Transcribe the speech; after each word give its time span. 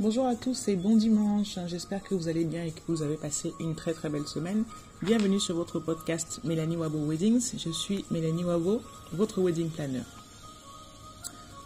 Bonjour 0.00 0.26
à 0.26 0.36
tous 0.36 0.68
et 0.68 0.76
bon 0.76 0.94
dimanche. 0.94 1.58
J'espère 1.66 2.04
que 2.04 2.14
vous 2.14 2.28
allez 2.28 2.44
bien 2.44 2.62
et 2.62 2.70
que 2.70 2.78
vous 2.86 3.02
avez 3.02 3.16
passé 3.16 3.52
une 3.58 3.74
très 3.74 3.92
très 3.94 4.08
belle 4.08 4.28
semaine. 4.28 4.62
Bienvenue 5.02 5.40
sur 5.40 5.56
votre 5.56 5.80
podcast 5.80 6.38
Mélanie 6.44 6.76
Wabo 6.76 6.98
Weddings. 6.98 7.58
Je 7.58 7.70
suis 7.70 8.04
Mélanie 8.12 8.44
Wabo, 8.44 8.80
votre 9.12 9.40
wedding 9.42 9.70
planner. 9.70 10.02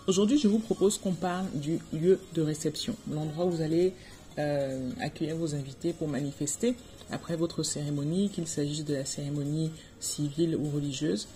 Aujourd'hui, 0.06 0.38
je 0.38 0.48
vous 0.48 0.60
propose 0.60 0.96
qu'on 0.96 1.12
parle 1.12 1.44
du 1.52 1.78
lieu 1.92 2.20
de 2.32 2.40
réception, 2.40 2.96
l'endroit 3.12 3.44
où 3.44 3.50
vous 3.50 3.60
allez 3.60 3.92
euh, 4.38 4.90
accueillir 5.02 5.36
vos 5.36 5.54
invités 5.54 5.92
pour 5.92 6.08
manifester 6.08 6.74
après 7.10 7.36
votre 7.36 7.62
cérémonie, 7.62 8.30
qu'il 8.30 8.46
s'agisse 8.46 8.86
de 8.86 8.94
la 8.94 9.04
cérémonie 9.04 9.72
civile 10.00 10.56
ou 10.56 10.70
religieuse. 10.70 11.28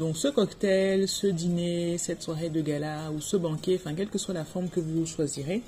Donc 0.00 0.16
ce 0.16 0.28
cocktail, 0.28 1.06
ce 1.06 1.26
dîner, 1.26 1.98
cette 1.98 2.22
soirée 2.22 2.48
de 2.48 2.60
gala 2.60 3.12
ou 3.12 3.20
ce 3.20 3.36
banquet, 3.36 3.78
enfin 3.78 3.94
quelle 3.94 4.08
que 4.08 4.18
soit 4.18 4.34
la 4.34 4.46
forme 4.46 4.68
que 4.68 4.80
vous 4.80 5.04
choisirez, 5.06 5.62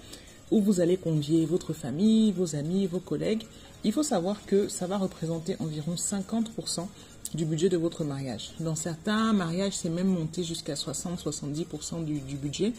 où 0.52 0.60
vous 0.60 0.80
allez 0.80 0.98
convier 0.98 1.46
votre 1.46 1.72
famille, 1.72 2.30
vos 2.30 2.54
amis, 2.54 2.86
vos 2.86 3.00
collègues, 3.00 3.44
il 3.84 3.92
faut 3.92 4.02
savoir 4.02 4.36
que 4.46 4.68
ça 4.68 4.86
va 4.86 4.98
représenter 4.98 5.56
environ 5.58 5.94
50% 5.94 6.86
du 7.34 7.46
budget 7.46 7.70
de 7.70 7.78
votre 7.78 8.04
mariage. 8.04 8.52
Dans 8.60 8.74
certains 8.74 9.32
mariages, 9.32 9.72
c'est 9.72 9.88
même 9.88 10.08
monté 10.08 10.44
jusqu'à 10.44 10.74
60-70% 10.74 12.04
du, 12.04 12.36
budget. 12.36 12.72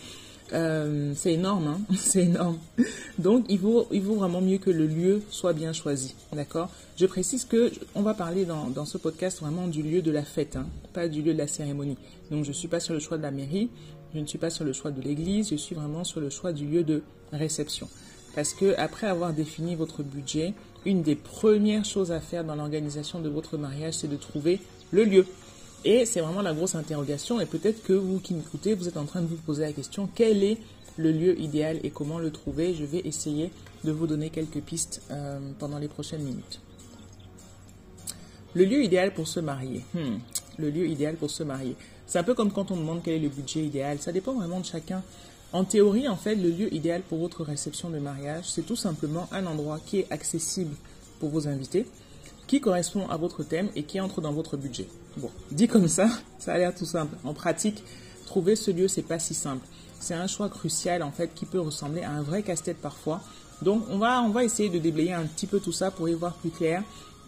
Euh, 0.54 1.14
c'est 1.16 1.34
énorme, 1.34 1.68
hein 1.68 1.82
c'est 1.98 2.26
énorme. 2.26 2.60
Donc, 3.18 3.46
il 3.50 3.60
vaut, 3.60 3.88
vraiment 3.90 4.42
mieux 4.42 4.60
que 4.60 4.70
le 4.70 4.86
lieu 4.86 5.24
soit 5.32 5.54
bien 5.54 5.74
choisi, 5.74 6.14
d'accord? 6.32 6.70
Je 6.96 7.08
précise 7.08 7.44
que 7.44 7.72
on 7.96 8.04
va 8.04 8.14
parler 8.14 8.46
dans, 8.46 8.68
dans, 8.68 8.86
ce 8.86 9.00
podcast 9.00 9.40
vraiment 9.40 9.68
du 9.68 9.82
lieu 9.82 10.04
de 10.04 10.12
la 10.12 10.24
fête, 10.24 10.56
hein, 10.58 10.68
pas 10.94 11.08
du 11.08 11.24
lieu 11.24 11.34
de 11.34 11.40
la 11.40 11.48
cérémonie. 11.48 11.98
Donc, 12.30 12.44
je 12.44 12.50
ne 12.50 12.54
suis 12.54 12.68
pas 12.68 12.80
sur 12.80 12.94
le 12.94 13.00
choix 13.00 13.18
de 13.18 13.24
la 13.24 13.32
mairie, 13.32 13.70
je 14.14 14.20
ne 14.20 14.28
suis 14.28 14.38
pas 14.38 14.52
sur 14.52 14.64
le 14.64 14.74
choix 14.74 14.92
de 14.92 15.02
l'église, 15.02 15.50
je 15.50 15.56
suis 15.56 15.74
vraiment 15.74 16.04
sur 16.04 16.20
le 16.20 16.30
choix 16.30 16.54
du 16.54 16.68
lieu 16.68 16.84
de 16.84 17.02
réception. 17.34 17.90
Parce 18.36 18.54
que 18.54 18.76
après 18.78 19.08
avoir 19.08 19.34
défini 19.34 19.76
votre 19.76 20.04
budget, 20.04 20.54
une 20.86 21.02
des 21.02 21.16
premières 21.16 21.86
choses 21.86 22.12
à 22.12 22.20
faire 22.20 22.44
dans 22.44 22.56
l'organisation 22.56 23.20
de 23.20 23.30
votre 23.30 23.58
mariage, 23.58 23.96
c'est 23.96 24.08
de 24.08 24.18
trouver 24.18 24.60
le 24.92 25.04
lieu. 25.04 25.26
Et 25.86 26.06
c'est 26.06 26.22
vraiment 26.22 26.42
la 26.42 26.54
grosse 26.54 26.76
interrogation. 26.76 27.40
Et 27.40 27.46
peut-être 27.46 27.84
que 27.84 27.94
vous 27.94 28.20
qui 28.20 28.34
m'écoutez, 28.34 28.74
vous 28.74 28.88
êtes 28.88 28.98
en 28.98 29.06
train 29.06 29.22
de 29.22 29.28
vous 29.28 29.36
poser 29.36 29.64
la 29.64 29.74
question 29.74 30.10
quel 30.14 30.44
est 30.44 30.58
le 30.98 31.12
lieu 31.12 31.40
idéal 31.40 31.80
et 31.84 31.90
comment 31.90 32.20
le 32.20 32.32
trouver? 32.32 32.74
Je 32.74 32.86
vais 32.86 33.02
essayer 33.04 33.52
de 33.84 33.92
vous 33.92 34.08
donner 34.08 34.30
quelques 34.30 34.62
pistes 34.62 35.02
euh, 35.12 35.40
pendant 35.60 35.80
les 35.80 35.88
prochaines 35.88 36.22
minutes. 36.22 36.62
Le 38.54 38.66
lieu 38.66 38.84
idéal 38.84 39.14
pour 39.14 39.28
se 39.28 39.40
marier. 39.40 39.84
Hmm. 39.94 40.18
Le 40.58 40.70
lieu 40.70 40.88
idéal 40.88 41.16
pour 41.16 41.32
se 41.32 41.44
marier. 41.44 41.76
C'est 42.06 42.20
un 42.20 42.24
peu 42.24 42.36
comme 42.36 42.52
quand 42.52 42.72
on 42.72 42.78
demande 42.78 43.02
quel 43.04 43.16
est 43.16 43.20
le 43.20 43.30
budget 43.30 43.64
idéal. 43.64 44.00
Ça 44.00 44.12
dépend 44.12 44.34
vraiment 44.34 44.60
de 44.60 44.66
chacun. 44.66 45.02
En 45.54 45.66
théorie, 45.66 46.08
en 46.08 46.16
fait, 46.16 46.34
le 46.34 46.50
lieu 46.50 46.74
idéal 46.74 47.04
pour 47.04 47.20
votre 47.20 47.44
réception 47.44 47.92
de 47.92 48.00
mariage, 48.00 48.46
c'est 48.48 48.66
tout 48.66 48.76
simplement 48.76 49.30
un 49.32 49.46
endroit 49.46 49.80
qui 49.86 50.00
est 50.00 50.12
accessible 50.12 50.76
pour 51.20 51.30
vos 51.30 51.48
invités, 51.48 51.86
qui 52.48 52.60
correspond 52.60 53.08
à 53.08 53.18
votre 53.18 53.44
thème 53.44 53.70
et 53.76 53.84
qui 53.84 54.02
entre 54.02 54.20
dans 54.20 54.34
votre 54.34 54.58
budget. 54.58 54.88
Bon, 55.18 55.30
dit 55.52 55.68
comme 55.68 55.88
ça, 55.88 56.10
ça 56.40 56.54
a 56.54 56.58
l'air 56.58 56.74
tout 56.74 56.86
simple. 56.86 57.16
En 57.24 57.36
pratique, 57.36 57.84
trouver 58.26 58.56
ce 58.56 58.72
lieu, 58.72 58.88
c'est 58.88 59.04
pas 59.04 59.20
si 59.20 59.36
simple. 59.36 59.66
C'est 60.00 60.16
un 60.16 60.26
choix 60.26 60.50
crucial, 60.50 61.04
en 61.04 61.12
fait, 61.12 61.36
qui 61.36 61.46
peut 61.46 61.60
ressembler 61.60 62.02
à 62.02 62.10
un 62.10 62.24
vrai 62.24 62.42
casse-tête 62.42 62.82
parfois. 62.82 63.22
Donc, 63.62 63.84
on 63.92 64.00
va, 64.00 64.24
on 64.24 64.30
va 64.30 64.44
essayer 64.44 64.70
de 64.70 64.80
déblayer 64.80 65.14
un 65.14 65.26
petit 65.26 65.46
peu 65.46 65.60
tout 65.60 65.72
ça 65.72 65.92
pour 65.92 66.10
y 66.10 66.14
voir 66.14 66.34
plus 66.34 66.50
clair. 66.50 66.84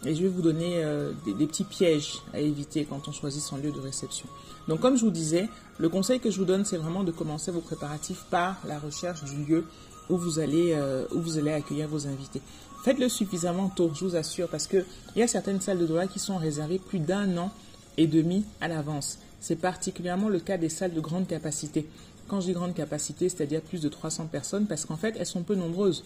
Et 0.06 0.14
je 0.14 0.22
vais 0.22 0.28
vous 0.28 0.42
donner 0.42 0.84
euh, 0.84 1.14
des, 1.26 1.48
petits 1.48 1.64
pièges 1.64 2.20
à 2.34 2.40
éviter 2.40 2.86
quand 2.86 3.08
on 3.08 3.12
choisit 3.12 3.42
son 3.42 3.58
lieu 3.58 3.72
de 3.72 3.80
réception. 3.80 4.28
Donc 4.68 4.80
comme 4.80 4.98
je 4.98 5.04
vous 5.04 5.12
disais, 5.12 5.50
le 5.80 5.90
conseil 5.90 6.20
que 6.20 6.30
je 6.30 6.38
vous 6.38 6.46
donne, 6.46 6.64
c'est 6.64 6.78
vraiment 6.78 7.04
de 7.04 7.12
commencer 7.12 7.52
vos 7.52 7.62
préparatifs 7.62 8.24
par 8.30 8.58
la 8.68 8.78
recherche 8.78 9.24
du 9.24 9.44
lieu 9.46 9.66
où 10.10 10.18
vous 10.18 10.40
allez, 10.40 10.74
euh, 10.74 11.06
où 11.12 11.20
vous 11.20 11.38
allez 11.40 11.52
accueillir 11.52 11.88
vos 11.88 12.06
invités. 12.06 12.42
Faites-le 12.84 13.10
suffisamment 13.10 13.70
tôt, 13.70 13.92
je 13.96 14.06
vous 14.06 14.16
assure, 14.16 14.48
parce 14.48 14.68
qu'il 14.68 14.86
y 15.16 15.24
a 15.24 15.28
certaines 15.28 15.60
salles 15.60 15.80
de 15.80 15.88
droit 15.88 16.06
qui 16.06 16.20
sont 16.20 16.38
réservées 16.38 16.78
plus 16.78 17.00
d'un 17.00 17.36
an 17.38 17.52
et 17.98 18.06
demi 18.06 18.46
à 18.62 18.68
l'avance. 18.68 19.18
C'est 19.40 19.56
particulièrement 19.56 20.30
le 20.30 20.40
cas 20.40 20.58
des 20.58 20.70
salles 20.70 20.94
de 20.94 21.00
grande 21.00 21.28
capacité. 21.28 21.88
Quand 22.28 22.42
je 22.42 22.48
dis 22.48 22.54
grande 22.54 22.76
capacité, 22.76 23.28
c'est-à-dire 23.28 23.62
plus 23.62 23.82
de 23.82 23.90
300 23.90 24.28
personnes, 24.28 24.68
parce 24.68 24.86
qu'en 24.86 24.98
fait, 24.98 25.16
elles 25.18 25.26
sont 25.26 25.42
peu 25.42 25.56
nombreuses. 25.56 26.04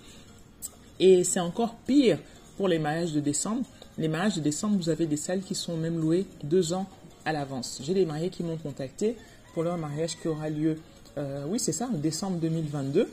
Et 1.02 1.26
c'est 1.26 1.40
encore 1.42 1.76
pire 1.86 2.18
pour 2.58 2.70
les 2.70 2.80
mariages 2.80 3.14
de 3.14 3.20
décembre. 3.20 3.66
Les 4.00 4.08
mariages 4.08 4.38
de 4.38 4.42
décembre, 4.42 4.78
vous 4.78 4.88
avez 4.88 5.08
des 5.08 5.18
salles 5.18 5.42
qui 5.42 5.54
sont 5.54 5.76
même 5.76 6.00
louées 6.00 6.26
deux 6.46 6.72
ans 6.72 6.88
à 7.26 7.34
l'avance. 7.34 7.82
J'ai 7.84 7.94
des 7.94 8.06
mariés 8.06 8.30
qui 8.30 8.44
m'ont 8.44 8.56
contacté 8.56 9.18
pour 9.54 9.64
leur 9.64 9.78
mariage 9.78 10.18
qui 10.18 10.30
aura 10.30 10.50
lieu, 10.50 10.78
euh, 11.18 11.44
oui 11.50 11.60
c'est 11.60 11.74
ça, 11.74 11.90
en 11.94 11.98
décembre 11.98 12.38
2022. 12.38 13.10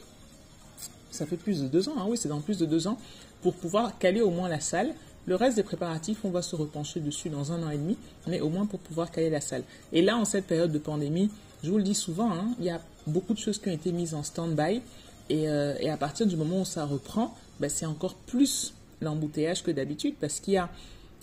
Ça 1.10 1.26
fait 1.26 1.36
plus 1.36 1.62
de 1.62 1.66
deux 1.66 1.88
ans, 1.88 1.94
hein, 1.98 2.06
oui 2.08 2.16
c'est 2.16 2.28
dans 2.28 2.40
plus 2.40 2.58
de 2.58 2.66
deux 2.66 2.86
ans, 2.86 2.98
pour 3.42 3.54
pouvoir 3.54 3.98
caler 3.98 4.20
au 4.20 4.30
moins 4.30 4.48
la 4.48 4.60
salle. 4.60 4.94
Le 5.26 5.34
reste 5.34 5.56
des 5.56 5.64
préparatifs, 5.64 6.18
on 6.22 6.30
va 6.30 6.40
se 6.40 6.54
repencher 6.54 7.00
dessus 7.00 7.30
dans 7.30 7.50
un 7.50 7.64
an 7.64 7.70
et 7.70 7.78
demi, 7.78 7.96
mais 8.28 8.40
au 8.40 8.48
moins 8.48 8.66
pour 8.66 8.78
pouvoir 8.78 9.10
caler 9.10 9.28
la 9.28 9.40
salle. 9.40 9.64
Et 9.92 10.02
là, 10.02 10.16
en 10.16 10.24
cette 10.24 10.46
période 10.46 10.70
de 10.70 10.78
pandémie, 10.78 11.30
je 11.64 11.70
vous 11.72 11.78
le 11.78 11.82
dis 11.82 11.96
souvent, 11.96 12.30
hein, 12.30 12.54
il 12.60 12.64
y 12.64 12.70
a 12.70 12.80
beaucoup 13.08 13.34
de 13.34 13.40
choses 13.40 13.58
qui 13.58 13.68
ont 13.68 13.72
été 13.72 13.90
mises 13.90 14.14
en 14.14 14.22
stand-by. 14.22 14.82
Et, 15.30 15.48
euh, 15.48 15.74
à 15.92 15.96
partir 15.96 16.28
du 16.28 16.36
moment 16.36 16.60
où 16.60 16.64
ça 16.64 16.84
reprend, 16.84 17.34
ben, 17.58 17.68
c'est 17.68 17.86
encore 17.86 18.14
plus 18.14 18.72
l'embouteillage 19.00 19.62
que 19.62 19.70
d'habitude 19.70 20.14
parce 20.20 20.40
qu'il 20.40 20.54
y 20.54 20.58
a 20.58 20.70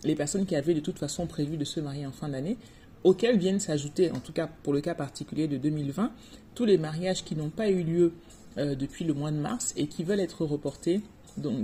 les 0.03 0.15
personnes 0.15 0.45
qui 0.45 0.55
avaient 0.55 0.73
de 0.73 0.79
toute 0.79 0.99
façon 0.99 1.27
prévu 1.27 1.57
de 1.57 1.63
se 1.63 1.79
marier 1.79 2.05
en 2.05 2.11
fin 2.11 2.29
d'année, 2.29 2.57
auxquelles 3.03 3.37
viennent 3.37 3.59
s'ajouter, 3.59 4.11
en 4.11 4.19
tout 4.19 4.33
cas 4.33 4.49
pour 4.63 4.73
le 4.73 4.81
cas 4.81 4.95
particulier 4.95 5.47
de 5.47 5.57
2020, 5.57 6.11
tous 6.55 6.65
les 6.65 6.77
mariages 6.77 7.23
qui 7.23 7.35
n'ont 7.35 7.49
pas 7.49 7.69
eu 7.69 7.83
lieu 7.83 8.13
euh, 8.57 8.75
depuis 8.75 9.05
le 9.05 9.13
mois 9.13 9.31
de 9.31 9.37
mars 9.37 9.73
et 9.77 9.87
qui 9.87 10.03
veulent 10.03 10.19
être 10.19 10.45
reportés 10.45 11.01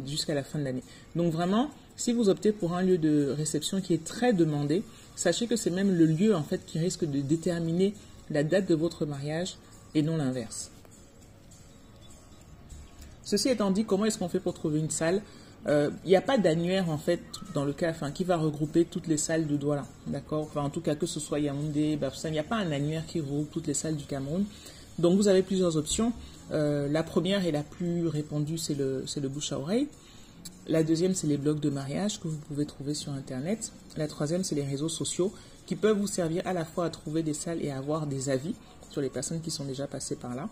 jusqu'à 0.08 0.34
la 0.34 0.44
fin 0.44 0.58
de 0.58 0.64
l'année. 0.64 0.84
Donc 1.16 1.32
vraiment, 1.32 1.70
si 1.96 2.14
vous 2.14 2.30
optez 2.30 2.52
pour 2.52 2.74
un 2.74 2.82
lieu 2.82 2.98
de 2.98 3.30
réception 3.30 3.82
qui 3.82 3.94
est 3.94 4.04
très 4.04 4.34
demandé, 4.34 4.84
sachez 5.16 5.48
que 5.48 5.56
c'est 5.56 5.70
même 5.70 5.96
le 5.96 6.06
lieu 6.06 6.36
en 6.36 6.44
fait 6.44 6.66
qui 6.66 6.80
risque 6.80 7.06
de 7.06 7.22
déterminer 7.22 7.94
la 8.30 8.44
date 8.44 8.68
de 8.68 8.76
votre 8.76 9.06
mariage 9.06 9.58
et 9.96 10.02
non 10.02 10.18
l'inverse. 10.18 10.72
Ceci 13.24 13.50
étant 13.50 13.70
dit, 13.70 13.86
comment 13.86 14.06
est-ce 14.06 14.18
qu'on 14.18 14.30
fait 14.30 14.40
pour 14.40 14.56
trouver 14.56 14.80
une 14.80 14.90
salle? 14.90 15.22
Il 15.66 15.72
euh, 15.72 15.90
n'y 16.06 16.16
a 16.16 16.22
pas 16.22 16.38
d'annuaire 16.38 16.90
en 16.90 16.98
fait 16.98 17.20
dans 17.54 17.66
le 17.66 17.74
cas 17.74 17.92
qui 18.14 18.24
va 18.24 18.38
regrouper 18.38 18.86
toutes 18.86 19.08
les 19.08 19.18
salles 19.18 19.46
de 19.46 19.58
Douala, 19.58 19.86
d'accord? 20.08 20.50
En 20.56 20.70
tout 20.70 20.82
cas 20.82 20.96
que 20.96 21.06
ce 21.06 21.20
soit 21.20 21.40
Yaoundé, 21.40 21.98
Bafoussam, 21.98 22.32
il 22.32 22.34
n'y 22.34 22.40
a 22.40 22.44
pas 22.44 22.56
un 22.56 22.72
annuaire 22.72 23.06
qui 23.06 23.20
regroupe 23.20 23.52
toutes 23.52 23.68
les 23.68 23.74
salles 23.74 23.98
du 23.98 24.06
Cameroun. 24.06 24.46
Donc 25.00 25.18
vous 25.18 25.28
avez 25.28 25.44
plusieurs 25.44 25.76
options. 25.76 26.14
Euh, 26.52 26.88
la 26.88 27.04
première 27.04 27.46
et 27.46 27.52
la 27.52 27.64
plus 27.64 28.08
répandue 28.08 28.58
c'est 28.58 28.74
le, 28.74 29.04
le 29.22 29.28
bouche 29.28 29.52
à 29.52 29.60
oreille. 29.60 29.88
La 30.68 30.84
deuxième 30.84 31.14
c'est 31.14 31.28
les 31.28 31.38
blogs 31.38 31.60
de 31.60 31.70
mariage 31.70 32.22
que 32.22 32.30
vous 32.30 32.38
pouvez 32.38 32.66
trouver 32.66 32.94
sur 32.94 33.12
internet. 33.12 33.72
La 33.98 34.08
troisième 34.08 34.46
c'est 34.46 34.56
les 34.56 34.64
réseaux 34.64 34.90
sociaux 34.90 35.34
qui 35.66 35.76
peuvent 35.76 35.98
vous 35.98 36.08
servir 36.08 36.42
à 36.48 36.54
la 36.54 36.64
fois 36.64 36.86
à 36.86 36.90
trouver 36.90 37.22
des 37.22 37.34
salles 37.34 37.62
et 37.62 37.70
à 37.70 37.78
avoir 37.78 38.08
des 38.08 38.30
avis 38.30 38.56
sur 38.90 39.02
les 39.02 39.10
personnes 39.10 39.42
qui 39.42 39.52
sont 39.52 39.66
déjà 39.66 39.88
passées 39.88 40.16
par 40.16 40.36
là. 40.36 40.50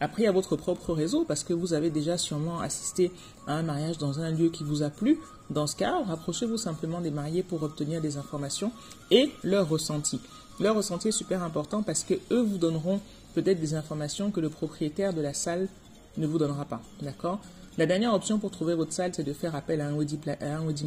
Après, 0.00 0.22
il 0.22 0.24
y 0.26 0.28
a 0.28 0.32
votre 0.32 0.56
propre 0.56 0.92
réseau 0.92 1.24
parce 1.26 1.42
que 1.42 1.52
vous 1.52 1.72
avez 1.72 1.90
déjà 1.90 2.16
sûrement 2.16 2.60
assisté 2.60 3.10
à 3.46 3.54
un 3.54 3.62
mariage 3.62 3.98
dans 3.98 4.20
un 4.20 4.30
lieu 4.30 4.48
qui 4.48 4.62
vous 4.62 4.82
a 4.82 4.90
plu. 4.90 5.18
Dans 5.50 5.66
ce 5.66 5.74
cas, 5.74 6.02
rapprochez-vous 6.04 6.56
simplement 6.58 7.00
des 7.00 7.10
mariés 7.10 7.42
pour 7.42 7.62
obtenir 7.62 8.00
des 8.00 8.16
informations 8.16 8.70
et 9.10 9.30
leur 9.42 9.68
ressenti. 9.68 10.20
Leur 10.60 10.76
ressenti 10.76 11.08
est 11.08 11.12
super 11.12 11.42
important 11.42 11.82
parce 11.82 12.04
que 12.04 12.14
eux 12.30 12.42
vous 12.42 12.58
donneront 12.58 13.00
peut-être 13.34 13.60
des 13.60 13.74
informations 13.74 14.30
que 14.30 14.40
le 14.40 14.50
propriétaire 14.50 15.12
de 15.12 15.20
la 15.20 15.34
salle 15.34 15.68
ne 16.16 16.26
vous 16.26 16.38
donnera 16.38 16.64
pas. 16.64 16.80
D'accord? 17.02 17.40
La 17.76 17.86
dernière 17.86 18.12
option 18.12 18.38
pour 18.38 18.50
trouver 18.50 18.74
votre 18.74 18.92
salle, 18.92 19.12
c'est 19.14 19.22
de 19.22 19.32
faire 19.32 19.54
appel 19.54 19.80
à 19.80 19.88
un 19.88 19.96
wedding, 19.96 20.18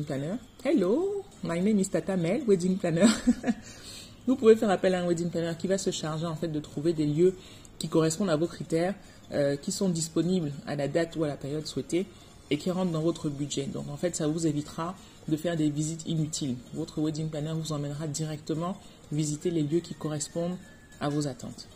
planner. 0.04 0.36
Hello, 0.64 1.24
my 1.44 1.62
name 1.62 1.80
is 1.80 1.88
Tata 1.88 2.18
Mel, 2.18 2.44
wedding 2.46 2.78
planner. 2.78 3.08
vous 4.28 4.36
pouvez 4.36 4.56
faire 4.56 4.70
appel 4.70 4.96
à 4.96 5.02
un 5.02 5.08
wedding 5.08 5.30
planner 5.30 5.54
qui 5.58 5.68
va 5.68 5.78
se 5.78 5.92
charger 5.92 6.26
en 6.26 6.36
fait 6.36 6.48
de 6.48 6.59
trouver 6.59 6.94
des 6.94 7.06
lieux 7.06 7.36
qui 7.80 7.88
correspondent 7.88 8.30
à 8.30 8.36
vos 8.36 8.48
critères, 8.48 8.94
euh, 9.32 9.56
qui 9.56 9.72
sont 9.72 9.90
disponibles 9.90 10.51
à 10.68 10.75
la 10.75 10.88
date 10.88 11.16
ou 11.16 11.24
à 11.24 11.28
la 11.28 11.38
période 11.38 11.66
souhaitée 11.66 12.06
et 12.50 12.57
qui 12.57 12.69
rentrent 12.69 12.92
dans 12.92 13.01
votre 13.01 13.30
budget. 13.30 13.66
Donc 13.66 13.90
en 13.90 13.98
fait, 13.98 14.16
ça 14.16 14.28
vous 14.28 14.45
évitera 14.45 14.95
de 15.28 15.38
faire 15.38 15.56
des 15.56 15.69
visites 15.69 16.06
inutiles. 16.07 16.56
Votre 16.74 17.01
wedding 17.01 17.30
planner 17.30 17.54
vous 17.54 17.72
emmènera 17.72 18.07
directement 18.07 18.78
visiter 19.12 19.50
les 19.50 19.63
lieux 19.63 19.80
qui 19.80 19.94
correspondent 19.94 20.57
à 21.00 21.10
vos 21.10 21.28
attentes. 21.28 21.68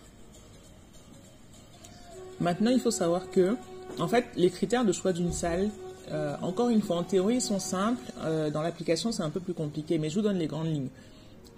Maintenant, 2.40 2.72
il 2.72 2.80
faut 2.80 2.92
savoir 2.92 3.30
que, 3.32 3.56
en 4.00 4.08
fait, 4.08 4.26
les 4.36 4.50
critères 4.50 4.86
de 4.86 4.92
choix 4.92 5.14
d'une 5.14 5.32
salle, 5.32 5.70
euh, 6.12 6.36
encore 6.42 6.70
une 6.70 6.82
fois, 6.82 6.98
en 6.98 7.04
théorie, 7.04 7.36
ils 7.36 7.42
sont 7.42 7.60
simples. 7.60 8.04
Euh, 8.20 8.50
dans 8.50 8.62
l'application, 8.62 9.12
c'est 9.12 9.24
un 9.24 9.30
peu 9.30 9.40
plus 9.40 9.54
compliqué, 9.54 9.98
mais 9.98 10.10
je 10.10 10.16
vous 10.16 10.22
donne 10.22 10.38
les 10.38 10.48
grandes 10.48 10.68
lignes. 10.68 10.90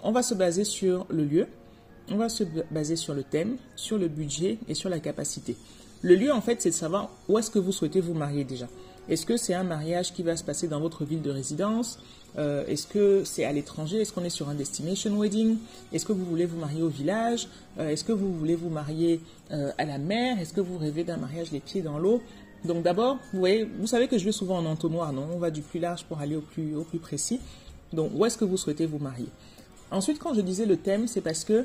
On 0.02 0.12
va 0.12 0.22
se 0.22 0.34
baser 0.34 0.64
sur 0.64 1.06
le 1.10 1.24
lieu, 1.24 1.46
on 2.10 2.16
va 2.16 2.28
se 2.28 2.44
baser 2.70 2.96
sur 2.96 3.14
le 3.14 3.22
thème, 3.24 3.56
sur 3.76 3.98
le 3.98 4.08
budget 4.08 4.58
et 4.68 4.74
sur 4.74 4.88
la 4.88 5.00
capacité. 5.00 5.56
Le 6.02 6.14
lieu, 6.14 6.32
en 6.32 6.40
fait, 6.40 6.62
c'est 6.62 6.70
de 6.70 6.74
savoir 6.74 7.10
où 7.28 7.38
est-ce 7.38 7.50
que 7.50 7.58
vous 7.58 7.72
souhaitez 7.72 8.00
vous 8.00 8.14
marier 8.14 8.44
déjà. 8.44 8.68
Est-ce 9.08 9.26
que 9.26 9.36
c'est 9.36 9.54
un 9.54 9.64
mariage 9.64 10.12
qui 10.12 10.22
va 10.22 10.36
se 10.36 10.44
passer 10.44 10.68
dans 10.68 10.80
votre 10.80 11.04
ville 11.04 11.22
de 11.22 11.30
résidence? 11.30 11.98
Euh, 12.38 12.64
Est-ce 12.66 12.86
que 12.86 13.24
c'est 13.24 13.44
à 13.44 13.52
l'étranger? 13.52 14.02
Est-ce 14.02 14.12
qu'on 14.12 14.22
est 14.22 14.30
sur 14.30 14.48
un 14.48 14.54
destination 14.54 15.18
wedding? 15.18 15.56
Est-ce 15.92 16.04
que 16.04 16.12
vous 16.12 16.26
voulez 16.26 16.46
vous 16.46 16.58
marier 16.58 16.82
au 16.82 16.88
village? 16.88 17.48
Euh, 17.78 17.88
Est-ce 17.88 18.04
que 18.04 18.12
vous 18.12 18.32
voulez 18.32 18.54
vous 18.54 18.68
marier 18.68 19.20
euh, 19.50 19.72
à 19.78 19.84
la 19.84 19.98
mer? 19.98 20.38
Est-ce 20.38 20.52
que 20.52 20.60
vous 20.60 20.78
rêvez 20.78 21.04
d'un 21.04 21.16
mariage 21.16 21.50
les 21.50 21.60
pieds 21.60 21.80
dans 21.80 21.98
l'eau? 21.98 22.22
Donc 22.64 22.82
d'abord, 22.82 23.18
vous 23.32 23.38
voyez, 23.38 23.64
vous 23.64 23.86
savez 23.86 24.08
que 24.08 24.18
je 24.18 24.24
vais 24.24 24.32
souvent 24.32 24.58
en 24.58 24.66
entonnoir, 24.66 25.12
non? 25.12 25.26
On 25.32 25.38
va 25.38 25.50
du 25.50 25.62
plus 25.62 25.80
large 25.80 26.04
pour 26.04 26.18
aller 26.18 26.36
au 26.36 26.40
plus, 26.42 26.76
au 26.76 26.82
plus 26.82 26.98
précis. 26.98 27.40
Donc 27.92 28.10
où 28.14 28.24
est-ce 28.26 28.36
que 28.36 28.44
vous 28.44 28.58
souhaitez 28.58 28.84
vous 28.84 28.98
marier? 28.98 29.28
Ensuite, 29.90 30.18
quand 30.18 30.34
je 30.34 30.40
disais 30.40 30.66
le 30.66 30.76
thème, 30.76 31.08
c'est 31.08 31.20
parce 31.20 31.44
que 31.44 31.64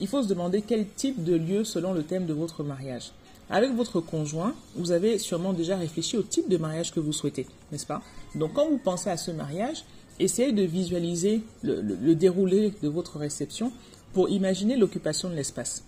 il 0.00 0.08
faut 0.08 0.22
se 0.22 0.28
demander 0.28 0.62
quel 0.62 0.88
type 0.88 1.22
de 1.22 1.34
lieu 1.34 1.64
selon 1.64 1.92
le 1.92 2.02
thème 2.02 2.26
de 2.26 2.32
votre 2.32 2.64
mariage. 2.64 3.12
Avec 3.50 3.72
votre 3.74 4.00
conjoint, 4.00 4.54
vous 4.74 4.90
avez 4.90 5.18
sûrement 5.18 5.52
déjà 5.52 5.76
réfléchi 5.76 6.16
au 6.16 6.22
type 6.22 6.48
de 6.48 6.56
mariage 6.56 6.92
que 6.92 7.00
vous 7.00 7.12
souhaitez, 7.12 7.46
n'est-ce 7.70 7.86
pas? 7.86 8.02
Donc 8.34 8.54
quand 8.54 8.68
vous 8.68 8.78
pensez 8.78 9.10
à 9.10 9.16
ce 9.16 9.30
mariage, 9.30 9.84
essayez 10.18 10.52
de 10.52 10.62
visualiser 10.62 11.42
le 11.62 12.14
déroulé 12.14 12.72
de 12.82 12.88
votre 12.88 13.18
réception 13.18 13.72
pour 14.12 14.30
imaginer 14.30 14.76
l'occupation 14.76 15.28
de 15.28 15.34
l'espace. 15.34 15.84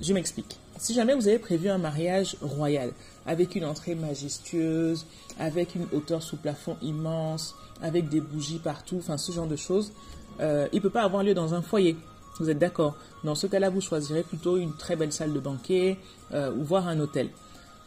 Je 0.00 0.12
m'explique. 0.12 0.58
Si 0.78 0.94
jamais 0.94 1.14
vous 1.14 1.28
avez 1.28 1.38
prévu 1.38 1.68
un 1.68 1.78
mariage 1.78 2.36
royal, 2.40 2.92
avec 3.26 3.54
une 3.54 3.64
entrée 3.64 3.94
majestueuse, 3.94 5.06
avec 5.38 5.74
une 5.74 5.86
hauteur 5.92 6.22
sous 6.22 6.36
plafond 6.36 6.76
immense, 6.82 7.54
avec 7.82 8.08
des 8.08 8.20
bougies 8.20 8.58
partout, 8.58 8.96
enfin 8.98 9.16
ce 9.16 9.32
genre 9.32 9.46
de 9.46 9.56
choses, 9.56 9.92
euh, 10.40 10.68
il 10.72 10.76
ne 10.76 10.82
peut 10.82 10.90
pas 10.90 11.02
avoir 11.02 11.22
lieu 11.22 11.34
dans 11.34 11.54
un 11.54 11.62
foyer. 11.62 11.96
Vous 12.38 12.50
êtes 12.50 12.58
d'accord 12.58 12.96
Dans 13.22 13.34
ce 13.34 13.46
cas-là, 13.46 13.70
vous 13.70 13.80
choisirez 13.80 14.22
plutôt 14.22 14.56
une 14.56 14.74
très 14.74 14.96
belle 14.96 15.12
salle 15.12 15.32
de 15.32 15.40
banquet 15.40 15.98
euh, 16.32 16.52
ou 16.52 16.64
voir 16.64 16.88
un 16.88 16.98
hôtel. 16.98 17.28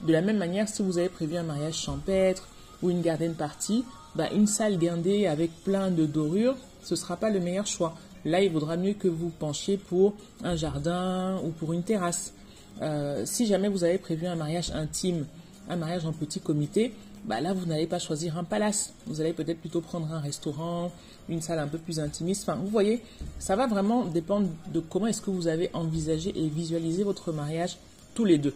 De 0.02 0.14
la 0.14 0.22
même 0.22 0.38
manière, 0.38 0.70
si 0.70 0.82
vous 0.84 0.98
avez 0.98 1.10
prévu 1.10 1.38
un 1.38 1.44
mariage 1.44 1.76
champêtre 1.76 2.48
ou 2.82 2.90
une 2.90 3.02
garden 3.02 3.34
party, 3.34 3.84
bah, 4.16 4.30
une 4.34 4.48
salle 4.48 4.78
guindée 4.78 5.28
avec 5.28 5.52
plein 5.64 5.92
de 5.92 6.06
dorures, 6.06 6.56
ce 6.84 6.94
ne 6.94 6.98
sera 6.98 7.18
pas 7.18 7.30
le 7.30 7.40
meilleur 7.40 7.66
choix. 7.66 7.96
Là, 8.24 8.42
il 8.42 8.52
vaudra 8.52 8.78
mieux 8.78 8.94
que 8.94 9.08
vous 9.08 9.30
penchiez 9.30 9.78
pour 9.78 10.14
un 10.44 10.56
jardin 10.56 11.40
ou 11.44 11.50
pour 11.50 11.74
une 11.74 11.84
terrasse. 11.84 12.34
Euh, 12.82 13.24
si 13.26 13.48
jamais 13.48 13.68
vous 13.68 13.84
avez 13.84 13.98
prévu 13.98 14.28
un 14.28 14.36
mariage 14.36 14.72
intime, 14.72 15.26
un 15.70 15.76
mariage 15.76 16.06
en 16.06 16.14
petit 16.14 16.40
comité, 16.40 16.94
bah 17.28 17.42
là, 17.42 17.54
vous 17.54 17.66
n'allez 17.66 17.88
pas 17.88 18.00
choisir 18.00 18.38
un 18.38 18.44
palace. 18.44 18.94
Vous 19.06 19.20
allez 19.20 19.34
peut-être 19.34 19.60
plutôt 19.60 19.82
prendre 19.82 20.12
un 20.14 20.20
restaurant, 20.20 20.92
une 21.28 21.42
salle 21.42 21.60
un 21.60 21.68
peu 21.68 21.78
plus 21.78 22.00
intimiste. 22.00 22.44
Enfin, 22.48 22.58
vous 22.58 22.70
voyez, 22.70 23.04
ça 23.38 23.56
va 23.56 23.68
vraiment 23.68 24.06
dépendre 24.06 24.48
de 24.74 24.80
comment 24.80 25.08
est-ce 25.08 25.22
que 25.22 25.30
vous 25.30 25.48
avez 25.48 25.70
envisagé 25.74 26.34
et 26.36 26.48
visualisé 26.48 27.04
votre 27.04 27.34
mariage 27.34 27.78
tous 28.16 28.26
les 28.26 28.38
deux. 28.38 28.54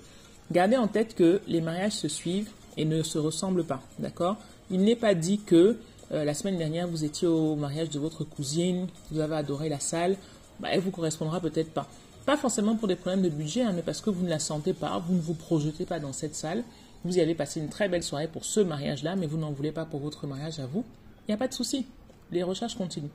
Gardez 0.51 0.77
en 0.77 0.87
tête 0.87 1.15
que 1.15 1.41
les 1.47 1.61
mariages 1.61 1.93
se 1.93 2.07
suivent 2.07 2.49
et 2.77 2.85
ne 2.85 3.03
se 3.03 3.17
ressemblent 3.17 3.65
pas, 3.65 3.81
d'accord? 3.99 4.37
Il 4.69 4.81
n'est 4.81 4.95
pas 4.95 5.15
dit 5.15 5.39
que 5.39 5.77
euh, 6.13 6.23
la 6.23 6.33
semaine 6.33 6.57
dernière, 6.57 6.87
vous 6.87 7.03
étiez 7.03 7.27
au 7.27 7.55
mariage 7.55 7.89
de 7.89 7.99
votre 7.99 8.23
cousine, 8.23 8.87
vous 9.11 9.19
avez 9.19 9.35
adoré 9.35 9.69
la 9.69 9.79
salle, 9.79 10.15
bah, 10.59 10.69
elle 10.71 10.79
vous 10.79 10.91
correspondra 10.91 11.39
peut-être 11.39 11.71
pas. 11.71 11.87
Pas 12.25 12.37
forcément 12.37 12.75
pour 12.75 12.87
des 12.87 12.95
problèmes 12.95 13.23
de 13.23 13.29
budget, 13.29 13.63
hein, 13.63 13.73
mais 13.75 13.81
parce 13.81 13.99
que 13.99 14.09
vous 14.09 14.23
ne 14.23 14.29
la 14.29 14.39
sentez 14.39 14.73
pas, 14.73 15.01
vous 15.05 15.15
ne 15.15 15.21
vous 15.21 15.33
projetez 15.33 15.85
pas 15.85 15.99
dans 15.99 16.13
cette 16.13 16.35
salle. 16.35 16.63
Vous 17.03 17.17
y 17.17 17.21
avez 17.21 17.35
passé 17.35 17.59
une 17.59 17.69
très 17.69 17.89
belle 17.89 18.03
soirée 18.03 18.27
pour 18.27 18.45
ce 18.45 18.59
mariage-là, 18.59 19.15
mais 19.15 19.25
vous 19.25 19.37
n'en 19.37 19.51
voulez 19.51 19.71
pas 19.71 19.85
pour 19.85 19.99
votre 19.99 20.27
mariage 20.27 20.59
à 20.59 20.67
vous. 20.67 20.83
Il 21.27 21.31
n'y 21.31 21.33
a 21.33 21.37
pas 21.37 21.47
de 21.47 21.53
souci. 21.53 21.87
Les 22.31 22.43
recherches 22.43 22.75
continuent. 22.75 23.09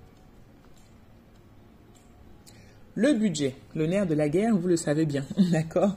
Le 2.95 3.13
budget, 3.13 3.55
le 3.75 3.87
nerf 3.87 4.07
de 4.07 4.15
la 4.15 4.29
guerre, 4.29 4.57
vous 4.57 4.69
le 4.69 4.77
savez 4.77 5.05
bien, 5.05 5.25
d'accord? 5.53 5.97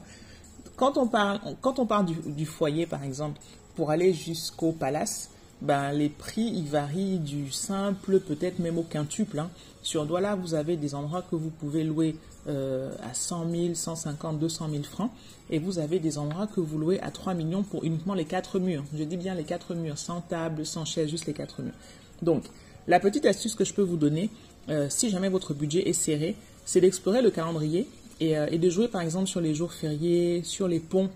Quand 0.75 0.97
on 0.97 1.07
parle, 1.07 1.39
quand 1.61 1.79
on 1.79 1.85
parle 1.85 2.05
du, 2.05 2.45
foyer, 2.45 2.85
par 2.85 3.03
exemple, 3.03 3.39
pour 3.75 3.89
aller 3.89 4.13
jusqu'au 4.13 4.71
palace, 4.71 5.31
ben, 5.61 5.91
les 5.91 6.09
prix 6.09 6.51
ils 6.55 6.67
varient 6.67 7.19
du 7.19 7.51
simple, 7.51 8.19
peut-être 8.19 8.59
même 8.59 8.77
au 8.77 8.83
quintuple. 8.83 9.39
Hein. 9.39 9.49
Sur 9.81 10.05
Douala, 10.05 10.35
vous 10.35 10.53
avez 10.53 10.77
des 10.77 10.95
endroits 10.95 11.23
que 11.29 11.35
vous 11.35 11.49
pouvez 11.49 11.83
louer 11.83 12.15
euh, 12.47 12.91
à 13.03 13.13
100 13.13 13.49
000, 13.51 13.75
150, 13.75 14.39
200 14.39 14.69
000 14.71 14.83
francs. 14.83 15.11
Et 15.49 15.59
vous 15.59 15.79
avez 15.79 15.99
des 15.99 16.17
endroits 16.17 16.47
que 16.47 16.59
vous 16.59 16.77
louez 16.77 16.99
à 17.01 17.11
3 17.11 17.33
millions 17.33 17.63
pour 17.63 17.83
uniquement 17.83 18.13
les 18.13 18.25
quatre 18.25 18.59
murs. 18.59 18.83
Je 18.97 19.03
dis 19.03 19.17
bien 19.17 19.35
les 19.35 19.43
quatre 19.43 19.75
murs, 19.75 19.97
sans 19.97 20.21
table, 20.21 20.65
sans 20.65 20.85
chaise, 20.85 21.09
juste 21.09 21.25
les 21.25 21.33
quatre 21.33 21.61
murs. 21.61 21.73
Donc, 22.21 22.43
la 22.87 22.99
petite 22.99 23.25
astuce 23.25 23.55
que 23.55 23.65
je 23.65 23.73
peux 23.73 23.81
vous 23.81 23.97
donner, 23.97 24.29
euh, 24.69 24.87
si 24.89 25.09
jamais 25.09 25.29
votre 25.29 25.53
budget 25.53 25.89
est 25.89 25.93
serré, 25.93 26.35
c'est 26.65 26.81
d'explorer 26.81 27.21
le 27.21 27.31
calendrier 27.31 27.87
euh, 28.21 28.47
et, 28.51 28.57
de 28.57 28.69
jouer 28.69 28.87
par 28.87 29.01
exemple 29.01 29.27
sur 29.27 29.41
les 29.41 29.55
jours 29.55 29.73
fériés, 29.73 30.43
sur 30.43 30.67
les 30.67 30.79
ponts, 30.79 31.09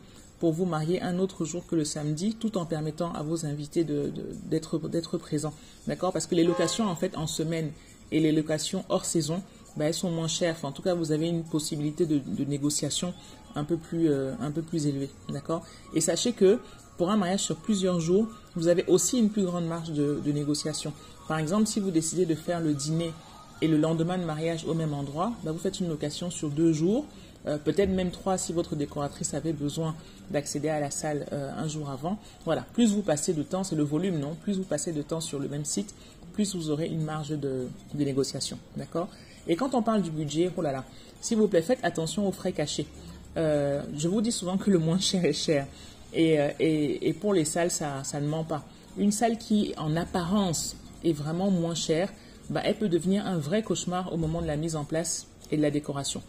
pour 0.43 0.51
vous 0.51 0.65
marier 0.65 1.01
un 1.01 1.19
autre 1.19 1.45
jour 1.45 1.65
que 1.65 1.73
le 1.73 1.85
samedi, 1.85 2.35
tout 2.35 2.57
en 2.57 2.65
permettant 2.65 3.13
à 3.13 3.23
vos 3.23 3.45
invités 3.45 3.85
d'être 3.85 4.77
de, 4.77 5.17
présents. 5.17 5.53
D'accord? 5.87 6.11
Parce 6.11 6.27
que 6.27 6.35
les 6.35 6.43
locations 6.43 6.85
en 6.85 6.97
fait 6.97 7.15
en 7.15 7.27
semaine 7.27 7.71
et 8.11 8.19
les 8.19 8.33
locations 8.33 8.83
hors 8.89 9.05
saison, 9.05 9.41
bah, 9.77 9.85
elles 9.85 9.93
sont 9.93 10.11
moins 10.11 10.27
chères. 10.27 10.57
en 10.63 10.73
tout 10.73 10.81
cas, 10.81 10.95
vous 10.95 11.13
avez 11.13 11.29
une 11.29 11.45
possibilité 11.45 12.05
de, 12.05 12.43
négociation 12.43 13.13
un 13.55 13.63
peu 13.63 13.77
plus, 13.77 14.09
euh, 14.09 14.33
un 14.41 14.51
peu 14.51 14.61
plus 14.61 14.85
élevée. 14.85 15.09
D'accord? 15.29 15.65
Et 15.93 16.01
sachez 16.01 16.33
que 16.33 16.59
pour 16.97 17.09
un 17.09 17.15
mariage 17.15 17.43
sur 17.43 17.55
plusieurs 17.55 18.01
jours, 18.01 18.27
vous 18.57 18.67
avez 18.67 18.83
aussi 18.87 19.19
une 19.19 19.29
plus 19.29 19.45
grande 19.45 19.65
marge 19.65 19.91
de, 19.91 20.19
négociation. 20.29 20.91
Par 21.29 21.39
exemple, 21.39 21.67
si 21.67 21.79
vous 21.79 21.89
décidez 21.89 22.25
de 22.25 22.35
faire 22.35 22.59
le 22.59 22.73
dîner 22.73 23.13
et 23.61 23.69
le 23.69 23.77
lendemain 23.77 24.17
de 24.17 24.25
mariage 24.25 24.65
au 24.67 24.73
même 24.73 24.93
endroit, 24.93 25.31
bah, 25.45 25.53
vous 25.53 25.59
faites 25.59 25.79
une 25.79 25.87
location 25.87 26.29
sur 26.29 26.49
deux 26.49 26.73
jours, 26.73 27.05
euh, 27.45 27.57
peut-être 27.57 27.89
même 27.89 28.11
trois 28.11 28.37
si 28.37 28.53
votre 28.53 28.75
décoratrice 28.75 29.33
avait 29.33 29.53
besoin 29.53 29.95
d'accéder 30.31 30.69
à 30.69 30.79
la 30.79 30.91
salle 30.91 31.25
euh, 31.33 31.51
un 31.57 31.67
jour 31.67 31.89
avant. 31.89 32.17
Voilà, 32.45 32.65
plus 32.73 32.93
vous 32.93 33.01
passez 33.01 33.33
de 33.33 33.43
temps, 33.43 33.63
c'est 33.63 33.75
le 33.75 33.83
volume, 33.83 34.19
non? 34.19 34.35
Plus 34.43 34.57
vous 34.57 34.63
passez 34.63 34.93
de 34.93 35.01
temps 35.01 35.19
sur 35.19 35.39
le 35.39 35.49
même 35.49 35.65
site, 35.65 35.93
plus 36.33 36.55
vous 36.55 36.69
aurez 36.69 36.87
une 36.87 37.03
marge 37.03 37.29
de, 37.29 37.67
négociation. 37.95 38.57
D'accord? 38.77 39.09
Et 39.47 39.55
quand 39.55 39.75
on 39.75 39.81
parle 39.81 40.01
du 40.01 40.11
budget, 40.11 40.49
oh 40.55 40.61
là 40.61 40.71
là, 40.71 40.85
s'il 41.19 41.37
vous 41.37 41.47
plaît, 41.47 41.61
faites 41.61 41.83
attention 41.83 42.27
aux 42.27 42.31
frais 42.31 42.53
cachés. 42.53 42.87
Euh, 43.35 43.83
je 43.97 44.07
vous 44.07 44.21
dis 44.21 44.31
souvent 44.31 44.57
que 44.57 44.69
le 44.71 44.77
moins 44.77 44.99
cher 44.99 45.25
est 45.25 45.33
cher. 45.33 45.67
Et, 46.13 47.15
pour 47.19 47.33
les 47.33 47.43
salles, 47.43 47.71
ça, 47.71 48.03
ça, 48.03 48.21
ne 48.21 48.27
ment 48.27 48.43
pas. 48.43 48.63
Une 48.97 49.11
salle 49.11 49.37
qui, 49.37 49.73
en 49.77 49.95
apparence, 49.95 50.75
est 51.03 51.11
vraiment 51.11 51.49
moins 51.49 51.75
chère, 51.75 52.13
bah, 52.49 52.61
elle 52.63 52.75
peut 52.75 52.89
devenir 52.89 53.25
un 53.25 53.37
vrai 53.37 53.63
cauchemar 53.63 54.13
au 54.13 54.17
moment 54.17 54.41
de 54.41 54.47
la 54.47 54.55
mise 54.55 54.75
en 54.75 54.83
place 54.83 55.27
et 55.51 55.57
de 55.57 55.61
la 55.61 55.71
décoration. 55.71 56.21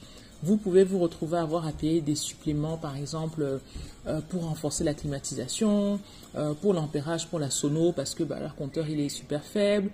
Vous 0.44 0.56
pouvez 0.56 0.84
vous 0.84 0.98
retrouver 0.98 1.38
à 1.38 1.42
avoir 1.42 1.66
à 1.66 1.72
payer 1.72 2.00
des 2.00 2.14
suppléments, 2.14 2.76
par 2.76 2.96
exemple, 2.96 3.60
euh, 4.06 4.20
pour 4.28 4.44
renforcer 4.44 4.84
la 4.84 4.94
climatisation, 4.94 5.98
pour 6.60 6.74
l'ampérage, 6.74 7.28
pour 7.28 7.38
la 7.38 7.48
sono, 7.48 7.92
parce 7.92 8.14
que 8.14 8.24
bah, 8.24 8.38
leur 8.40 8.54
compteur 8.56 8.88
il 8.88 9.00
est 9.00 9.08
super 9.08 9.42
faible, 9.42 9.90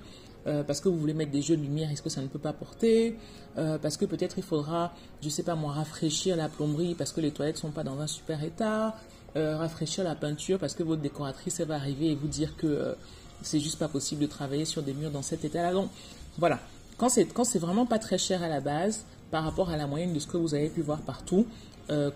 euh, 0.47 0.63
parce 0.63 0.81
que 0.81 0.89
vous 0.89 0.97
voulez 0.97 1.15
mettre 1.15 1.33
des 1.33 1.43
jeux 1.43 1.57
de 1.57 1.63
lumière, 1.63 1.91
est-ce 1.91 2.03
que 2.03 2.09
ça 2.09 2.23
ne 2.23 2.27
peut 2.27 2.39
pas 2.39 2.53
porter 2.53 3.17
euh, 3.59 3.79
Parce 3.79 3.97
que 3.97 4.07
peut-être 4.07 4.39
il 4.39 4.45
faudra, 4.45 4.95
je 5.21 5.27
ne 5.27 5.31
sais 5.31 5.43
pas 5.43 5.55
moi, 5.55 5.73
rafraîchir 5.73 6.37
la 6.37 6.49
plomberie 6.49 6.95
parce 6.95 7.13
que 7.13 7.21
les 7.21 7.31
toilettes 7.31 7.57
ne 7.57 7.61
sont 7.61 7.71
pas 7.71 7.85
dans 7.85 8.01
un 8.01 8.07
super 8.07 8.43
état, 8.43 8.97
euh, 9.37 9.57
rafraîchir 9.59 10.03
la 10.03 10.15
peinture 10.15 10.59
parce 10.59 10.75
que 10.75 10.83
votre 10.83 11.03
décoratrice 11.03 11.61
elle 11.61 11.69
va 11.69 11.75
arriver 11.75 12.11
et 12.11 12.15
vous 12.15 12.27
dire 12.27 12.57
que 12.57 12.97
c'est 13.43 13.61
juste 13.61 13.79
pas 13.79 13.89
possible 13.89 14.23
de 14.23 14.27
travailler 14.27 14.65
sur 14.65 14.83
des 14.83 14.95
murs 14.95 15.11
dans 15.11 15.23
cet 15.23 15.45
état-là. 15.45 15.73
Donc 15.73 15.91
voilà, 16.39 16.59
quand 16.97 17.09
quand 17.35 17.45
c'est 17.45 17.59
vraiment 17.59 17.87
pas 17.87 17.99
très 17.99 18.19
cher 18.19 18.43
à 18.43 18.49
la 18.49 18.61
base 18.61 19.05
par 19.31 19.45
rapport 19.45 19.71
à 19.71 19.77
la 19.77 19.87
moyenne 19.87 20.13
de 20.13 20.19
ce 20.19 20.27
que 20.27 20.37
vous 20.37 20.55
avez 20.55 20.69
pu 20.69 20.83
voir 20.83 21.01
partout, 21.01 21.47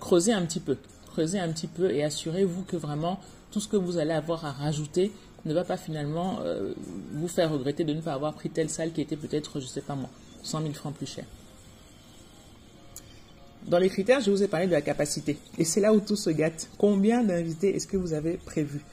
creusez 0.01 0.33
un 0.33 0.43
petit 0.47 0.61
peu, 0.61 0.77
creusez 1.13 1.39
un 1.39 1.49
petit 1.53 1.67
peu 1.67 1.91
et 1.91 2.05
assurez-vous 2.05 2.63
que 2.63 2.77
vraiment 2.77 3.19
tout 3.51 3.61
ce 3.61 3.69
que 3.69 3.77
vous 3.77 3.99
allez 3.99 4.13
avoir 4.13 4.45
à 4.45 4.53
rajouter 4.53 5.13
ne 5.45 5.55
va 5.55 5.65
pas 5.65 5.77
finalement 5.77 6.39
euh, 6.41 6.73
vous 7.13 7.29
faire 7.29 7.53
regretter 7.53 7.85
de 7.85 7.93
ne 7.93 8.01
pas 8.01 8.15
avoir 8.15 8.35
pris 8.35 8.51
telle 8.51 8.71
salle 8.71 8.93
qui 8.93 9.01
était 9.01 9.17
peut-être, 9.17 9.61
je 9.61 9.65
ne 9.65 9.71
sais 9.71 9.81
pas 9.81 9.95
moi, 9.95 10.11
100 10.43 10.63
000 10.63 10.75
francs 10.75 10.95
plus 10.95 11.07
cher. 11.07 11.25
Dans 13.67 13.79
les 13.79 13.89
critères, 13.89 14.21
je 14.21 14.31
vous 14.31 14.43
ai 14.43 14.49
parlé 14.49 14.67
de 14.67 14.73
la 14.73 14.83
capacité. 14.83 15.39
Et 15.57 15.65
c'est 15.65 15.81
là 15.81 15.95
où 15.95 16.01
tout 16.01 16.17
se 16.17 16.29
gâte. 16.29 16.69
Combien 16.77 17.23
d'invités 17.23 17.75
est-ce 17.75 17.87
que 17.87 17.97
vous 17.97 18.13
avez 18.13 18.35
prévu? 18.35 18.85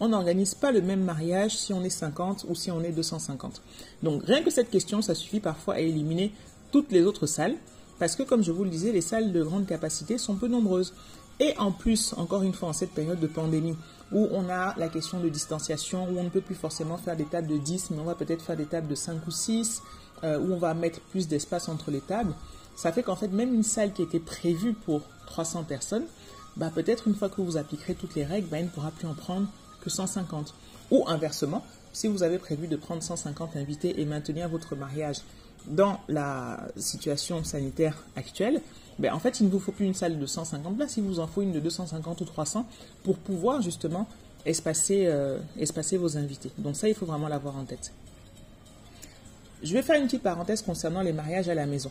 On 0.00 0.08
n'organise 0.08 0.54
pas 0.54 0.70
le 0.70 0.82
même 0.82 1.02
mariage 1.02 1.56
si 1.56 1.72
on 1.72 1.82
est 1.82 1.90
50 1.90 2.44
ou 2.48 2.54
si 2.54 2.70
on 2.70 2.82
est 2.82 2.92
250. 2.92 3.62
Donc 4.02 4.22
rien 4.24 4.42
que 4.42 4.50
cette 4.50 4.70
question, 4.70 5.00
ça 5.00 5.14
suffit 5.14 5.40
parfois 5.40 5.74
à 5.74 5.80
éliminer 5.80 6.32
toutes 6.70 6.92
les 6.92 7.02
autres 7.02 7.26
salles. 7.26 7.56
Parce 7.98 8.14
que 8.14 8.22
comme 8.22 8.42
je 8.42 8.52
vous 8.52 8.64
le 8.64 8.70
disais, 8.70 8.92
les 8.92 9.00
salles 9.00 9.32
de 9.32 9.42
grande 9.42 9.66
capacité 9.66 10.18
sont 10.18 10.36
peu 10.36 10.48
nombreuses. 10.48 10.94
Et 11.40 11.56
en 11.58 11.70
plus, 11.70 12.14
encore 12.16 12.42
une 12.42 12.52
fois, 12.52 12.68
en 12.68 12.72
cette 12.72 12.90
période 12.90 13.20
de 13.20 13.26
pandémie, 13.26 13.76
où 14.12 14.28
on 14.32 14.48
a 14.48 14.74
la 14.76 14.88
question 14.88 15.20
de 15.20 15.28
distanciation, 15.28 16.08
où 16.10 16.18
on 16.18 16.24
ne 16.24 16.28
peut 16.28 16.40
plus 16.40 16.54
forcément 16.54 16.96
faire 16.96 17.16
des 17.16 17.24
tables 17.24 17.46
de 17.46 17.58
10, 17.58 17.90
mais 17.90 17.98
on 18.00 18.04
va 18.04 18.14
peut-être 18.14 18.42
faire 18.42 18.56
des 18.56 18.66
tables 18.66 18.88
de 18.88 18.94
5 18.94 19.26
ou 19.26 19.30
6, 19.30 19.82
euh, 20.24 20.38
où 20.40 20.52
on 20.52 20.58
va 20.58 20.74
mettre 20.74 21.00
plus 21.00 21.28
d'espace 21.28 21.68
entre 21.68 21.90
les 21.90 22.00
tables, 22.00 22.34
ça 22.74 22.92
fait 22.92 23.02
qu'en 23.02 23.16
fait, 23.16 23.28
même 23.28 23.54
une 23.54 23.62
salle 23.62 23.92
qui 23.92 24.02
était 24.02 24.20
prévue 24.20 24.72
pour 24.72 25.02
300 25.26 25.64
personnes, 25.64 26.06
bah, 26.56 26.70
peut-être 26.74 27.06
une 27.06 27.14
fois 27.14 27.28
que 27.28 27.40
vous 27.40 27.56
appliquerez 27.56 27.94
toutes 27.94 28.16
les 28.16 28.24
règles, 28.24 28.48
bah, 28.48 28.58
elle 28.58 28.66
ne 28.66 28.70
pourra 28.70 28.90
plus 28.90 29.06
en 29.06 29.14
prendre 29.14 29.46
que 29.80 29.90
150. 29.90 30.54
Ou 30.90 31.04
inversement, 31.06 31.64
si 31.92 32.08
vous 32.08 32.22
avez 32.22 32.38
prévu 32.38 32.66
de 32.66 32.76
prendre 32.76 33.02
150 33.02 33.56
invités 33.56 34.00
et 34.00 34.04
maintenir 34.04 34.48
votre 34.48 34.74
mariage 34.74 35.18
dans 35.66 35.98
la 36.08 36.68
situation 36.76 37.44
sanitaire 37.44 38.04
actuelle, 38.16 38.60
ben, 38.98 39.12
en 39.12 39.18
fait, 39.18 39.40
il 39.40 39.46
ne 39.46 39.50
vous 39.50 39.60
faut 39.60 39.72
plus 39.72 39.86
une 39.86 39.94
salle 39.94 40.18
de 40.18 40.26
150 40.26 40.76
places, 40.76 40.96
il 40.96 41.04
vous 41.04 41.20
en 41.20 41.26
faut 41.26 41.42
une 41.42 41.52
de 41.52 41.60
250 41.60 42.20
ou 42.20 42.24
300 42.24 42.66
pour 43.04 43.16
pouvoir 43.16 43.62
justement 43.62 44.08
espacer, 44.44 45.06
euh, 45.06 45.38
espacer 45.58 45.96
vos 45.96 46.16
invités. 46.16 46.50
Donc 46.58 46.76
ça, 46.76 46.88
il 46.88 46.94
faut 46.94 47.06
vraiment 47.06 47.28
l'avoir 47.28 47.56
en 47.56 47.64
tête. 47.64 47.92
Je 49.62 49.72
vais 49.72 49.82
faire 49.82 50.00
une 50.00 50.06
petite 50.06 50.22
parenthèse 50.22 50.62
concernant 50.62 51.02
les 51.02 51.12
mariages 51.12 51.48
à 51.48 51.54
la 51.54 51.66
maison. 51.66 51.90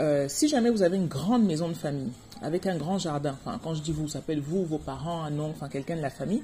Euh, 0.00 0.26
si 0.28 0.48
jamais 0.48 0.70
vous 0.70 0.82
avez 0.82 0.96
une 0.96 1.06
grande 1.06 1.44
maison 1.44 1.68
de 1.68 1.74
famille 1.74 2.10
avec 2.40 2.66
un 2.66 2.76
grand 2.76 2.98
jardin, 2.98 3.36
enfin 3.44 3.60
quand 3.62 3.74
je 3.74 3.82
dis 3.82 3.92
vous, 3.92 4.08
ça 4.08 4.20
peut 4.20 4.32
être 4.32 4.40
vous, 4.40 4.64
vos 4.64 4.78
parents, 4.78 5.22
un 5.22 5.38
oncle, 5.38 5.54
enfin 5.56 5.68
quelqu'un 5.68 5.96
de 5.96 6.02
la 6.02 6.10
famille, 6.10 6.42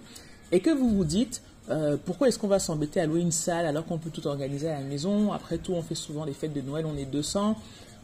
et 0.53 0.61
que 0.61 0.71
vous 0.71 0.91
vous 0.91 1.05
dites, 1.05 1.43
euh, 1.71 1.97
pourquoi 2.03 2.29
est-ce 2.29 2.39
qu'on 2.39 2.49
va 2.49 2.59
s'embêter 2.59 3.01
à 3.01 3.07
louer 3.07 3.21
une 3.21 3.33
salle 3.33 3.67
alors 3.67 3.85
qu'on 3.85 3.99
peut 3.99 4.11
tout 4.11 4.27
organiser 4.27 4.69
à 4.69 4.81
la 4.81 4.87
maison 4.87 5.33
Après 5.33 5.59
tout, 5.59 5.73
on 5.73 5.83
fait 5.83 5.95
souvent 5.95 6.25
les 6.25 6.33
fêtes 6.33 6.53
de 6.53 6.61
Noël, 6.61 6.87
on 6.87 6.97
est 6.97 7.05
200. 7.05 7.57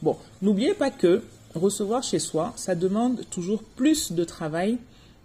Bon, 0.02 0.16
n'oubliez 0.42 0.74
pas 0.74 0.90
que 0.90 1.22
recevoir 1.54 2.02
chez 2.02 2.18
soi, 2.18 2.52
ça 2.56 2.74
demande 2.74 3.28
toujours 3.30 3.62
plus 3.62 4.12
de 4.12 4.24
travail 4.24 4.78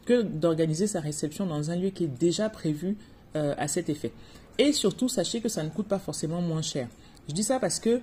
que 0.05 0.22
d'organiser 0.22 0.88
sa 0.88 1.00
réception 1.00 1.46
dans 1.46 1.72
un 1.72 1.75
lieu 1.75 1.89
qui 1.89 2.05
est 2.05 2.19
déjà 2.19 2.50
prévu 2.50 2.98
euh, 3.36 3.53
à 3.58 3.67
cet 3.67 3.89
effet. 3.89 4.12
Et 4.58 4.74
surtout, 4.74 5.10
sachez 5.10 5.41
que 5.41 5.50
ça 5.50 5.63
ne 5.63 5.69
coûte 5.69 5.88
pas 5.88 6.00
forcément 6.00 6.41
moins 6.41 6.62
cher. 6.62 6.88
Je 7.27 7.34
dis 7.34 7.43
ça 7.43 7.60
parce 7.60 7.79
que 7.79 8.00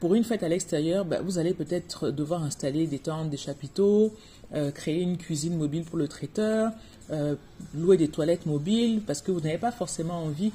pour 0.00 0.14
une 0.14 0.24
fête 0.24 0.42
à 0.42 0.48
l'extérieur, 0.48 1.04
bah, 1.04 1.20
vous 1.22 1.38
allez 1.38 1.54
peut-être 1.54 2.10
devoir 2.10 2.42
installer 2.42 2.86
des 2.86 2.98
tentes, 2.98 3.30
des 3.30 3.36
chapiteaux, 3.36 4.14
euh, 4.54 4.70
créer 4.70 5.02
une 5.02 5.16
cuisine 5.16 5.56
mobile 5.56 5.84
pour 5.84 5.98
le 5.98 6.08
traiteur, 6.08 6.72
euh, 7.10 7.34
louer 7.74 7.96
des 7.96 8.08
toilettes 8.08 8.46
mobiles, 8.46 9.02
parce 9.06 9.22
que 9.22 9.30
vous 9.30 9.40
n'avez 9.40 9.58
pas 9.58 9.72
forcément 9.72 10.22
envie 10.22 10.52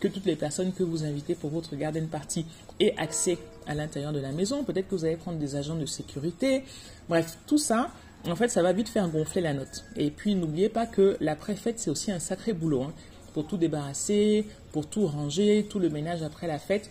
que 0.00 0.08
toutes 0.08 0.26
les 0.26 0.36
personnes 0.36 0.72
que 0.72 0.82
vous 0.82 1.04
invitez 1.04 1.34
pour 1.34 1.50
votre 1.50 1.74
garden 1.74 2.06
party 2.06 2.44
aient 2.80 2.94
accès 2.98 3.38
à 3.66 3.74
l'intérieur 3.74 4.12
de 4.12 4.20
la 4.20 4.32
maison. 4.32 4.62
Peut-être 4.62 4.88
que 4.88 4.94
vous 4.94 5.04
allez 5.04 5.16
prendre 5.16 5.38
des 5.38 5.56
agents 5.56 5.76
de 5.76 5.86
sécurité. 5.86 6.64
Bref, 7.08 7.38
tout 7.46 7.58
ça, 7.58 7.90
en 8.26 8.36
fait, 8.36 8.48
ça 8.48 8.62
va 8.62 8.72
vite 8.72 8.88
faire 8.88 9.08
gonfler 9.08 9.40
la 9.40 9.54
note. 9.54 9.84
Et 9.96 10.10
puis, 10.10 10.34
n'oubliez 10.34 10.68
pas 10.68 10.86
que 10.86 11.16
la 11.20 11.34
fête 11.36 11.78
c'est 11.78 11.90
aussi 11.90 12.12
un 12.12 12.18
sacré 12.18 12.52
boulot. 12.52 12.82
Hein, 12.82 12.92
pour 13.36 13.46
tout 13.46 13.58
débarrasser, 13.58 14.46
pour 14.72 14.86
tout 14.86 15.06
ranger, 15.06 15.66
tout 15.68 15.78
le 15.78 15.90
ménage 15.90 16.22
après 16.22 16.46
la 16.46 16.58
fête. 16.58 16.90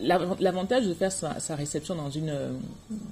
L'avantage 0.00 0.86
de 0.86 0.94
faire 0.94 1.12
sa, 1.12 1.54
réception 1.54 1.94
dans 1.94 2.10
une, 2.10 2.30
euh, 2.30 2.52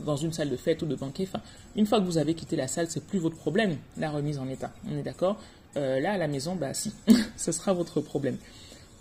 dans 0.04 0.16
une 0.16 0.32
salle 0.32 0.48
de 0.48 0.56
fête 0.56 0.82
ou 0.82 0.86
de 0.86 0.94
banquet, 0.94 1.28
une 1.76 1.86
fois 1.86 2.00
que 2.00 2.06
vous 2.06 2.18
avez 2.18 2.34
quitté 2.34 2.56
la 2.56 2.68
salle, 2.68 2.86
c'est 2.88 3.04
plus 3.04 3.18
votre 3.18 3.36
problème, 3.36 3.76
la 3.98 4.10
remise 4.10 4.38
en 4.38 4.48
état. 4.48 4.72
On 4.90 4.96
est 4.96 5.02
d'accord 5.02 5.38
euh, 5.76 6.00
Là, 6.00 6.12
à 6.12 6.18
la 6.18 6.26
maison, 6.26 6.56
bah 6.56 6.72
si, 6.72 6.92
ce 7.36 7.52
sera 7.52 7.72
votre 7.72 8.00
problème. 8.00 8.38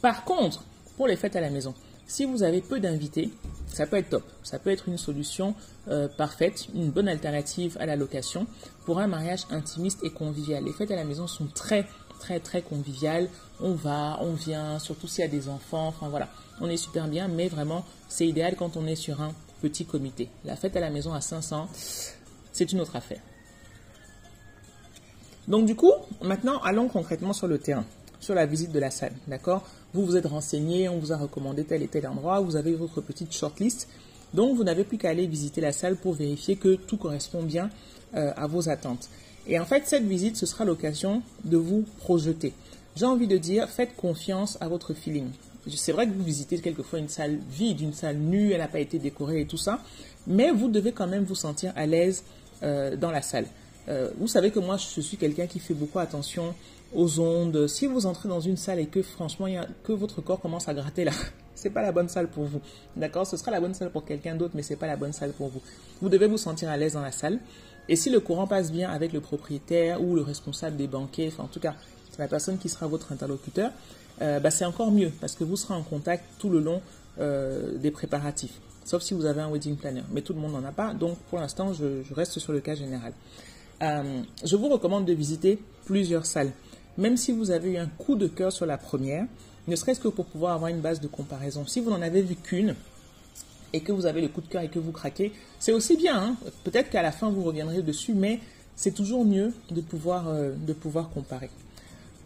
Par 0.01 0.25
contre, 0.25 0.63
pour 0.97 1.07
les 1.07 1.15
fêtes 1.15 1.35
à 1.35 1.41
la 1.41 1.49
maison, 1.49 1.73
si 2.09 2.25
vous 2.25 2.41
avez 2.41 2.61
peu 2.61 2.79
d'invités, 2.79 3.29
ça 3.67 3.85
peut 3.85 3.97
être 3.97 4.09
top. 4.09 4.23
Ça 4.43 4.57
peut 4.57 4.71
être 4.71 4.89
une 4.89 4.97
solution 4.97 5.53
euh, 5.89 6.07
parfaite, 6.07 6.67
une 6.73 6.89
bonne 6.89 7.07
alternative 7.07 7.77
à 7.79 7.85
la 7.85 7.95
location 7.95 8.47
pour 8.83 8.99
un 8.99 9.05
mariage 9.05 9.45
intimiste 9.51 10.03
et 10.03 10.09
convivial. 10.09 10.63
Les 10.63 10.73
fêtes 10.73 10.89
à 10.89 10.95
la 10.95 11.03
maison 11.03 11.27
sont 11.27 11.45
très, 11.45 11.87
très, 12.19 12.39
très 12.39 12.63
conviviales. 12.63 13.29
On 13.59 13.73
va, 13.73 14.17
on 14.21 14.33
vient, 14.33 14.79
surtout 14.79 15.07
s'il 15.07 15.21
y 15.21 15.27
a 15.27 15.29
des 15.29 15.49
enfants. 15.49 15.87
Enfin 15.87 16.09
voilà, 16.09 16.29
on 16.61 16.69
est 16.69 16.77
super 16.77 17.07
bien, 17.07 17.27
mais 17.27 17.47
vraiment, 17.47 17.85
c'est 18.07 18.27
idéal 18.27 18.55
quand 18.55 18.77
on 18.77 18.85
est 18.85 18.95
sur 18.95 19.21
un 19.21 19.33
petit 19.61 19.85
comité. 19.85 20.29
La 20.45 20.55
fête 20.55 20.75
à 20.75 20.79
la 20.79 20.89
maison 20.89 21.13
à 21.13 21.21
500, 21.21 21.69
c'est 22.51 22.71
une 22.71 22.81
autre 22.81 22.95
affaire. 22.95 23.21
Donc 25.47 25.65
du 25.65 25.75
coup, 25.75 25.91
maintenant, 26.21 26.59
allons 26.61 26.87
concrètement 26.87 27.33
sur 27.33 27.47
le 27.47 27.57
terrain, 27.57 27.85
sur 28.19 28.35
la 28.35 28.45
visite 28.45 28.71
de 28.71 28.79
la 28.79 28.91
salle, 28.91 29.13
d'accord? 29.27 29.63
Vous 29.93 30.05
vous 30.05 30.15
êtes 30.15 30.27
renseigné, 30.27 30.87
on 30.87 30.99
vous 30.99 31.11
a 31.11 31.17
recommandé 31.17 31.63
tel 31.63 31.81
et 31.81 31.87
tel 31.87 32.07
endroit, 32.07 32.39
vous 32.39 32.55
avez 32.55 32.75
votre 32.75 33.01
petite 33.01 33.33
shortlist, 33.33 33.87
donc 34.35 34.55
vous 34.55 34.63
n'avez 34.63 34.83
plus 34.83 34.99
qu'à 34.99 35.09
aller 35.09 35.25
visiter 35.25 35.59
la 35.59 35.71
salle 35.71 35.95
pour 35.95 36.13
vérifier 36.13 36.55
que 36.55 36.75
tout 36.75 36.97
correspond 36.97 37.41
bien 37.41 37.71
euh, 38.15 38.31
à 38.35 38.45
vos 38.45 38.69
attentes. 38.69 39.09
Et 39.47 39.59
en 39.59 39.65
fait, 39.65 39.87
cette 39.87 40.03
visite, 40.03 40.37
ce 40.37 40.45
sera 40.45 40.65
l'occasion 40.65 41.23
de 41.43 41.57
vous 41.57 41.83
projeter. 41.97 42.53
J'ai 42.95 43.05
envie 43.05 43.27
de 43.27 43.37
dire, 43.37 43.67
faites 43.67 43.95
confiance 43.95 44.57
à 44.61 44.67
votre 44.67 44.93
feeling. 44.93 45.29
C'est 45.67 45.91
vrai 45.91 46.07
que 46.07 46.13
vous 46.13 46.23
visitez 46.23 46.59
quelquefois 46.59 46.99
une 46.99 47.09
salle 47.09 47.39
vide, 47.49 47.81
une 47.81 47.93
salle 47.93 48.17
nue, 48.17 48.51
elle 48.51 48.59
n'a 48.59 48.67
pas 48.67 48.79
été 48.79 48.97
décorée 48.97 49.41
et 49.41 49.45
tout 49.45 49.57
ça, 49.57 49.79
mais 50.25 50.51
vous 50.51 50.69
devez 50.69 50.91
quand 50.91 51.07
même 51.07 51.23
vous 51.23 51.35
sentir 51.35 51.73
à 51.75 51.85
l'aise 51.85 52.23
euh, 52.63 52.95
dans 52.95 53.11
la 53.11 53.21
salle. 53.21 53.45
Euh, 53.89 54.09
vous 54.17 54.27
savez 54.27 54.51
que 54.51 54.59
moi, 54.59 54.77
je 54.77 55.01
suis 55.01 55.17
quelqu'un 55.17 55.47
qui 55.47 55.59
fait 55.59 55.73
beaucoup 55.73 55.99
attention 55.99 56.53
aux 56.93 57.19
ondes. 57.19 57.67
Si 57.67 57.87
vous 57.87 58.05
entrez 58.05 58.29
dans 58.29 58.39
une 58.39 58.57
salle 58.57 58.79
et 58.79 58.85
que 58.85 59.01
franchement, 59.01 59.47
que 59.83 59.91
votre 59.91 60.21
corps 60.21 60.39
commence 60.39 60.67
à 60.67 60.73
gratter 60.73 61.03
là, 61.03 61.11
c'est 61.55 61.69
pas 61.69 61.81
la 61.81 61.91
bonne 61.91 62.09
salle 62.09 62.27
pour 62.27 62.45
vous. 62.45 62.61
D'accord? 62.95 63.27
Ce 63.27 63.37
sera 63.37 63.51
la 63.51 63.59
bonne 63.59 63.73
salle 63.73 63.91
pour 63.91 64.05
quelqu'un 64.05 64.35
d'autre, 64.35 64.53
mais 64.55 64.63
c'est 64.63 64.75
pas 64.75 64.87
la 64.87 64.95
bonne 64.95 65.13
salle 65.13 65.31
pour 65.31 65.49
vous. 65.49 65.61
Vous 66.01 66.09
devez 66.09 66.27
vous 66.27 66.37
sentir 66.37 66.69
à 66.69 66.77
l'aise 66.77 66.93
dans 66.93 67.01
la 67.01 67.11
salle. 67.11 67.39
Et 67.87 67.95
si 67.95 68.09
le 68.11 68.19
courant 68.19 68.45
passe 68.45 68.71
bien 68.71 68.91
avec 68.91 69.13
le 69.13 69.19
propriétaire 69.19 70.01
ou 70.01 70.15
le 70.15 70.21
responsable 70.21 70.77
des 70.77 70.87
banquets, 70.87 71.27
enfin 71.27 71.43
en 71.43 71.47
tout 71.47 71.59
cas, 71.59 71.75
c'est 72.11 72.19
la 72.19 72.27
personne 72.27 72.59
qui 72.59 72.69
sera 72.69 72.85
votre 72.85 73.11
interlocuteur, 73.11 73.71
euh, 74.21 74.39
bah, 74.39 74.51
c'est 74.51 74.65
encore 74.65 74.91
mieux 74.91 75.11
parce 75.21 75.35
que 75.35 75.43
vous 75.43 75.55
serez 75.55 75.73
en 75.73 75.83
contact 75.83 76.23
tout 76.39 76.49
le 76.49 76.59
long 76.59 76.81
euh, 77.19 77.77
des 77.77 77.91
préparatifs. 77.91 78.59
Sauf 78.85 79.01
si 79.01 79.13
vous 79.13 79.25
avez 79.25 79.41
un 79.41 79.49
wedding 79.49 79.77
planner. 79.77 80.03
Mais 80.11 80.21
tout 80.21 80.33
le 80.33 80.39
monde 80.39 80.53
n'en 80.53 80.63
a 80.63 80.71
pas. 80.71 80.93
Donc 80.93 81.17
pour 81.29 81.39
l'instant, 81.39 81.73
je, 81.73 82.13
reste 82.13 82.39
sur 82.39 82.53
le 82.53 82.59
cas 82.59 82.75
général. 82.75 83.13
Euh, 83.81 84.21
je 84.43 84.55
vous 84.55 84.67
recommande 84.67 85.05
de 85.05 85.13
visiter 85.13 85.59
plusieurs 85.85 86.25
salles. 86.25 86.51
Même 86.97 87.15
si 87.15 87.31
vous 87.31 87.51
avez 87.51 87.71
eu 87.73 87.77
un 87.77 87.87
coup 87.87 88.15
de 88.15 88.27
cœur 88.27 88.51
sur 88.51 88.65
la 88.65 88.77
première, 88.77 89.25
ne 89.67 89.75
serait-ce 89.75 89.99
que 89.99 90.07
pour 90.07 90.25
pouvoir 90.25 90.55
avoir 90.55 90.69
une 90.69 90.81
base 90.81 90.99
de 90.99 91.07
comparaison. 91.07 91.65
Si 91.65 91.79
vous 91.79 91.89
n'en 91.91 92.01
avez 92.01 92.21
vu 92.21 92.35
qu'une, 92.35 92.75
et 93.71 93.81
que 93.81 93.91
vous 93.91 94.07
avez 94.07 94.21
le 94.21 94.27
coup 94.29 94.41
de 94.41 94.47
cœur 94.47 94.63
et 94.63 94.69
que 94.69 94.79
vous 94.79 94.91
craquez, 94.91 95.31
c'est 95.59 95.71
aussi 95.71 95.95
bien. 95.95 96.17
Hein. 96.17 96.35
Peut-être 96.63 96.89
qu'à 96.89 97.03
la 97.03 97.11
fin 97.11 97.29
vous 97.29 97.43
reviendrez 97.43 97.83
dessus, 97.83 98.15
mais 98.15 98.39
c'est 98.75 98.95
toujours 98.95 99.23
mieux 99.25 99.53
de 99.69 99.81
pouvoir, 99.81 100.25
de 100.33 100.73
pouvoir 100.73 101.11
comparer. 101.11 101.51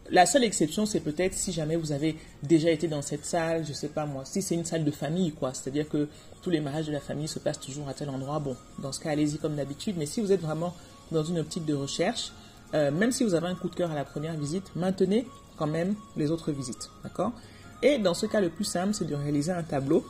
La 0.09 0.25
seule 0.25 0.43
exception, 0.43 0.85
c'est 0.85 0.99
peut-être 0.99 1.33
si 1.33 1.51
jamais 1.53 1.75
vous 1.75 1.91
avez 1.91 2.17
déjà 2.43 2.69
été 2.69 2.87
dans 2.87 3.01
cette 3.01 3.25
salle, 3.25 3.65
je 3.65 3.71
sais 3.71 3.87
pas 3.87 4.05
moi, 4.05 4.25
si 4.25 4.41
c'est 4.41 4.55
une 4.55 4.65
salle 4.65 4.83
de 4.83 4.91
famille, 4.91 5.31
quoi. 5.31 5.53
C'est-à-dire 5.53 5.87
que 5.87 6.09
tous 6.41 6.49
les 6.49 6.59
mariages 6.59 6.87
de 6.87 6.91
la 6.91 6.99
famille 6.99 7.27
se 7.27 7.39
passent 7.39 7.59
toujours 7.59 7.87
à 7.87 7.93
tel 7.93 8.09
endroit. 8.09 8.39
Bon, 8.39 8.57
dans 8.79 8.91
ce 8.91 8.99
cas, 8.99 9.11
allez-y 9.11 9.37
comme 9.37 9.55
d'habitude. 9.55 9.95
Mais 9.97 10.05
si 10.05 10.19
vous 10.19 10.31
êtes 10.31 10.41
vraiment 10.41 10.75
dans 11.11 11.23
une 11.23 11.39
optique 11.39 11.65
de 11.65 11.73
recherche, 11.73 12.33
euh, 12.73 12.91
même 12.91 13.11
si 13.11 13.23
vous 13.23 13.33
avez 13.33 13.47
un 13.47 13.55
coup 13.55 13.69
de 13.69 13.75
cœur 13.75 13.91
à 13.91 13.95
la 13.95 14.03
première 14.03 14.35
visite, 14.35 14.65
maintenez 14.75 15.25
quand 15.57 15.67
même 15.67 15.95
les 16.17 16.31
autres 16.31 16.51
visites. 16.51 16.89
D'accord? 17.03 17.31
Et 17.81 17.97
dans 17.97 18.13
ce 18.13 18.25
cas, 18.25 18.41
le 18.41 18.49
plus 18.49 18.65
simple, 18.65 18.93
c'est 18.93 19.05
de 19.05 19.15
réaliser 19.15 19.51
un 19.51 19.63
tableau. 19.63 20.05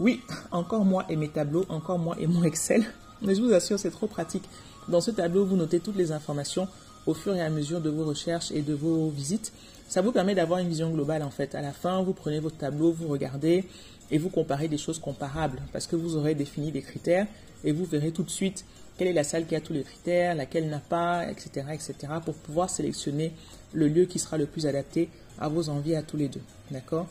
Oui, 0.00 0.20
encore 0.50 0.84
moi 0.84 1.04
et 1.08 1.16
mes 1.16 1.28
tableaux, 1.28 1.64
encore 1.68 1.98
moi 1.98 2.16
et 2.18 2.26
mon 2.26 2.42
Excel. 2.44 2.84
Mais 3.22 3.34
je 3.34 3.42
vous 3.42 3.52
assure, 3.52 3.78
c'est 3.78 3.90
trop 3.90 4.06
pratique. 4.06 4.44
Dans 4.88 5.00
ce 5.00 5.10
tableau, 5.10 5.44
vous 5.44 5.56
notez 5.56 5.80
toutes 5.80 5.96
les 5.96 6.12
informations 6.12 6.66
au 7.08 7.14
fur 7.14 7.34
et 7.34 7.40
à 7.40 7.48
mesure 7.48 7.80
de 7.80 7.88
vos 7.88 8.04
recherches 8.04 8.52
et 8.52 8.60
de 8.60 8.74
vos 8.74 9.08
visites. 9.08 9.52
Ça 9.88 10.02
vous 10.02 10.12
permet 10.12 10.34
d'avoir 10.34 10.60
une 10.60 10.68
vision 10.68 10.90
globale 10.90 11.22
en 11.22 11.30
fait. 11.30 11.54
À 11.54 11.62
la 11.62 11.72
fin, 11.72 12.02
vous 12.02 12.12
prenez 12.12 12.38
votre 12.38 12.58
tableau, 12.58 12.92
vous 12.92 13.08
regardez 13.08 13.64
et 14.10 14.18
vous 14.18 14.28
comparez 14.28 14.68
des 14.68 14.76
choses 14.76 14.98
comparables 14.98 15.62
parce 15.72 15.86
que 15.86 15.96
vous 15.96 16.16
aurez 16.16 16.34
défini 16.34 16.70
des 16.70 16.82
critères 16.82 17.26
et 17.64 17.72
vous 17.72 17.86
verrez 17.86 18.12
tout 18.12 18.24
de 18.24 18.30
suite 18.30 18.66
quelle 18.98 19.08
est 19.08 19.14
la 19.14 19.24
salle 19.24 19.46
qui 19.46 19.56
a 19.56 19.60
tous 19.60 19.72
les 19.72 19.84
critères, 19.84 20.34
laquelle 20.34 20.68
n'a 20.68 20.80
pas, 20.80 21.30
etc., 21.30 21.66
etc., 21.72 21.94
pour 22.22 22.34
pouvoir 22.34 22.68
sélectionner 22.68 23.32
le 23.72 23.88
lieu 23.88 24.04
qui 24.04 24.18
sera 24.18 24.36
le 24.36 24.44
plus 24.44 24.66
adapté 24.66 25.08
à 25.38 25.48
vos 25.48 25.70
envies 25.70 25.94
à 25.94 26.02
tous 26.02 26.18
les 26.18 26.28
deux. 26.28 26.42
D'accord? 26.70 27.06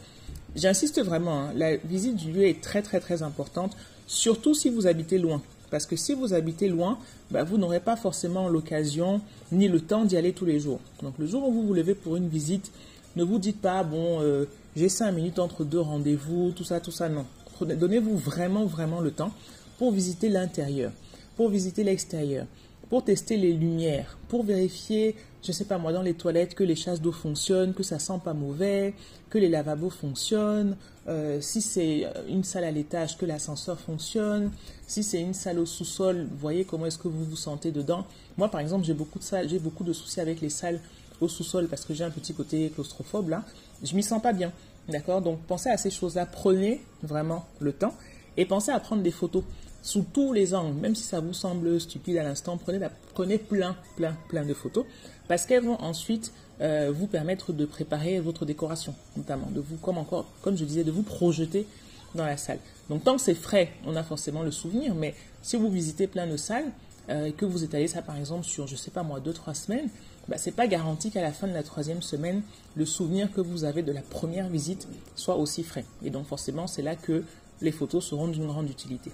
J'insiste 0.56 1.02
vraiment, 1.02 1.40
hein, 1.40 1.54
la 1.56 1.78
visite 1.78 2.18
du 2.18 2.32
lieu 2.32 2.46
est 2.46 2.62
très 2.62 2.84
très 2.84 3.00
très 3.00 3.24
importante, 3.24 3.76
surtout 4.06 4.54
si 4.54 4.70
vous 4.70 4.86
habitez 4.86 5.18
loin. 5.18 5.42
Parce 5.70 5.86
que 5.86 5.96
si 5.96 6.14
vous 6.14 6.34
habitez 6.34 6.70
loin, 6.70 6.98
bah, 7.32 7.44
vous 7.44 7.58
n'aurez 7.58 7.80
pas 7.80 7.96
forcément 7.96 8.48
l'occasion 8.48 9.22
ni 9.52 9.68
le 9.68 9.80
temps 9.82 10.06
d'y 10.06 10.18
aller 10.18 10.34
tous 10.34 10.46
les 10.46 10.60
jours. 10.60 10.80
Donc 11.02 11.16
le 11.20 11.28
jour 11.28 11.48
où 11.48 11.52
vous 11.52 11.68
vous 11.68 11.74
levez 11.74 11.96
pour 11.96 12.16
une 12.16 12.30
visite, 12.30 12.72
ne 13.16 13.24
vous 13.24 13.40
dites 13.40 13.60
pas, 13.60 13.84
bon, 13.84 14.22
euh, 14.22 14.46
j'ai 14.76 14.90
cinq 14.90 15.12
minutes 15.12 15.40
entre 15.40 15.64
deux 15.64 15.80
rendez-vous, 15.80 16.52
tout 16.56 16.64
ça, 16.64 16.80
tout 16.80 16.92
ça. 16.92 17.10
Non. 17.10 17.26
Donnez-vous 17.62 18.18
vraiment, 18.18 18.66
vraiment 18.66 19.02
le 19.02 19.12
temps 19.12 19.32
pour 19.78 19.92
visiter 19.92 20.30
l'intérieur, 20.30 20.92
pour 21.36 21.50
visiter 21.50 21.84
l'extérieur, 21.84 22.46
pour 22.90 23.04
tester 23.04 23.38
les 23.38 23.54
lumières, 23.54 24.18
pour 24.28 24.44
vérifier, 24.44 25.16
je 25.44 25.50
ne 25.50 25.54
sais 25.54 25.66
pas 25.66 25.78
moi, 25.78 25.94
dans 25.94 26.02
les 26.02 26.14
toilettes, 26.14 26.56
que 26.56 26.64
les 26.64 26.76
chasses 26.76 27.02
d'eau 27.02 27.12
fonctionnent, 27.12 27.74
que 27.74 27.84
ça 27.84 28.00
sent 28.00 28.20
pas 28.24 28.34
mauvais, 28.34 28.94
que 29.30 29.38
les 29.38 29.50
lavabos 29.50 29.90
fonctionnent, 29.90 30.76
euh, 31.08 31.40
si 31.42 31.62
c'est 31.62 32.06
euh, 32.06 32.12
une 32.28 32.44
salle 32.44 32.66
à 32.66 32.72
l'étage, 32.72 33.18
que 33.18 33.26
l'ascenseur 33.26 33.80
fonctionne, 33.80 34.52
si 34.88 35.04
c'est 35.04 35.22
une 35.22 35.34
salle 35.34 35.60
au 35.60 35.66
sous-sol, 35.66 36.28
voyez 36.38 36.66
comment 36.66 36.86
est-ce 36.86 36.98
que 36.98 37.08
vous 37.08 37.24
vous 37.24 37.36
sentez 37.36 37.72
dedans. 37.72 38.06
Moi, 38.38 38.50
par 38.50 38.60
exemple, 38.62 38.86
j'ai 38.86 38.94
beaucoup 38.94 39.20
de 39.20 39.48
j'ai 39.48 39.60
beaucoup 39.60 39.84
de 39.84 39.94
soucis 39.94 40.20
avec 40.20 40.42
les 40.42 40.50
salles 40.50 40.80
au 41.22 41.28
sous-sol 41.28 41.68
parce 41.68 41.86
que 41.86 41.94
j'ai 41.94 42.04
un 42.04 42.10
petit 42.10 42.34
côté 42.34 42.70
claustrophobe 42.70 43.30
là. 43.30 43.44
Je 43.84 43.96
m'y 43.96 44.04
sens 44.04 44.22
pas 44.22 44.34
bien, 44.34 44.52
d'accord? 44.90 45.22
Donc 45.22 45.40
pensez 45.48 45.70
à 45.70 45.78
ces 45.78 45.90
choses-là, 45.90 46.26
prenez 46.26 46.82
vraiment 47.04 47.46
le 47.60 47.72
temps 47.72 47.94
et 48.36 48.46
pensez 48.46 48.72
à 48.72 48.80
prendre 48.80 49.02
des 49.02 49.12
photos 49.12 49.44
sous 49.82 50.06
tous 50.14 50.34
les 50.34 50.54
angles, 50.54 50.80
même 50.80 50.96
si 50.96 51.04
ça 51.04 51.20
vous 51.20 51.34
semble 51.34 51.80
stupide 51.80 52.18
à 52.18 52.24
l'instant, 52.24 52.58
prenez, 52.58 52.86
prenez 53.14 53.38
plein, 53.38 53.76
plein, 53.96 54.18
plein 54.30 54.46
de 54.46 54.54
photos, 54.54 54.86
parce 55.28 55.46
qu'elles 55.46 55.64
vont 55.64 55.82
ensuite 55.82 56.34
euh, 56.62 56.92
vous 56.94 57.08
permettre 57.08 57.54
de 57.54 57.66
préparer 57.66 58.20
votre 58.20 58.46
décoration, 58.46 58.96
notamment, 59.16 59.50
de 59.52 59.60
vous, 59.60 59.78
comme 59.78 59.98
encore, 59.98 60.26
comme 60.42 60.58
je 60.58 60.66
disais, 60.66 60.84
de 60.84 60.92
vous 60.92 61.04
projeter 61.04 61.68
dans 62.16 62.26
la 62.26 62.38
salle. 62.38 62.60
Donc 62.90 63.04
tant 63.04 63.16
que 63.16 63.22
c'est 63.22 63.36
frais, 63.36 63.72
on 63.86 63.96
a 63.96 64.04
forcément 64.04 64.44
le 64.44 64.52
souvenir, 64.52 64.96
mais 64.96 65.14
si 65.42 65.58
vous 65.58 65.70
visitez 65.70 66.08
plein 66.08 66.28
de 66.28 66.38
salles, 66.38 66.72
euh, 67.10 67.32
que 67.32 67.46
vous 67.46 67.64
étalez 67.64 67.88
ça 67.88 68.02
par 68.02 68.18
exemple 68.18 68.44
sur, 68.44 68.68
je 68.68 68.76
sais 68.76 68.92
pas 68.92 69.04
moi, 69.04 69.20
deux, 69.20 69.34
trois 69.34 69.54
semaines, 69.54 69.90
bah, 70.28 70.38
c'est 70.38 70.52
pas 70.52 70.68
garanti 70.68 71.10
qu'à 71.10 71.22
la 71.22 71.32
fin 71.32 71.48
de 71.48 71.54
la 71.54 71.64
troisième 71.64 72.02
semaine, 72.02 72.42
le 72.76 72.86
souvenir 72.86 73.32
que 73.32 73.40
vous 73.40 73.64
avez 73.64 73.82
de 73.82 73.94
la 73.94 74.02
première 74.02 74.50
visite 74.50 74.88
soit 75.16 75.38
aussi 75.38 75.64
frais. 75.64 75.86
Et 76.04 76.10
donc 76.10 76.26
forcément, 76.26 76.68
c'est 76.68 76.82
là 76.82 76.96
que 76.96 77.24
les 77.62 77.72
photos 77.72 78.06
seront 78.06 78.28
d'une 78.28 78.48
grande 78.48 78.70
utilité. 78.70 79.12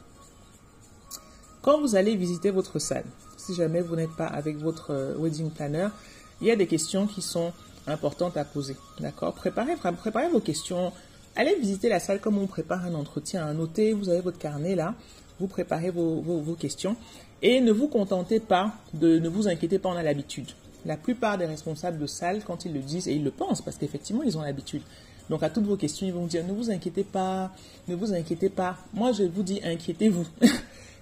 Quand 1.63 1.79
vous 1.79 1.95
allez 1.95 2.17
visiter 2.17 2.51
votre 2.51 2.77
salle, 2.77 3.05
si 3.37 3.55
jamais 3.55 3.79
vous 3.79 3.95
n'êtes 3.95 4.13
pas 4.17 4.27
avec 4.27 4.57
votre 4.57 4.91
euh, 4.91 5.15
wedding 5.17 5.49
planner, 5.49 5.87
il 6.41 6.47
y 6.47 6.51
a 6.51 6.57
des 6.57 6.67
questions 6.67 7.07
qui 7.07 7.21
sont 7.21 7.53
importantes 7.87 8.35
à 8.35 8.43
poser. 8.43 8.75
D'accord? 8.99 9.33
Préparez, 9.33 9.77
vos 10.29 10.41
questions. 10.41 10.91
Allez 11.37 11.55
visiter 11.55 11.87
la 11.87 12.01
salle 12.01 12.19
comme 12.19 12.37
on 12.37 12.47
prépare 12.47 12.83
un 12.83 12.93
entretien. 12.95 13.53
Notez, 13.53 13.93
vous 13.93 14.09
avez 14.09 14.19
votre 14.19 14.37
carnet 14.37 14.75
là, 14.75 14.93
vous 15.39 15.47
préparez 15.47 15.89
vos, 15.89 16.19
vos 16.19 16.55
questions. 16.55 16.97
Et 17.41 17.61
ne 17.61 17.71
vous 17.71 17.87
contentez 17.87 18.41
pas 18.41 18.73
de, 18.93 19.17
ne 19.17 19.29
vous 19.29 19.47
inquiétez 19.47 19.79
pas, 19.79 19.87
on 19.87 19.95
a 19.95 20.03
l'habitude. 20.03 20.51
La 20.85 20.97
plupart 20.97 21.37
des 21.37 21.45
responsables 21.45 21.97
de 21.97 22.07
salle, 22.07 22.41
quand 22.45 22.65
ils 22.65 22.73
le 22.73 22.81
disent, 22.81 23.07
et 23.07 23.13
ils 23.13 23.23
le 23.23 23.31
pensent, 23.31 23.61
parce 23.61 23.77
qu'effectivement, 23.77 24.23
ils 24.23 24.37
ont 24.37 24.41
l'habitude. 24.41 24.81
Donc, 25.29 25.43
à 25.43 25.49
toutes 25.49 25.65
vos 25.65 25.77
questions, 25.77 26.05
ils 26.05 26.13
vont 26.13 26.25
dire, 26.25 26.45
ne 26.45 26.51
vous 26.51 26.71
inquiétez 26.71 27.05
pas, 27.05 27.51
ne 27.87 27.95
vous 27.95 28.13
inquiétez 28.13 28.49
pas. 28.49 28.77
Moi, 28.93 29.13
je 29.13 29.23
vous 29.23 29.43
dis, 29.43 29.61
inquiétez-vous. 29.63 30.27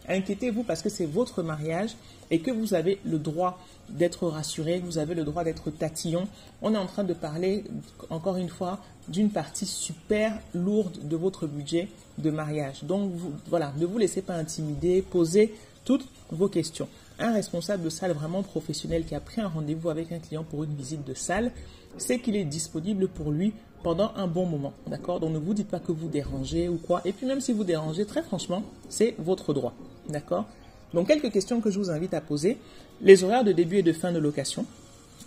inquiétez-vous 0.08 0.64
parce 0.64 0.82
que 0.82 0.90
c'est 0.90 1.06
votre 1.06 1.44
mariage 1.44 1.96
et 2.30 2.40
que 2.40 2.52
vous 2.52 2.74
avez 2.74 3.00
le 3.06 3.20
droit 3.20 3.60
d'être 3.90 4.28
rassuré, 4.28 4.80
vous 4.80 4.98
avez 4.98 5.16
le 5.16 5.24
droit 5.24 5.44
d'être 5.44 5.70
tatillon. 5.70 6.28
On 6.62 6.74
est 6.74 6.78
en 6.78 6.86
train 6.86 7.04
de 7.04 7.14
parler, 7.14 7.64
encore 8.10 8.38
une 8.38 8.50
fois, 8.50 8.80
d'une 9.08 9.30
partie 9.30 9.66
super 9.66 10.40
lourde 10.54 11.08
de 11.08 11.16
votre 11.16 11.48
budget 11.48 11.90
de 12.18 12.32
mariage. 12.32 12.84
Donc, 12.84 13.12
voilà, 13.48 13.74
ne 13.78 13.86
vous 13.86 13.98
laissez 13.98 14.22
pas 14.22 14.36
intimider, 14.36 15.02
posez 15.02 15.54
toutes 15.84 16.08
vos 16.32 16.48
questions. 16.48 16.88
Un 17.20 17.34
responsable 17.34 17.84
de 17.84 17.90
salle 17.90 18.12
vraiment 18.12 18.44
professionnel 18.44 19.06
qui 19.06 19.16
a 19.16 19.20
pris 19.20 19.42
un 19.42 19.48
rendez-vous 19.48 19.90
avec 19.90 20.12
un 20.12 20.20
client 20.20 20.44
pour 20.44 20.64
une 20.64 20.74
visite 20.74 21.06
de 21.06 21.14
salle, 21.14 21.52
c'est 21.98 22.20
qu'il 22.20 22.36
est 22.36 22.46
disponible 22.46 23.08
pour 23.08 23.32
lui 23.32 23.54
pendant 23.84 24.12
un 24.16 24.28
bon 24.28 24.46
moment. 24.46 24.74
D'accord? 24.88 25.20
Donc 25.20 25.34
ne 25.34 25.40
vous 25.40 25.54
dites 25.54 25.68
pas 25.68 25.80
que 25.80 25.92
vous 25.92 26.08
dérangez 26.08 26.70
ou 26.70 26.78
quoi. 26.78 27.02
Et 27.06 27.12
puis 27.12 27.26
même 27.26 27.42
si 27.42 27.52
vous 27.52 27.64
dérangez, 27.64 28.06
très 28.06 28.24
franchement, 28.24 28.64
c'est 28.90 29.16
votre 29.18 29.54
droit. 29.54 29.74
D'accord 30.10 30.46
Donc 30.94 31.08
quelques 31.08 31.32
questions 31.32 31.62
que 31.62 31.72
je 31.72 31.80
vous 31.80 31.90
invite 31.90 32.14
à 32.14 32.22
poser. 32.22 32.58
Les 33.02 33.24
horaires 33.24 33.44
de 33.44 33.52
début 33.52 33.78
et 33.78 33.84
de 33.84 33.94
fin 33.94 34.12
de 34.12 34.20
location. 34.20 34.66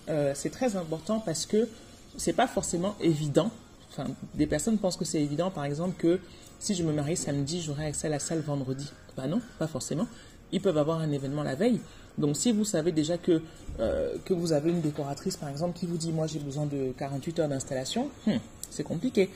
Euh, 0.08 0.32
c'est 0.34 0.50
très 0.50 0.76
important 0.76 1.20
parce 1.20 1.46
que 1.46 1.68
c'est 2.16 2.32
pas 2.32 2.46
forcément 2.46 2.94
évident. 3.00 3.50
Enfin, 3.90 4.06
des 4.34 4.46
personnes 4.46 4.78
pensent 4.78 4.96
que 4.96 5.04
c'est 5.04 5.22
évident, 5.22 5.50
par 5.50 5.64
exemple, 5.64 5.94
que 5.96 6.20
si 6.58 6.74
je 6.74 6.82
me 6.82 6.92
marie 6.92 7.16
samedi, 7.16 7.60
j'aurai 7.60 7.86
accès 7.86 8.08
à 8.08 8.10
la 8.10 8.18
salle 8.18 8.40
vendredi. 8.40 8.90
Bah 9.16 9.26
non, 9.26 9.40
pas 9.58 9.66
forcément 9.66 10.06
ils 10.54 10.60
peuvent 10.60 10.78
avoir 10.78 11.00
un 11.00 11.10
événement 11.10 11.42
la 11.42 11.56
veille. 11.56 11.80
Donc 12.16 12.36
si 12.36 12.52
vous 12.52 12.64
savez 12.64 12.92
déjà 12.92 13.18
que, 13.18 13.42
euh, 13.80 14.14
que 14.24 14.32
vous 14.32 14.52
avez 14.52 14.70
une 14.70 14.80
décoratrice, 14.80 15.36
par 15.36 15.48
exemple, 15.48 15.76
qui 15.78 15.84
vous 15.84 15.96
dit, 15.96 16.12
moi 16.12 16.26
j'ai 16.28 16.38
besoin 16.38 16.66
de 16.66 16.92
48 16.96 17.40
heures 17.40 17.48
d'installation, 17.48 18.08
hmm, 18.26 18.36
c'est 18.70 18.84
compliqué. 18.84 19.30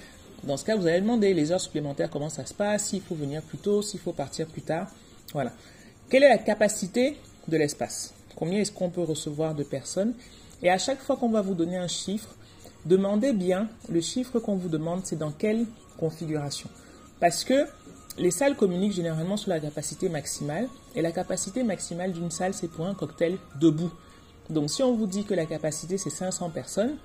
Dans 0.45 0.57
ce 0.57 0.65
cas, 0.65 0.77
vous 0.77 0.87
allez 0.87 1.01
demander 1.01 1.35
les 1.35 1.51
heures 1.51 1.61
supplémentaires, 1.61 2.09
comment 2.09 2.29
ça 2.29 2.47
se 2.47 2.55
passe, 2.55 2.87
s'il 2.87 3.03
faut 3.03 3.17
venir 3.17 3.43
plus 3.43 3.59
tôt, 3.59 3.83
s'il 3.83 3.99
faut 3.99 4.13
partir 4.13 4.47
plus 4.47 4.63
tard. 4.63 4.89
Voilà. 5.33 5.53
Quelle 6.09 6.23
est 6.23 6.29
la 6.29 6.39
capacité 6.39 7.17
de 7.49 7.57
l'espace? 7.57 8.15
Combien 8.37 8.61
est-ce 8.61 8.73
qu'on 8.73 8.91
peut 8.91 9.03
recevoir 9.03 9.55
de 9.55 9.63
personnes? 9.63 10.15
Et 10.63 10.71
à 10.71 10.79
chaque 10.79 11.01
fois 11.01 11.17
qu'on 11.17 11.29
va 11.29 11.43
vous 11.43 11.55
donner 11.55 11.77
un 11.77 11.89
chiffre, 11.89 12.29
demandez 12.87 13.33
bien 13.33 13.69
le 13.89 14.01
chiffre 14.01 14.39
qu'on 14.39 14.57
vous 14.57 14.69
demande, 14.69 15.03
c'est 15.05 15.19
dans 15.19 15.33
quelle 15.33 15.67
configuration? 15.99 16.69
Parce 17.21 17.45
que 17.45 17.67
les 18.19 18.31
salles 18.31 18.57
communiquent 18.57 18.95
généralement 18.95 19.37
sur 19.37 19.51
la 19.51 19.61
capacité 19.61 20.09
maximale. 20.09 20.69
Et 20.95 21.03
la 21.03 21.13
capacité 21.13 21.63
maximale 21.63 22.13
d'une 22.13 22.31
salle, 22.31 22.55
c'est 22.55 22.69
pour 22.69 22.87
un 22.87 22.95
cocktail 22.95 23.39
debout. 23.61 23.93
Donc 24.51 24.71
si 24.71 24.83
on 24.83 24.95
vous 24.95 25.07
dit 25.07 25.25
que 25.25 25.35
la 25.35 25.47
capacité, 25.47 25.99
c'est 25.99 26.11
500 26.11 26.51
personnes, 26.51 26.97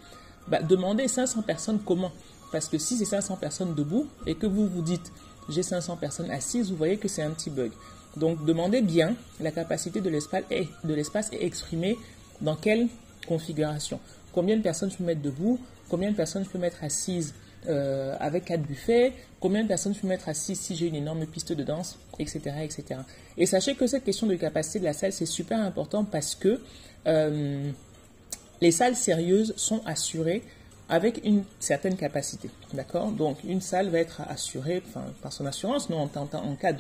bah, 0.48 0.62
demandez 0.62 1.08
500 1.08 1.42
personnes 1.44 1.80
comment? 1.86 2.12
Parce 2.51 2.68
que 2.68 2.77
si 2.77 2.98
c'est 2.98 3.06
500 3.06 3.38
personnes 3.38 3.75
debout 3.75 4.08
et 4.25 4.36
que 4.36 4.46
vous 4.46 4.68
vous 4.68 4.82
dites 4.82 5.12
j'ai 5.50 5.63
500 5.63 5.98
personnes 5.98 6.32
assises, 6.32 6.72
vous 6.72 6.77
voyez 6.77 6.98
que 6.98 7.08
c'est 7.08 7.22
un 7.22 7.32
petit 7.32 7.50
bug. 7.50 7.72
Donc 8.17 8.46
demandez 8.46 8.82
bien 8.82 9.15
la 9.39 9.51
capacité 9.51 10.01
de 10.01 10.10
l'espace 10.10 10.43
est, 10.51 10.67
de 10.84 10.93
l'espace 10.93 11.32
est 11.32 11.43
exprimée 11.43 11.98
dans 12.41 12.55
quelle 12.55 12.88
configuration. 13.27 14.00
Combien 14.34 14.58
de 14.58 14.62
personnes 14.62 14.91
je 14.91 14.98
peux 14.98 15.03
mettre 15.03 15.22
debout? 15.22 15.60
Combien 15.89 16.12
de 16.12 16.15
personnes 16.15 16.43
je 16.43 16.50
peux 16.50 16.60
mettre 16.60 16.84
assises 16.84 17.34
euh, 17.67 18.15
avec 18.20 18.46
quatre 18.46 18.64
buffets, 18.64 19.14
combien 19.40 19.64
de 19.64 19.70
personnes 19.70 19.94
je 19.94 20.00
peux 20.01 20.07
mettre 20.07 20.27
assis 20.27 20.55
si 20.55 20.75
j'ai 20.75 20.88
une 20.88 20.96
énorme 20.96 21.25
piste 21.25 21.53
de 21.53 21.64
danse, 21.64 21.98
etc., 22.20 22.42
etc. 22.61 23.00
Et 23.38 23.46
sachez 23.46 23.75
que 23.75 23.88
cette 23.88 24.03
question 24.03 24.27
de 24.27 24.35
capacité 24.35 24.79
de 24.79 24.83
la 24.83 24.92
salle, 24.92 25.14
c'est 25.14 25.25
super 25.25 25.59
important 25.61 26.03
parce 26.03 26.35
que 26.35 26.59
euh, 27.07 27.72
les 28.59 28.72
salles 28.72 28.98
sérieuses 28.98 29.53
sont 29.55 29.81
assurées 29.85 30.44
avec 30.90 31.22
une 31.24 31.44
certaine 31.59 31.96
capacité. 31.96 32.50
D'accord? 32.74 33.11
Donc, 33.11 33.38
une 33.46 33.61
salle 33.61 33.90
va 33.90 34.00
être 34.00 34.22
assurée 34.27 34.83
par 35.22 35.31
son 35.31 35.46
assurance, 35.46 35.90
non, 35.90 36.09
en, 36.14 36.55
cas 36.55 36.74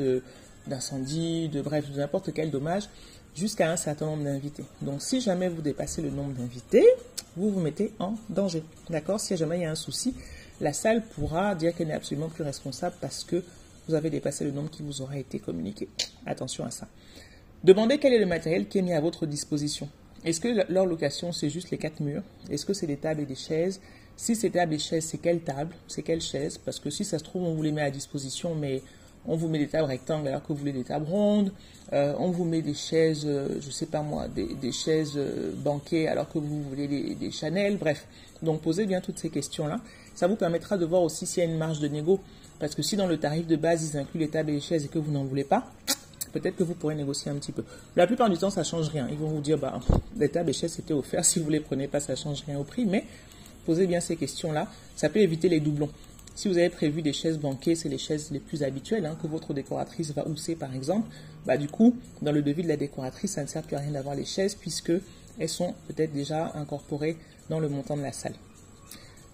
d'incendie, 0.67 1.49
de 1.49 1.61
bref, 1.61 1.89
de 1.91 1.97
n'importe 1.97 2.33
quel 2.33 2.51
dommage, 2.51 2.89
jusqu'à 3.35 3.71
un 3.71 3.77
certain 3.77 4.05
nombre 4.05 4.23
d'invités. 4.23 4.63
Donc, 4.81 5.01
si 5.01 5.21
jamais 5.21 5.49
vous 5.49 5.61
dépassez 5.61 6.01
le 6.01 6.09
nombre 6.09 6.33
d'invités, 6.33 6.85
vous 7.35 7.49
vous 7.49 7.59
mettez 7.59 7.93
en 7.99 8.15
danger. 8.29 8.63
D'accord? 8.89 9.19
Si 9.19 9.35
jamais 9.35 9.59
il 9.59 9.61
y 9.63 9.65
a 9.65 9.71
un 9.71 9.75
souci, 9.75 10.13
la 10.61 10.73
salle 10.73 11.03
pourra 11.03 11.55
dire 11.55 11.75
qu'elle 11.75 11.87
n'est 11.87 11.93
absolument 11.93 12.29
plus 12.29 12.43
responsable 12.43 12.95
parce 13.01 13.23
que 13.23 13.43
vous 13.87 13.95
avez 13.95 14.09
dépassé 14.09 14.45
le 14.45 14.51
nombre 14.51 14.69
qui 14.69 14.83
vous 14.83 15.01
aura 15.01 15.17
été 15.17 15.39
communiqué. 15.39 15.89
Attention 16.25 16.63
à 16.63 16.71
ça. 16.71 16.87
Demandez 17.63 17.97
quel 17.97 18.13
est 18.13 18.19
le 18.19 18.25
matériel 18.25 18.67
qui 18.67 18.77
est 18.77 18.81
mis 18.81 18.93
à 18.93 19.01
votre 19.01 19.25
disposition. 19.25 19.89
Est-ce 20.23 20.39
que 20.39 20.71
leur 20.71 20.85
location, 20.85 21.31
c'est 21.31 21.49
juste 21.49 21.71
les 21.71 21.77
quatre 21.77 21.99
murs? 21.99 22.23
Est-ce 22.49 22.65
que 22.65 22.73
c'est 22.73 22.87
des 22.87 22.97
tables 22.97 23.21
et 23.21 23.25
des 23.25 23.35
chaises? 23.35 23.81
Si 24.15 24.35
c'est 24.35 24.51
tables 24.51 24.75
et 24.75 24.79
chaises, 24.79 25.05
c'est 25.05 25.17
quelle 25.17 25.41
table? 25.41 25.75
C'est 25.87 26.03
quelle 26.03 26.21
chaise? 26.21 26.57
Parce 26.57 26.79
que 26.79 26.89
si 26.89 27.03
ça 27.03 27.19
se 27.19 27.23
trouve, 27.23 27.43
on 27.43 27.53
vous 27.55 27.63
les 27.63 27.71
met 27.71 27.81
à 27.81 27.91
disposition, 27.91 28.55
mais 28.55 28.83
on 29.25 29.35
vous 29.35 29.47
met 29.47 29.59
des 29.59 29.67
tables 29.67 29.87
rectangles 29.87 30.27
alors 30.27 30.41
que 30.41 30.47
vous 30.49 30.59
voulez 30.59 30.73
des 30.73 30.83
tables 30.83 31.05
rondes, 31.05 31.51
euh, 31.93 32.13
on 32.17 32.31
vous 32.31 32.45
met 32.45 32.61
des 32.61 32.73
chaises, 32.73 33.23
euh, 33.25 33.59
je 33.61 33.69
sais 33.69 33.85
pas 33.85 34.01
moi, 34.01 34.27
des, 34.27 34.71
chaises 34.71 35.13
euh, 35.15 35.51
banquées 35.55 36.07
alors 36.07 36.27
que 36.29 36.39
vous 36.39 36.63
voulez 36.63 36.87
des, 36.87 37.15
des 37.15 37.31
Chanel, 37.31 37.77
bref. 37.77 38.07
Donc 38.41 38.61
posez 38.61 38.85
bien 38.85 38.99
toutes 38.99 39.19
ces 39.19 39.29
questions-là. 39.29 39.79
Ça 40.15 40.27
vous 40.27 40.35
permettra 40.35 40.77
de 40.77 40.85
voir 40.85 41.01
aussi 41.01 41.25
s'il 41.25 41.43
y 41.43 41.45
a 41.45 41.49
une 41.49 41.57
marge 41.57 41.79
de 41.79 41.87
négo. 41.87 42.19
Parce 42.59 42.75
que 42.75 42.81
si 42.81 42.95
dans 42.95 43.07
le 43.07 43.17
tarif 43.17 43.47
de 43.47 43.55
base, 43.55 43.89
ils 43.89 43.97
incluent 43.97 44.19
les 44.19 44.29
tables 44.29 44.51
et 44.51 44.53
les 44.53 44.61
chaises 44.61 44.85
et 44.85 44.87
que 44.87 44.99
vous 44.99 45.11
n'en 45.11 45.23
voulez 45.23 45.43
pas, 45.43 45.67
peut-être 46.31 46.55
que 46.55 46.63
vous 46.63 46.73
pourrez 46.75 46.95
négocier 46.95 47.31
un 47.31 47.35
petit 47.35 47.51
peu. 47.51 47.63
La 47.95 48.07
plupart 48.07 48.29
du 48.29 48.37
temps, 48.37 48.49
ça 48.49 48.63
change 48.63 48.89
rien. 48.89 49.07
Ils 49.09 49.17
vont 49.17 49.27
vous 49.27 49.41
dire, 49.41 49.57
bah, 49.57 49.79
les 50.17 50.29
tables 50.29 50.49
et 50.49 50.53
chaises 50.53 50.73
c'était 50.73 50.93
offert. 50.93 51.25
Si 51.25 51.39
vous 51.39 51.49
les 51.49 51.59
prenez 51.59 51.87
pas, 51.87 51.99
ça 51.99 52.15
change 52.15 52.43
rien 52.45 52.57
au 52.59 52.63
prix. 52.63 52.85
Mais 52.85 53.05
posez 53.65 53.87
bien 53.87 53.99
ces 53.99 54.15
questions-là. 54.15 54.67
Ça 54.95 55.09
peut 55.09 55.19
éviter 55.19 55.49
les 55.49 55.59
doublons. 55.59 55.89
Si 56.35 56.47
vous 56.47 56.57
avez 56.57 56.69
prévu 56.69 57.01
des 57.01 57.13
chaises 57.13 57.37
banquées, 57.37 57.75
c'est 57.75 57.89
les 57.89 57.97
chaises 57.99 58.31
les 58.31 58.39
plus 58.39 58.63
habituelles 58.63 59.05
hein, 59.05 59.15
que 59.21 59.27
votre 59.27 59.53
décoratrice 59.53 60.11
va 60.11 60.27
housser 60.27 60.55
par 60.55 60.73
exemple. 60.73 61.07
Bah 61.45 61.57
du 61.57 61.67
coup, 61.67 61.95
dans 62.21 62.31
le 62.31 62.41
devis 62.41 62.63
de 62.63 62.67
la 62.67 62.77
décoratrice, 62.77 63.33
ça 63.33 63.43
ne 63.43 63.47
sert 63.47 63.61
plus 63.61 63.75
à 63.75 63.79
rien 63.79 63.91
d'avoir 63.91 64.15
les 64.15 64.25
chaises 64.25 64.55
puisque 64.55 64.93
elles 65.39 65.49
sont 65.49 65.75
peut-être 65.87 66.11
déjà 66.11 66.51
incorporées 66.55 67.17
dans 67.49 67.59
le 67.59 67.69
montant 67.69 67.97
de 67.97 68.01
la 68.01 68.13
salle. 68.13 68.33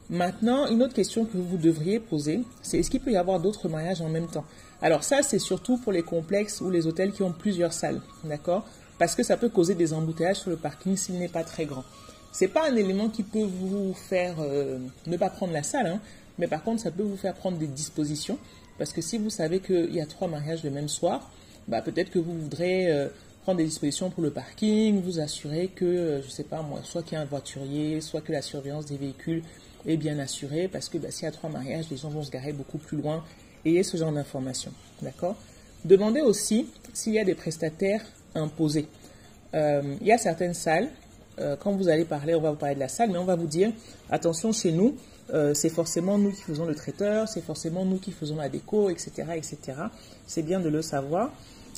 Maintenant, 0.10 0.68
une 0.68 0.82
autre 0.82 0.96
question 0.96 1.26
que 1.26 1.38
vous 1.38 1.58
devriez 1.58 2.00
poser, 2.00 2.42
c'est 2.64 2.80
est-ce 2.80 2.90
qu'il 2.90 3.00
peut 3.00 3.12
y 3.12 3.18
avoir 3.18 3.40
d'autres 3.40 3.70
mariages 3.70 4.02
en 4.02 4.10
même 4.10 4.28
temps? 4.28 4.46
Alors 4.82 5.04
ça, 5.04 5.22
c'est 5.22 5.40
surtout 5.40 5.78
pour 5.78 5.92
les 5.92 6.02
complexes 6.02 6.62
ou 6.62 6.72
les 6.72 6.88
hôtels 6.88 7.12
qui 7.12 7.22
ont 7.22 7.32
plusieurs 7.32 7.74
salles, 7.74 8.02
d'accord? 8.24 8.66
Parce 8.98 9.16
que 9.16 9.24
ça 9.24 9.38
peut 9.38 9.50
causer 9.50 9.76
des 9.76 9.94
embouteillages 9.94 10.38
sur 10.38 10.50
le 10.50 10.58
parking 10.58 10.98
s'il 10.98 11.20
n'est 11.20 11.28
pas 11.28 11.44
très 11.44 11.66
grand. 11.66 11.84
C'est 12.32 12.48
pas 12.48 12.70
un 12.70 12.76
élément 12.76 13.10
qui 13.10 13.24
peut 13.24 13.44
vous 13.44 13.94
faire 13.94 14.36
euh, 14.40 14.80
ne 15.08 15.18
pas 15.18 15.30
prendre 15.30 15.54
la 15.54 15.64
salle, 15.64 15.88
hein, 15.88 16.00
mais 16.40 16.48
par 16.48 16.64
contre, 16.64 16.82
ça 16.82 16.90
peut 16.90 17.04
vous 17.04 17.18
faire 17.18 17.36
prendre 17.36 17.58
des 17.58 17.68
dispositions. 17.68 18.40
Parce 18.80 18.94
que 18.94 19.02
si 19.02 19.18
vous 19.18 19.30
savez 19.30 19.60
qu'il 19.60 19.94
y 19.94 20.02
a 20.02 20.06
trois 20.06 20.28
mariages 20.28 20.64
le 20.64 20.72
même 20.72 20.88
soir, 20.88 21.30
bah, 21.68 21.82
peut-être 21.82 22.10
que 22.10 22.18
vous 22.18 22.34
voudrez 22.34 22.92
euh, 22.92 23.10
prendre 23.44 23.58
des 23.58 23.66
dispositions 23.66 24.10
pour 24.10 24.24
le 24.24 24.32
parking, 24.32 25.02
vous 25.02 25.20
assurer 25.20 25.68
que, 25.68 25.86
euh, 25.86 26.22
je 26.24 26.30
sais 26.30 26.44
pas 26.44 26.62
moi, 26.62 26.80
soit 26.84 27.04
qu'il 27.04 27.14
y 27.14 27.16
a 27.18 27.22
un 27.22 27.26
voiturier, 27.26 28.00
soit 28.02 28.22
que 28.22 28.32
la 28.32 28.42
surveillance 28.42 28.86
des 28.86 28.98
véhicules 28.98 29.44
est 29.86 29.98
bien 29.98 30.18
assuré 30.20 30.68
parce 30.68 30.90
que 30.90 30.98
bah, 30.98 31.12
s'il 31.12 31.26
y 31.26 31.28
a 31.28 31.32
trois 31.32 31.50
mariages, 31.50 31.86
les 31.92 31.98
gens 31.98 32.10
vont 32.10 32.24
se 32.24 32.32
garer 32.32 32.54
beaucoup 32.54 32.78
plus 32.78 32.98
loin. 32.98 33.24
Ayez 33.66 33.84
ce 33.84 33.98
genre 33.98 34.12
d'informations. 34.12 34.72
D'accord? 35.02 35.36
Demandez 35.84 36.22
aussi 36.22 36.68
s'il 36.94 37.14
y 37.14 37.20
a 37.20 37.26
des 37.26 37.36
prestataires 37.36 38.02
imposés. 38.36 38.88
Euh, 39.54 39.96
il 40.02 40.08
y 40.08 40.12
a 40.12 40.18
certaines 40.18 40.54
salles, 40.54 40.90
euh, 41.40 41.56
quand 41.58 41.72
vous 41.72 41.90
allez 41.90 42.06
parler, 42.06 42.36
on 42.36 42.42
va 42.42 42.52
vous 42.52 42.58
parler 42.58 42.76
de 42.76 42.80
la 42.80 42.88
salle, 42.88 43.12
mais 43.12 43.18
on 43.18 43.26
va 43.26 43.36
vous 43.36 43.48
dire 43.48 43.72
attention, 44.10 44.52
chez 44.52 44.72
nous, 44.72 44.96
euh, 45.34 45.54
c'est 45.54 45.70
forcément 45.70 46.18
nous 46.18 46.32
qui 46.32 46.42
faisons 46.42 46.66
le 46.66 46.76
traiteur, 46.76 47.28
c'est 47.28 47.42
forcément 47.42 47.86
nous 47.86 47.98
qui 47.98 48.12
faisons 48.12 48.36
la 48.36 48.50
déco, 48.50 48.90
etc. 48.90 49.12
etc. 49.36 49.58
C'est 50.26 50.44
bien 50.44 50.60
de 50.60 50.70
le 50.70 50.82
savoir. 50.82 51.32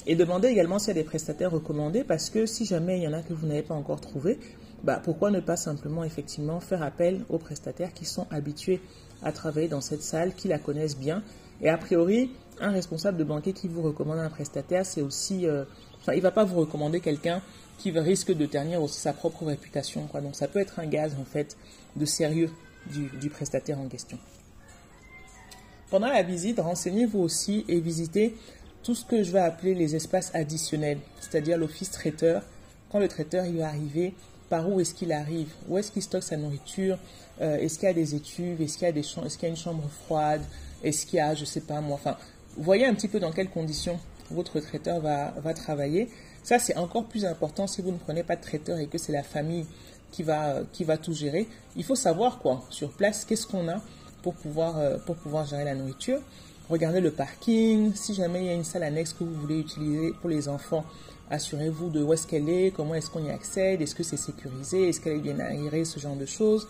Et 0.08 0.16
demandez 0.16 0.48
également 0.48 0.80
s'il 0.80 0.90
y 0.90 0.92
a 0.92 1.02
des 1.02 1.04
prestataires 1.04 1.52
recommandés 1.52 2.04
parce 2.04 2.30
que 2.30 2.46
si 2.46 2.66
jamais 2.66 2.98
il 2.98 3.04
y 3.04 3.08
en 3.08 3.14
a 3.14 3.22
que 3.22 3.34
vous 3.34 3.46
n'avez 3.46 3.62
pas 3.62 3.76
encore 3.76 4.02
trouvé, 4.02 4.40
bah, 4.84 5.00
pourquoi 5.04 5.30
ne 5.30 5.40
pas 5.40 5.58
simplement 5.58 6.04
effectivement 6.04 6.60
faire 6.60 6.82
appel 6.82 7.24
aux 7.30 7.38
prestataires 7.38 7.94
qui 7.94 8.06
sont 8.06 8.26
habitués 8.32 8.82
à 9.22 9.32
travailler 9.32 9.68
dans 9.68 9.82
cette 9.82 10.02
salle, 10.02 10.34
qui 10.34 10.48
la 10.48 10.58
connaissent 10.58 10.98
bien. 10.98 11.22
Et 11.62 11.70
a 11.70 11.78
priori, 11.78 12.32
un 12.60 12.72
responsable 12.72 13.18
de 13.18 13.24
banquier 13.24 13.54
qui 13.54 13.68
vous 13.68 13.84
recommande 13.84 14.18
un 14.18 14.30
prestataire, 14.30 14.86
c'est 14.86 15.02
aussi, 15.02 15.46
euh, 15.46 15.66
enfin, 16.02 16.14
il 16.14 16.22
va 16.22 16.32
pas 16.32 16.44
vous 16.44 16.60
recommander 16.60 17.00
quelqu'un 17.00 17.42
qui 17.78 17.92
risque 17.92 18.32
de 18.32 18.46
ternir 18.46 18.82
aussi 18.82 19.00
sa 19.00 19.14
propre 19.14 19.46
réputation. 19.46 20.08
Donc 20.14 20.36
ça 20.36 20.48
peut 20.48 20.60
être 20.60 20.80
un 20.80 20.86
gaz 20.86 21.16
en 21.20 21.26
fait 21.26 21.58
de 21.96 22.06
sérieux 22.06 22.50
du, 22.88 23.30
prestataire 23.30 23.80
en 23.80 23.88
question. 23.88 24.18
Pendant 25.90 26.08
la 26.08 26.24
visite, 26.24 26.60
renseignez-vous 26.60 27.20
aussi 27.20 27.66
et 27.68 27.80
visitez 27.80 28.36
tout 28.84 28.96
ce 28.96 29.06
que 29.06 29.24
je 29.24 29.32
vais 29.32 29.40
appeler 29.40 29.76
les 29.76 29.96
espaces 29.96 30.34
additionnels, 30.34 31.00
c'est-à-dire 31.20 31.58
l'office 31.58 31.92
traiteur. 31.92 32.44
Quand 32.92 33.00
le 33.00 33.08
traiteur 33.08 33.46
il 33.46 33.58
va 33.58 33.68
arriver, 33.68 34.14
par 34.50 34.70
où 34.70 34.80
est-ce 34.80 34.94
qu'il 34.94 35.12
arrive, 35.12 35.50
où 35.68 35.78
est-ce 35.78 35.92
qu'il 35.92 36.02
stocke 36.02 36.24
sa 36.24 36.38
nourriture, 36.38 36.98
euh, 37.42 37.58
est-ce 37.58 37.78
qu'il 37.78 37.88
y 37.88 37.92
a 37.92 37.94
des 37.94 38.16
étuves, 38.16 38.62
est-ce 38.62 38.78
qu'il 38.78 38.88
y 38.88 38.92
a 38.92 38.96
est-ce 38.96 39.42
y 39.42 39.46
a 39.46 39.48
une 39.48 39.58
chambre 39.58 39.88
froide, 40.06 40.42
est-ce 40.84 41.06
qu'il 41.06 41.18
y 41.18 41.22
a, 41.22 41.36
je 41.36 41.46
sais 41.46 41.62
pas 41.62 41.80
moi, 41.82 41.96
enfin, 41.96 42.18
voyez 42.58 42.86
un 42.86 42.94
petit 42.94 43.08
peu 43.08 43.20
dans 43.20 43.32
quelles 43.32 43.50
conditions 43.50 44.00
votre 44.30 44.60
traiteur 44.60 45.02
va 45.02 45.54
travailler. 45.54 46.10
Ça, 46.44 46.58
c'est 46.58 46.76
encore 46.76 47.06
plus 47.06 47.26
important 47.26 47.68
si 47.68 47.82
vous 47.82 47.92
ne 47.92 47.98
prenez 47.98 48.24
pas 48.24 48.36
de 48.36 48.42
traiteur 48.42 48.80
et 48.80 48.88
que 48.88 48.98
c'est 48.98 49.12
la 49.12 49.24
famille 49.24 49.66
qui 50.12 50.24
va, 50.24 50.60
qui 50.72 50.84
va 50.84 50.98
tout 50.98 51.14
gérer. 51.14 51.48
Il 51.76 51.84
faut 51.84 51.96
savoir 51.96 52.40
quoi, 52.40 52.64
sur 52.70 52.90
place, 52.92 53.26
qu'est-ce 53.26 53.48
qu'on 53.48 53.68
a 53.70 53.82
pour 54.22 54.36
pouvoir, 54.36 54.78
euh, 54.78 54.98
pour 55.06 55.16
pouvoir 55.16 55.46
gérer 55.46 55.64
la 55.64 55.76
nourriture. 55.76 56.20
Regardez 56.70 57.02
le 57.02 57.12
parking. 57.12 57.94
Si 57.96 58.14
jamais 58.14 58.42
il 58.42 58.46
y 58.46 58.50
a 58.50 58.54
une 58.54 58.64
salle 58.64 58.84
annexe 58.84 59.14
que 59.14 59.24
vous 59.24 59.34
voulez 59.34 59.60
utiliser 59.60 60.14
pour 60.22 60.30
les 60.30 60.48
enfants, 60.48 60.86
assurez-vous 61.30 61.90
de 61.90 62.04
où 62.04 62.14
est-ce 62.14 62.28
qu'elle 62.28 62.50
est, 62.50 62.72
comment 62.76 62.96
est-ce 62.96 63.10
qu'on 63.10 63.24
y 63.24 63.30
accède, 63.30 63.82
est-ce 63.82 63.96
que 63.96 64.04
c'est 64.04 64.18
sécurisé, 64.18 64.90
est-ce 64.90 65.00
qu'elle 65.00 65.18
est 65.18 65.20
bien 65.20 65.40
aérée, 65.40 65.86
ce 65.86 66.00
genre 66.00 66.16
de 66.16 66.26
choses. 66.26 66.68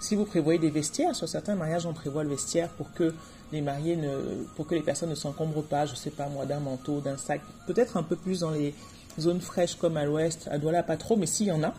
Si 0.00 0.16
vous 0.16 0.24
prévoyez 0.24 0.58
des 0.58 0.70
vestiaires, 0.70 1.14
sur 1.14 1.28
certains 1.28 1.54
mariages, 1.54 1.86
on 1.86 1.92
prévoit 1.92 2.24
le 2.24 2.30
vestiaire 2.30 2.70
pour 2.70 2.92
que 2.92 3.14
les 3.52 3.60
mariés 3.60 3.96
ne, 3.96 4.44
pour 4.56 4.66
que 4.66 4.74
les 4.74 4.80
personnes 4.80 5.10
ne 5.10 5.14
s'encombrent 5.14 5.62
pas, 5.62 5.86
je 5.86 5.94
sais 5.94 6.10
pas 6.10 6.28
moi, 6.28 6.44
d'un 6.44 6.60
manteau, 6.60 7.00
d'un 7.00 7.16
sac. 7.16 7.40
Peut-être 7.66 7.96
un 7.96 8.02
peu 8.02 8.16
plus 8.16 8.40
dans 8.40 8.50
les 8.50 8.74
zones 9.20 9.40
fraîches 9.40 9.76
comme 9.76 9.96
à 9.96 10.04
l'ouest, 10.04 10.48
à 10.50 10.58
Douala 10.58 10.82
pas 10.82 10.96
trop, 10.96 11.16
mais 11.16 11.26
s'il 11.26 11.46
y 11.46 11.52
en 11.52 11.62
a, 11.62 11.74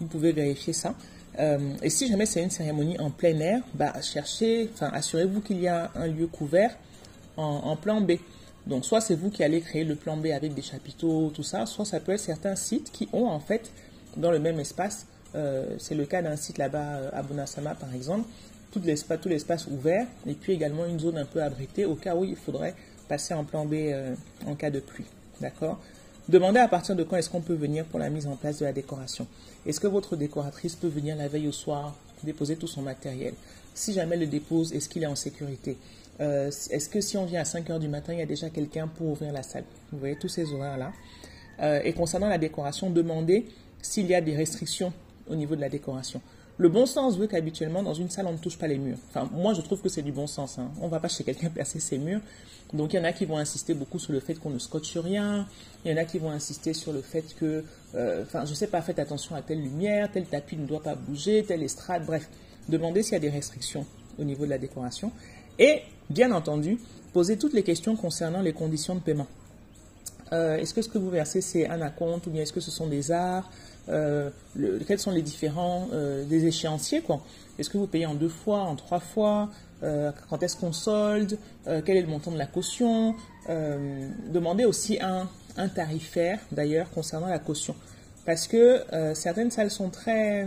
vous 0.00 0.06
pouvez 0.06 0.32
vérifier 0.32 0.72
ça. 0.72 0.94
Euh, 1.38 1.58
et 1.82 1.90
si 1.90 2.08
jamais 2.08 2.26
c'est 2.26 2.42
une 2.42 2.50
cérémonie 2.50 2.98
en 2.98 3.10
plein 3.10 3.38
air, 3.38 3.62
bah, 3.74 3.92
cherchez, 4.02 4.70
enfin, 4.74 4.90
assurez-vous 4.92 5.40
qu'il 5.40 5.60
y 5.60 5.68
a 5.68 5.90
un 5.94 6.06
lieu 6.06 6.26
couvert 6.26 6.76
en, 7.36 7.76
plan 7.76 8.00
B. 8.00 8.12
Donc, 8.66 8.84
soit 8.84 9.00
c'est 9.00 9.14
vous 9.14 9.30
qui 9.30 9.44
allez 9.44 9.60
créer 9.60 9.84
le 9.84 9.94
plan 9.94 10.16
B 10.16 10.26
avec 10.26 10.54
des 10.54 10.62
chapiteaux, 10.62 11.30
tout 11.32 11.44
ça, 11.44 11.66
soit 11.66 11.84
ça 11.84 12.00
peut 12.00 12.12
être 12.12 12.20
certains 12.20 12.56
sites 12.56 12.90
qui 12.90 13.08
ont 13.12 13.26
en 13.26 13.38
fait 13.38 13.70
dans 14.16 14.32
le 14.32 14.40
même 14.40 14.58
espace. 14.58 15.06
Euh, 15.36 15.76
c'est 15.78 15.94
le 15.94 16.04
cas 16.04 16.20
d'un 16.20 16.34
site 16.34 16.58
là-bas 16.58 16.96
euh, 16.96 17.10
à 17.12 17.22
Bonasama 17.22 17.76
par 17.76 17.94
exemple, 17.94 18.28
tout 18.72 18.80
l'espace, 18.84 19.20
tout 19.20 19.28
l'espace 19.28 19.68
ouvert 19.68 20.06
et 20.26 20.32
puis 20.32 20.52
également 20.52 20.84
une 20.84 20.98
zone 20.98 21.18
un 21.18 21.26
peu 21.26 21.40
abritée 21.40 21.84
au 21.84 21.94
cas 21.94 22.16
où 22.16 22.24
il 22.24 22.34
faudrait 22.34 22.74
passer 23.08 23.34
en 23.34 23.44
plan 23.44 23.64
B 23.64 23.74
en 24.46 24.54
cas 24.56 24.70
de 24.70 24.80
pluie. 24.80 25.06
D'accord? 25.40 25.78
Demandez 26.28 26.60
à 26.60 26.68
partir 26.68 26.94
de 26.94 27.04
quand 27.04 27.16
est-ce 27.16 27.30
qu'on 27.30 27.40
peut 27.40 27.54
venir 27.54 27.86
pour 27.86 27.98
la 27.98 28.10
mise 28.10 28.26
en 28.26 28.36
place 28.36 28.58
de 28.58 28.66
la 28.66 28.72
décoration. 28.72 29.26
Est-ce 29.64 29.80
que 29.80 29.86
votre 29.86 30.14
décoratrice 30.14 30.76
peut 30.76 30.88
venir 30.88 31.16
la 31.16 31.26
veille 31.26 31.48
au 31.48 31.52
soir 31.52 31.96
déposer 32.22 32.56
tout 32.56 32.66
son 32.66 32.82
matériel? 32.82 33.32
Si 33.72 33.94
jamais 33.94 34.14
elle 34.16 34.22
le 34.22 34.26
dépose, 34.26 34.74
est-ce 34.74 34.90
qu'il 34.90 35.02
est 35.02 35.06
en 35.06 35.16
sécurité? 35.16 35.78
Euh, 36.20 36.48
Est-ce 36.48 36.90
que 36.90 37.00
si 37.00 37.16
on 37.16 37.24
vient 37.24 37.40
à 37.40 37.44
5 37.46 37.70
heures 37.70 37.78
du 37.78 37.88
matin, 37.88 38.12
il 38.12 38.18
y 38.18 38.22
a 38.22 38.26
déjà 38.26 38.50
quelqu'un 38.50 38.88
pour 38.88 39.06
ouvrir 39.06 39.32
la 39.32 39.42
salle? 39.42 39.64
Vous 39.90 39.98
voyez 39.98 40.16
tous 40.16 40.28
ces 40.28 40.52
horaires-là. 40.52 40.92
Euh, 41.60 41.80
et 41.82 41.94
concernant 41.94 42.28
la 42.28 42.38
décoration, 42.38 42.90
demandez 42.90 43.46
s'il 43.80 44.06
y 44.06 44.14
a 44.14 44.20
des 44.20 44.36
restrictions 44.36 44.92
au 45.30 45.34
niveau 45.34 45.56
de 45.56 45.62
la 45.62 45.70
décoration. 45.70 46.20
Le 46.58 46.68
bon 46.68 46.86
sens 46.86 47.16
veut 47.16 47.28
qu'habituellement, 47.28 47.84
dans 47.84 47.94
une 47.94 48.10
salle, 48.10 48.26
on 48.26 48.32
ne 48.32 48.38
touche 48.38 48.58
pas 48.58 48.66
les 48.66 48.78
murs. 48.78 48.98
Enfin, 49.10 49.30
moi, 49.32 49.54
je 49.54 49.60
trouve 49.60 49.80
que 49.80 49.88
c'est 49.88 50.02
du 50.02 50.10
bon 50.10 50.26
sens. 50.26 50.58
Hein. 50.58 50.70
On 50.80 50.86
ne 50.86 50.90
va 50.90 50.98
pas 50.98 51.08
chez 51.08 51.22
quelqu'un 51.22 51.48
percer 51.54 51.78
ses 51.78 51.98
murs. 51.98 52.20
Donc, 52.74 52.92
il 52.92 52.96
y 52.96 52.98
en 52.98 53.04
a 53.04 53.12
qui 53.12 53.24
vont 53.26 53.38
insister 53.38 53.74
beaucoup 53.74 54.00
sur 54.00 54.12
le 54.12 54.18
fait 54.18 54.34
qu'on 54.34 54.50
ne 54.50 54.58
scotche 54.58 54.96
rien. 54.96 55.46
Il 55.84 55.92
y 55.92 55.94
en 55.94 55.96
a 55.96 56.04
qui 56.04 56.18
vont 56.18 56.30
insister 56.30 56.74
sur 56.74 56.92
le 56.92 57.00
fait 57.00 57.24
que, 57.38 57.64
euh, 57.94 58.24
enfin, 58.24 58.44
je 58.44 58.54
sais 58.54 58.66
pas, 58.66 58.82
faites 58.82 58.98
attention 58.98 59.36
à 59.36 59.42
telle 59.42 59.62
lumière, 59.62 60.10
tel 60.12 60.26
tapis 60.26 60.56
ne 60.56 60.66
doit 60.66 60.82
pas 60.82 60.96
bouger, 60.96 61.44
telle 61.46 61.62
estrade, 61.62 62.04
bref. 62.04 62.28
Demandez 62.68 63.04
s'il 63.04 63.12
y 63.12 63.16
a 63.16 63.20
des 63.20 63.30
restrictions 63.30 63.86
au 64.18 64.24
niveau 64.24 64.44
de 64.44 64.50
la 64.50 64.58
décoration. 64.58 65.12
Et, 65.60 65.82
bien 66.10 66.32
entendu, 66.32 66.78
posez 67.12 67.38
toutes 67.38 67.54
les 67.54 67.62
questions 67.62 67.94
concernant 67.94 68.42
les 68.42 68.52
conditions 68.52 68.96
de 68.96 69.00
paiement. 69.00 69.28
Euh, 70.32 70.56
est-ce 70.56 70.74
que 70.74 70.82
ce 70.82 70.88
que 70.88 70.98
vous 70.98 71.10
versez, 71.10 71.40
c'est 71.40 71.68
un 71.68 71.80
acompte 71.80 72.26
ou 72.26 72.30
bien 72.30 72.42
est-ce 72.42 72.52
que 72.52 72.60
ce 72.60 72.72
sont 72.72 72.88
des 72.88 73.12
arts? 73.12 73.48
Euh, 73.88 74.30
quels 74.86 74.98
sont 74.98 75.10
les 75.10 75.22
différents 75.22 75.88
euh, 75.92 76.24
des 76.24 76.46
échéanciers 76.46 77.00
quoi? 77.00 77.20
Est-ce 77.58 77.70
que 77.70 77.78
vous 77.78 77.86
payez 77.86 78.06
en 78.06 78.14
deux 78.14 78.28
fois, 78.28 78.60
en 78.60 78.76
trois 78.76 79.00
fois? 79.00 79.50
Euh, 79.82 80.12
Quand 80.30 80.42
est-ce 80.42 80.56
qu'on 80.56 80.72
solde? 80.72 81.38
Quel 81.64 81.96
est 81.96 82.02
le 82.02 82.08
montant 82.08 82.30
de 82.30 82.38
la 82.38 82.46
caution? 82.46 83.14
Demandez 83.48 84.64
aussi 84.64 85.00
un, 85.00 85.28
un 85.56 85.68
tarifaire 85.68 86.38
d'ailleurs 86.52 86.90
concernant 86.90 87.28
la 87.28 87.38
caution, 87.38 87.74
parce 88.24 88.46
que 88.46 88.82
certaines 89.14 89.50
salles 89.50 89.70
sont 89.70 89.90
très 89.90 90.46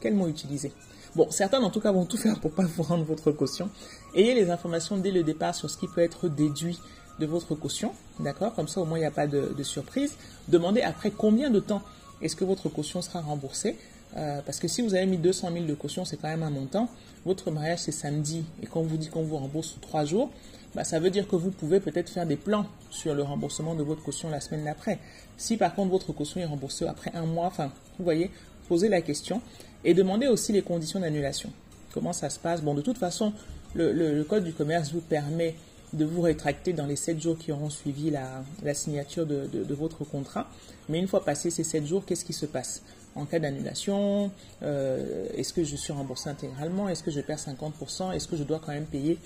quel 0.00 0.14
mot 0.14 0.28
utiliser? 0.28 0.72
Bon, 1.14 1.30
certains 1.30 1.60
en 1.62 1.70
tout 1.70 1.80
cas 1.80 1.92
vont 1.92 2.04
tout 2.04 2.16
faire 2.16 2.38
pour 2.38 2.52
pas 2.52 2.64
vous 2.64 2.82
rendre 2.82 3.04
votre 3.04 3.32
caution. 3.32 3.70
Ayez 4.14 4.34
les 4.34 4.50
informations 4.50 4.96
dès 4.96 5.10
le 5.10 5.22
départ 5.22 5.54
sur 5.54 5.68
ce 5.68 5.76
qui 5.76 5.88
peut 5.88 6.02
être 6.02 6.28
déduit 6.28 6.78
de 7.18 7.26
votre 7.26 7.54
caution, 7.54 7.92
d'accord? 8.20 8.54
Comme 8.54 8.68
ça, 8.68 8.80
au 8.80 8.84
moins, 8.84 8.98
il 8.98 9.02
n'y 9.02 9.06
a 9.06 9.10
pas 9.10 9.26
de, 9.26 9.62
surprise. 9.62 10.14
Demandez 10.48 10.82
après 10.82 11.10
combien 11.10 11.50
de 11.50 11.60
temps 11.60 11.82
est-ce 12.22 12.36
que 12.36 12.44
votre 12.44 12.68
caution 12.68 13.02
sera 13.02 13.20
remboursée 13.20 13.76
euh, 14.16 14.40
Parce 14.44 14.58
que 14.58 14.68
si 14.68 14.82
vous 14.82 14.94
avez 14.94 15.06
mis 15.06 15.18
200 15.18 15.50
000 15.52 15.64
de 15.66 15.74
caution, 15.74 16.04
c'est 16.04 16.16
quand 16.16 16.28
même 16.28 16.42
un 16.42 16.50
montant. 16.50 16.88
Votre 17.24 17.50
mariage, 17.50 17.80
c'est 17.80 17.92
samedi, 17.92 18.44
et 18.62 18.66
quand 18.66 18.80
on 18.80 18.84
vous 18.84 18.96
dit 18.96 19.08
qu'on 19.08 19.22
vous 19.22 19.36
rembourse 19.36 19.76
3 19.80 20.04
jours, 20.04 20.30
bah, 20.74 20.84
ça 20.84 20.98
veut 20.98 21.10
dire 21.10 21.26
que 21.26 21.36
vous 21.36 21.50
pouvez 21.50 21.80
peut-être 21.80 22.10
faire 22.10 22.26
des 22.26 22.36
plans 22.36 22.66
sur 22.90 23.14
le 23.14 23.22
remboursement 23.22 23.74
de 23.74 23.82
votre 23.82 24.02
caution 24.02 24.30
la 24.30 24.40
semaine 24.40 24.64
d'après. 24.64 24.98
Si 25.36 25.56
par 25.56 25.74
contre 25.74 25.90
votre 25.90 26.12
caution 26.12 26.40
est 26.40 26.44
remboursée 26.44 26.86
après 26.86 27.10
un 27.14 27.26
mois, 27.26 27.46
enfin, 27.46 27.70
vous 27.98 28.04
voyez, 28.04 28.30
posez 28.68 28.88
la 28.88 29.00
question 29.00 29.40
et 29.84 29.94
demandez 29.94 30.26
aussi 30.26 30.52
les 30.52 30.62
conditions 30.62 31.00
d'annulation. 31.00 31.50
Comment 31.92 32.12
ça 32.12 32.28
se 32.28 32.38
passe? 32.38 32.60
Bon, 32.60 32.74
de 32.74 32.82
toute 32.82 32.98
façon, 32.98 33.32
le 33.74 34.22
Code 34.24 34.44
du 34.44 34.52
commerce 34.52 34.92
vous 34.92 35.00
permet 35.00 35.54
de 35.92 36.04
vous 36.04 36.20
rétracter 36.20 36.72
dans 36.72 36.86
les 36.86 36.96
7 36.96 37.20
jours 37.20 37.38
qui 37.38 37.52
auront 37.52 37.70
suivi 37.70 38.10
la, 38.10 38.74
signature 38.74 39.26
de, 39.26 39.74
votre 39.74 40.04
contrat. 40.04 40.48
Mais 40.88 40.98
une 40.98 41.08
fois 41.08 41.24
passé 41.24 41.50
ces 41.50 41.64
7 41.64 41.86
jours, 41.86 42.04
qu'est-ce 42.04 42.24
qui 42.24 42.32
se 42.32 42.46
passe? 42.46 42.82
En 43.14 43.24
cas 43.24 43.38
d'annulation, 43.38 44.30
euh, 44.62 45.26
est-ce 45.34 45.52
que 45.52 45.64
je 45.64 45.76
suis 45.76 45.92
remboursé 45.92 46.28
intégralement? 46.28 46.88
Est-ce 46.88 47.02
que 47.02 47.10
je 47.10 47.20
perds 47.20 47.38
50% 47.38 48.12
Est-ce 48.12 48.28
que 48.28 48.36
je 48.36 48.44
dois 48.44 48.60
quand 48.64 48.72
même 48.72 48.84
payer? 48.84 49.18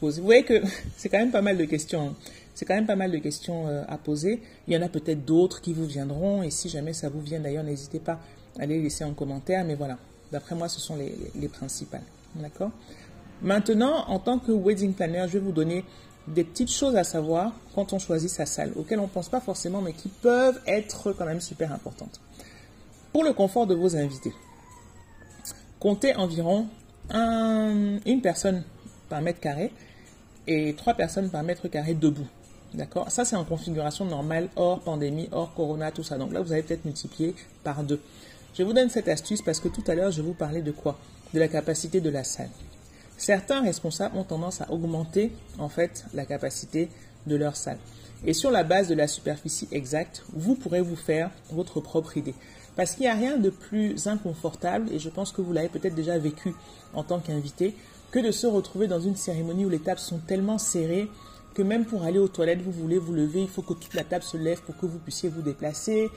Vous 0.00 0.10
voyez 0.22 0.44
que 0.44 0.62
c'est 0.96 1.08
quand 1.08 1.18
même 1.18 1.30
pas 1.30 1.42
mal 1.42 1.56
de 1.56 1.64
questions. 1.64 2.14
Questions 3.22 3.68
euh, 3.68 3.84
à 3.88 3.96
poser. 3.96 4.42
Il 4.68 4.74
y 4.74 4.76
en 4.76 4.82
a 4.82 4.88
peut-être 4.88 5.24
d'autres 5.24 5.62
qui 5.62 5.72
vous 5.72 5.86
viendront. 5.86 6.42
Et 6.42 6.50
si 6.50 6.68
jamais 6.68 6.92
ça 6.92 7.08
vous 7.08 7.22
vient 7.22 7.40
d'ailleurs, 7.40 7.64
n'hésitez 7.64 8.00
pas 8.00 8.20
à 8.58 8.66
les 8.66 8.82
laisser 8.82 9.04
en 9.04 9.14
commentaire. 9.14 9.64
Mais 9.64 9.76
voilà, 9.76 9.96
d'après 10.30 10.54
moi, 10.54 10.68
ce 10.68 10.78
sont 10.78 10.96
les, 10.96 11.14
les 11.36 11.48
principales. 11.48 12.02
D'accord? 12.34 12.70
Maintenant, 13.42 14.04
en 14.08 14.18
tant 14.18 14.38
que 14.38 14.52
wedding 14.52 14.94
planner, 14.94 15.24
je 15.28 15.34
vais 15.34 15.44
vous 15.44 15.52
donner 15.52 15.84
des 16.28 16.44
petites 16.44 16.70
choses 16.70 16.96
à 16.96 17.04
savoir 17.04 17.52
quand 17.74 17.92
on 17.92 17.98
choisit 17.98 18.28
sa 18.30 18.46
salle, 18.46 18.72
auxquelles 18.76 19.00
on 19.00 19.04
ne 19.04 19.08
pense 19.08 19.28
pas 19.28 19.40
forcément, 19.40 19.80
mais 19.80 19.92
qui 19.92 20.08
peuvent 20.08 20.60
être 20.66 21.12
quand 21.12 21.24
même 21.24 21.40
super 21.40 21.72
importantes. 21.72 22.20
Pour 23.12 23.24
le 23.24 23.32
confort 23.32 23.66
de 23.66 23.74
vos 23.74 23.96
invités, 23.96 24.32
comptez 25.80 26.14
environ 26.14 26.66
une 27.12 28.20
personne 28.22 28.62
par 29.08 29.22
mètre 29.22 29.40
carré 29.40 29.72
et 30.46 30.74
trois 30.74 30.94
personnes 30.94 31.30
par 31.30 31.42
mètre 31.42 31.66
carré 31.68 31.94
debout. 31.94 32.28
D'accord? 32.72 33.10
Ça, 33.10 33.24
c'est 33.24 33.34
en 33.34 33.44
configuration 33.44 34.04
normale, 34.04 34.48
hors 34.54 34.78
pandémie, 34.78 35.28
hors 35.32 35.52
corona, 35.54 35.90
tout 35.90 36.04
ça. 36.04 36.18
Donc 36.18 36.32
là, 36.32 36.40
vous 36.40 36.52
allez 36.52 36.62
peut-être 36.62 36.84
multiplier 36.84 37.34
par 37.64 37.82
deux. 37.82 38.00
Je 38.54 38.62
vous 38.62 38.72
donne 38.72 38.90
cette 38.90 39.08
astuce 39.08 39.42
parce 39.42 39.58
que 39.58 39.66
tout 39.66 39.82
à 39.88 39.94
l'heure, 39.96 40.12
je 40.12 40.22
vous 40.22 40.34
parlais 40.34 40.62
de 40.62 40.70
quoi? 40.70 40.96
De 41.34 41.40
la 41.40 41.48
capacité 41.48 42.00
de 42.00 42.10
la 42.10 42.22
salle. 42.22 42.50
Certains 43.20 43.60
responsables 43.60 44.16
ont 44.16 44.24
tendance 44.24 44.62
à 44.62 44.70
augmenter 44.70 45.30
en 45.58 45.68
fait 45.68 46.06
la 46.14 46.24
capacité 46.24 46.88
de 47.26 47.36
leur 47.36 47.54
salle. 47.54 47.76
Et 48.24 48.32
sur 48.32 48.50
la 48.50 48.64
base 48.64 48.88
de 48.88 48.94
la 48.94 49.06
superficie 49.06 49.68
exacte, 49.72 50.24
vous 50.32 50.54
pourrez 50.54 50.80
vous 50.80 50.96
faire 50.96 51.30
votre 51.50 51.80
propre 51.80 52.16
idée. 52.16 52.34
Parce 52.76 52.92
qu'il 52.92 53.02
n'y 53.02 53.08
a 53.08 53.14
rien 53.14 53.36
de 53.36 53.50
plus 53.50 54.06
inconfortable, 54.06 54.90
et 54.90 54.98
je 54.98 55.10
pense 55.10 55.32
que 55.32 55.42
vous 55.42 55.52
l'avez 55.52 55.68
peut-être 55.68 55.94
déjà 55.94 56.16
vécu 56.16 56.54
en 56.94 57.02
tant 57.02 57.20
qu'invité, 57.20 57.74
que 58.10 58.20
de 58.20 58.30
se 58.30 58.46
retrouver 58.46 58.86
dans 58.86 59.00
une 59.00 59.16
cérémonie 59.16 59.66
où 59.66 59.68
les 59.68 59.80
tables 59.80 60.00
sont 60.00 60.20
tellement 60.20 60.56
serrées 60.56 61.06
que 61.52 61.60
même 61.60 61.84
pour 61.84 62.04
aller 62.04 62.18
aux 62.18 62.28
toilettes, 62.28 62.62
vous 62.62 62.72
voulez 62.72 62.98
vous 62.98 63.12
lever, 63.12 63.42
il 63.42 63.48
faut 63.50 63.60
que 63.60 63.74
toute 63.74 63.92
la 63.92 64.04
table 64.04 64.24
se 64.24 64.38
lève 64.38 64.62
pour 64.62 64.78
que 64.78 64.86
vous 64.86 64.98
puissiez 64.98 65.28
vous 65.28 65.42
déplacer. 65.42 66.08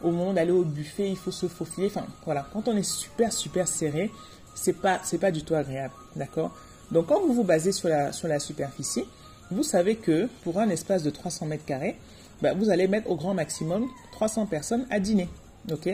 Au 0.00 0.12
moment 0.12 0.32
d'aller 0.32 0.52
au 0.52 0.62
buffet, 0.62 1.10
il 1.10 1.16
faut 1.16 1.32
se 1.32 1.48
faufiler. 1.48 1.88
Enfin, 1.88 2.06
voilà, 2.24 2.46
quand 2.52 2.68
on 2.68 2.76
est 2.76 2.84
super, 2.84 3.32
super 3.32 3.66
serré, 3.66 4.12
c'est 4.54 4.74
pas, 4.74 5.00
c'est 5.04 5.18
pas 5.18 5.30
du 5.30 5.42
tout 5.42 5.54
agréable. 5.54 5.94
D'accord? 6.16 6.54
Donc, 6.90 7.06
quand 7.06 7.20
vous 7.20 7.32
vous 7.32 7.44
basez 7.44 7.72
sur 7.72 7.88
la, 7.88 8.12
sur 8.12 8.28
la 8.28 8.38
superficie, 8.38 9.04
vous 9.50 9.62
savez 9.62 9.96
que 9.96 10.28
pour 10.44 10.58
un 10.58 10.68
espace 10.68 11.02
de 11.02 11.10
300 11.10 11.46
mètres 11.46 11.64
carrés, 11.64 11.96
bah, 12.40 12.54
vous 12.54 12.70
allez 12.70 12.88
mettre 12.88 13.10
au 13.10 13.16
grand 13.16 13.34
maximum 13.34 13.86
300 14.12 14.46
personnes 14.46 14.86
à 14.90 15.00
dîner. 15.00 15.28
Ok? 15.70 15.88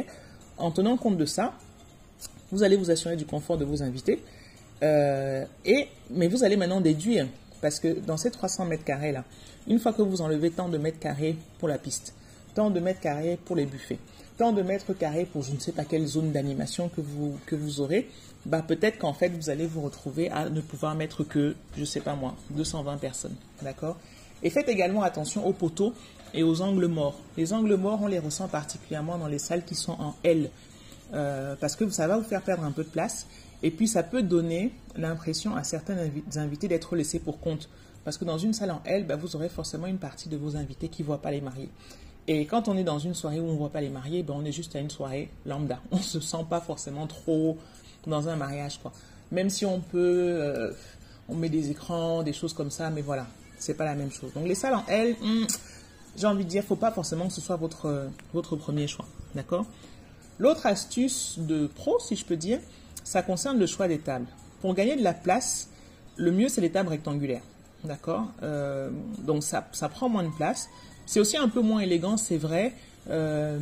En 0.57 0.71
tenant 0.71 0.97
compte 0.97 1.17
de 1.17 1.27
ça, 1.27 1.55
vous 2.51 2.63
allez 2.63 2.77
vous 2.77 2.91
assurer 2.91 3.17
du 3.17 3.27
confort 3.27 3.59
de 3.59 3.65
vos 3.65 3.83
invités. 3.83 4.23
Euh, 4.83 5.45
et, 5.65 5.89
mais 6.11 6.29
vous 6.29 6.45
allez 6.45 6.57
maintenant 6.57 6.81
déduire, 6.81 7.27
parce 7.61 7.81
que 7.81 7.99
dans 8.01 8.17
ces 8.17 8.31
300 8.31 8.65
mètres 8.65 8.85
carrés 8.85 9.13
là, 9.13 9.25
une 9.67 9.79
fois 9.79 9.93
que 9.93 10.03
vous 10.03 10.21
enlevez 10.21 10.51
tant 10.51 10.69
de 10.69 10.79
mètres 10.79 11.01
carrés 11.01 11.37
pour 11.59 11.69
la 11.69 11.79
piste, 11.79 12.15
tant 12.55 12.71
de 12.71 12.81
mètres 12.81 13.01
carrés 13.01 13.39
pour 13.45 13.57
les 13.57 13.67
buffets, 13.67 13.99
tant 14.39 14.53
de 14.53 14.63
mètres 14.63 14.93
carrés 14.95 15.27
pour 15.27 15.43
je 15.43 15.53
ne 15.53 15.59
sais 15.59 15.73
pas 15.73 15.85
quelle 15.85 16.07
zone 16.07 16.33
d'animation 16.33 16.89
que 16.89 17.01
vous, 17.01 17.37
que 17.47 17.57
vous 17.57 17.81
aurez, 17.81 18.09
bah 18.47 18.63
peut-être 18.63 18.99
qu'en 18.99 19.13
fait 19.13 19.29
vous 19.29 19.51
allez 19.51 19.67
vous 19.67 19.81
retrouver 19.81 20.31
à 20.31 20.49
ne 20.49 20.61
pouvoir 20.61 20.95
mettre 20.95 21.25
que, 21.25 21.57
je 21.75 21.81
ne 21.81 21.85
sais 21.85 22.01
pas 22.01 22.15
moi, 22.15 22.35
220 22.51 22.99
personnes. 22.99 23.37
D'accord? 23.63 23.97
Et 24.43 24.51
faites 24.51 24.69
également 24.69 25.03
attention 25.03 25.47
aux 25.47 25.53
poteaux 25.53 25.93
et 26.35 26.43
aux 26.43 26.61
angles 26.61 26.87
morts. 26.87 27.19
Les 27.37 27.53
angles 27.53 27.75
morts, 27.75 28.01
on 28.03 28.07
les 28.07 28.19
ressent 28.19 28.49
particulièrement 28.49 29.19
dans 29.19 29.27
les 29.27 29.39
salles 29.39 29.65
qui 29.65 29.75
sont 29.75 29.93
en 29.93 30.15
L. 30.23 30.51
euh, 31.15 31.57
parce 31.61 31.75
que 31.75 31.89
ça 31.91 32.07
va 32.07 32.19
vous 32.19 32.25
faire 32.25 32.43
perdre 32.43 32.65
un 32.65 32.71
peu 32.71 32.85
de 32.85 32.89
place. 32.89 33.27
Et 33.63 33.71
puis, 33.71 33.89
ça 33.89 34.03
peut 34.03 34.23
donner 34.23 34.73
l'impression 34.97 35.57
à 35.57 35.65
certains 35.65 35.97
invités 36.37 36.69
d'être 36.69 36.95
laissés 36.95 37.19
pour 37.19 37.41
compte. 37.41 37.69
Parce 38.05 38.17
que 38.17 38.25
dans 38.25 38.39
une 38.39 38.53
salle 38.53 38.71
en 38.71 38.81
L, 38.85 39.05
bah, 39.07 39.17
vous 39.17 39.35
aurez 39.35 39.49
forcément 39.49 39.87
une 39.87 39.99
partie 39.99 40.29
de 40.29 40.37
vos 40.37 40.57
invités 40.57 40.89
qui 40.89 41.03
ne 41.03 41.07
voient 41.07 41.21
pas 41.21 41.31
les 41.31 41.41
mariés. 41.41 41.71
Et 42.29 42.45
quand 42.45 42.69
on 42.69 42.77
est 42.77 42.85
dans 42.85 42.99
une 42.99 43.15
soirée 43.15 43.41
où 43.41 43.45
on 43.45 43.53
ne 43.53 43.59
voit 43.59 43.71
pas 43.71 43.81
les 43.81 43.89
mariés, 43.89 44.23
ben 44.23 44.35
on 44.37 44.45
est 44.45 44.53
juste 44.53 44.77
à 44.77 44.81
une 44.81 44.91
soirée 44.91 45.31
lambda. 45.47 45.81
On 45.91 45.97
ne 45.97 46.03
se 46.03 46.21
sent 46.21 46.45
pas 46.49 46.61
forcément 46.61 47.07
trop 47.07 47.57
dans 48.07 48.29
un 48.29 48.37
mariage. 48.37 48.79
Quoi. 48.81 48.93
Même 49.33 49.51
si 49.51 49.67
on 49.67 49.81
peut, 49.81 49.99
euh, 49.99 50.73
on 51.29 51.35
met 51.35 51.49
des 51.49 51.71
écrans, 51.71 52.23
des 52.23 52.33
choses 52.33 52.53
comme 52.53 52.71
ça, 52.71 52.91
mais 52.91 53.03
voilà, 53.03 53.27
c'est 53.59 53.75
pas 53.75 53.85
la 53.85 53.95
même 53.95 54.11
chose. 54.11 54.33
Donc 54.33 54.47
les 54.47 54.55
salles 54.55 54.75
en 54.75 54.85
L, 54.89 55.17
hmm, 55.21 55.45
j'ai 56.17 56.27
envie 56.27 56.45
de 56.45 56.49
dire, 56.49 56.65
faut 56.65 56.77
pas 56.77 56.91
forcément 56.91 57.27
que 57.27 57.33
ce 57.33 57.41
soit 57.41 57.57
votre, 57.57 58.09
votre 58.33 58.57
premier 58.57 58.87
choix. 58.87 59.07
D'accord? 59.35 59.67
L'autre 60.39 60.67
astuce 60.67 61.39
de 61.39 61.67
pro, 61.67 61.99
si 62.01 62.17
je 62.17 62.25
peux 62.25 62.37
dire, 62.37 62.61
ça 63.05 63.23
concerne 63.23 63.59
le 63.59 63.67
choix 63.67 63.89
des 63.89 63.99
tables. 63.99 64.27
Pour 64.61 64.75
gagner 64.75 64.97
de 64.97 65.03
la 65.03 65.15
place, 65.15 65.69
le 66.17 66.33
mieux, 66.33 66.49
c'est 66.49 66.61
les 66.61 66.71
tables 66.71 66.89
rectangulaires. 66.89 67.43
D'accord? 67.85 68.27
Euh, 68.43 68.91
Donc 69.19 69.43
ça, 69.43 69.69
ça 69.73 69.89
prend 69.89 70.09
moins 70.09 70.25
de 70.25 70.35
place. 70.35 70.69
C'est 71.07 71.21
aussi 71.21 71.37
un 71.37 71.49
peu 71.49 71.61
moins 71.61 71.81
élégant, 71.81 72.17
c'est 72.17 72.37
vrai, 72.37 72.75
euh, 73.11 73.59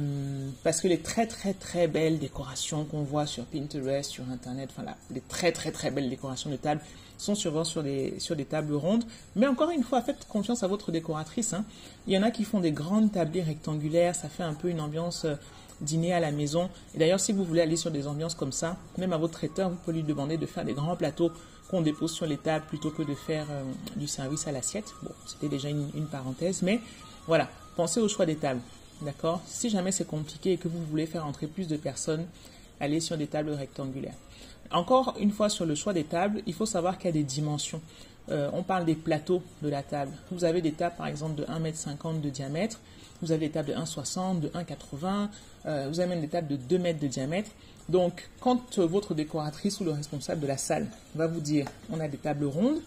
parce 0.64 0.80
que 0.80 0.88
les 0.88 0.98
très 0.98 1.26
très 1.26 1.54
très 1.54 1.86
belles 1.86 2.18
décorations 2.18 2.84
qu'on 2.84 3.02
voit 3.02 3.26
sur 3.26 3.44
Pinterest, 3.44 4.10
sur 4.10 4.24
Internet, 4.30 4.70
enfin 4.76 4.90
les 5.10 5.20
très 5.20 5.52
très 5.52 5.70
très 5.70 5.90
belles 5.90 6.10
décorations 6.10 6.50
de 6.50 6.56
tables 6.56 6.80
sont 7.18 7.34
souvent 7.34 7.64
sur 7.64 7.82
des, 7.82 8.18
sur 8.18 8.36
des 8.36 8.44
tables 8.44 8.74
rondes. 8.74 9.04
Mais 9.36 9.46
encore 9.46 9.70
une 9.70 9.82
fois, 9.82 10.02
faites 10.02 10.26
confiance 10.28 10.62
à 10.62 10.66
votre 10.66 10.90
décoratrice. 10.92 11.52
Hein. 11.52 11.64
Il 12.06 12.12
y 12.12 12.18
en 12.18 12.22
a 12.22 12.30
qui 12.30 12.44
font 12.44 12.60
des 12.60 12.72
grandes 12.72 13.12
tablées 13.12 13.42
rectangulaires, 13.42 14.14
ça 14.14 14.28
fait 14.28 14.42
un 14.42 14.54
peu 14.54 14.68
une 14.68 14.80
ambiance 14.80 15.24
euh, 15.24 15.34
dîner 15.80 16.12
à 16.12 16.20
la 16.20 16.30
maison. 16.32 16.68
Et 16.94 16.98
d'ailleurs, 16.98 17.20
si 17.20 17.32
vous 17.32 17.44
voulez 17.44 17.62
aller 17.62 17.76
sur 17.76 17.90
des 17.90 18.06
ambiances 18.06 18.34
comme 18.34 18.52
ça, 18.52 18.76
même 18.98 19.12
à 19.12 19.16
votre 19.16 19.34
traiteur, 19.34 19.70
vous 19.70 19.76
pouvez 19.76 19.96
lui 19.98 20.02
demander 20.02 20.36
de 20.36 20.46
faire 20.46 20.64
des 20.64 20.74
grands 20.74 20.96
plateaux 20.96 21.30
qu'on 21.70 21.82
dépose 21.82 22.12
sur 22.12 22.26
les 22.26 22.36
tables 22.36 22.64
plutôt 22.66 22.90
que 22.90 23.02
de 23.02 23.14
faire 23.14 23.46
euh, 23.50 23.62
du 23.96 24.06
service 24.06 24.46
à 24.46 24.52
l'assiette. 24.52 24.92
Bon, 25.02 25.12
c'était 25.26 25.48
déjà 25.48 25.68
une 25.68 26.06
parenthèse, 26.10 26.62
mais 26.62 26.80
voilà, 27.26 27.48
pensez 27.76 28.00
au 28.00 28.08
choix 28.08 28.26
des 28.26 28.36
tables. 28.36 28.60
D'accord? 29.02 29.42
Si 29.46 29.68
jamais 29.68 29.92
c'est 29.92 30.06
compliqué 30.06 30.52
et 30.52 30.56
que 30.56 30.68
vous 30.68 30.82
voulez 30.84 31.06
faire 31.06 31.26
entrer 31.26 31.46
plus 31.46 31.68
de 31.68 31.76
personnes, 31.76 32.26
allez 32.80 33.00
sur 33.00 33.16
des 33.16 33.26
tables 33.26 33.50
rectangulaires. 33.50 34.14
Encore 34.70 35.14
une 35.20 35.30
fois, 35.30 35.48
sur 35.48 35.66
le 35.66 35.74
choix 35.74 35.92
des 35.92 36.04
tables, 36.04 36.42
il 36.46 36.54
faut 36.54 36.66
savoir 36.66 36.98
qu'il 36.98 37.06
y 37.06 37.08
a 37.10 37.12
des 37.12 37.22
dimensions. 37.22 37.80
Euh, 38.30 38.50
on 38.52 38.62
parle 38.62 38.84
des 38.84 38.96
plateaux 38.96 39.42
de 39.62 39.68
la 39.68 39.82
table. 39.82 40.12
Vous 40.32 40.44
avez 40.44 40.60
des 40.60 40.72
tables, 40.72 40.96
par 40.96 41.06
exemple, 41.06 41.36
de 41.36 41.44
1,50 41.44 42.10
m 42.10 42.20
de 42.20 42.30
diamètre. 42.30 42.80
Vous 43.22 43.30
avez 43.32 43.46
des 43.46 43.52
tables 43.52 43.68
de 43.68 43.74
1,60, 43.74 44.40
de 44.40 44.48
1,80. 44.48 45.28
Euh, 45.66 45.86
vous 45.88 46.00
avez 46.00 46.08
même 46.08 46.20
des 46.20 46.28
tables 46.28 46.48
de 46.48 46.56
2 46.56 46.78
mètres 46.78 46.98
de 46.98 47.06
diamètre. 47.06 47.50
Donc, 47.88 48.28
quand 48.40 48.78
votre 48.78 49.14
décoratrice 49.14 49.78
ou 49.80 49.84
le 49.84 49.92
responsable 49.92 50.40
de 50.40 50.46
la 50.48 50.56
salle 50.56 50.88
va 51.14 51.28
vous 51.28 51.40
dire 51.40 51.66
on 51.92 52.00
a 52.00 52.08
des 52.08 52.16
tables 52.16 52.46
rondes, 52.46 52.80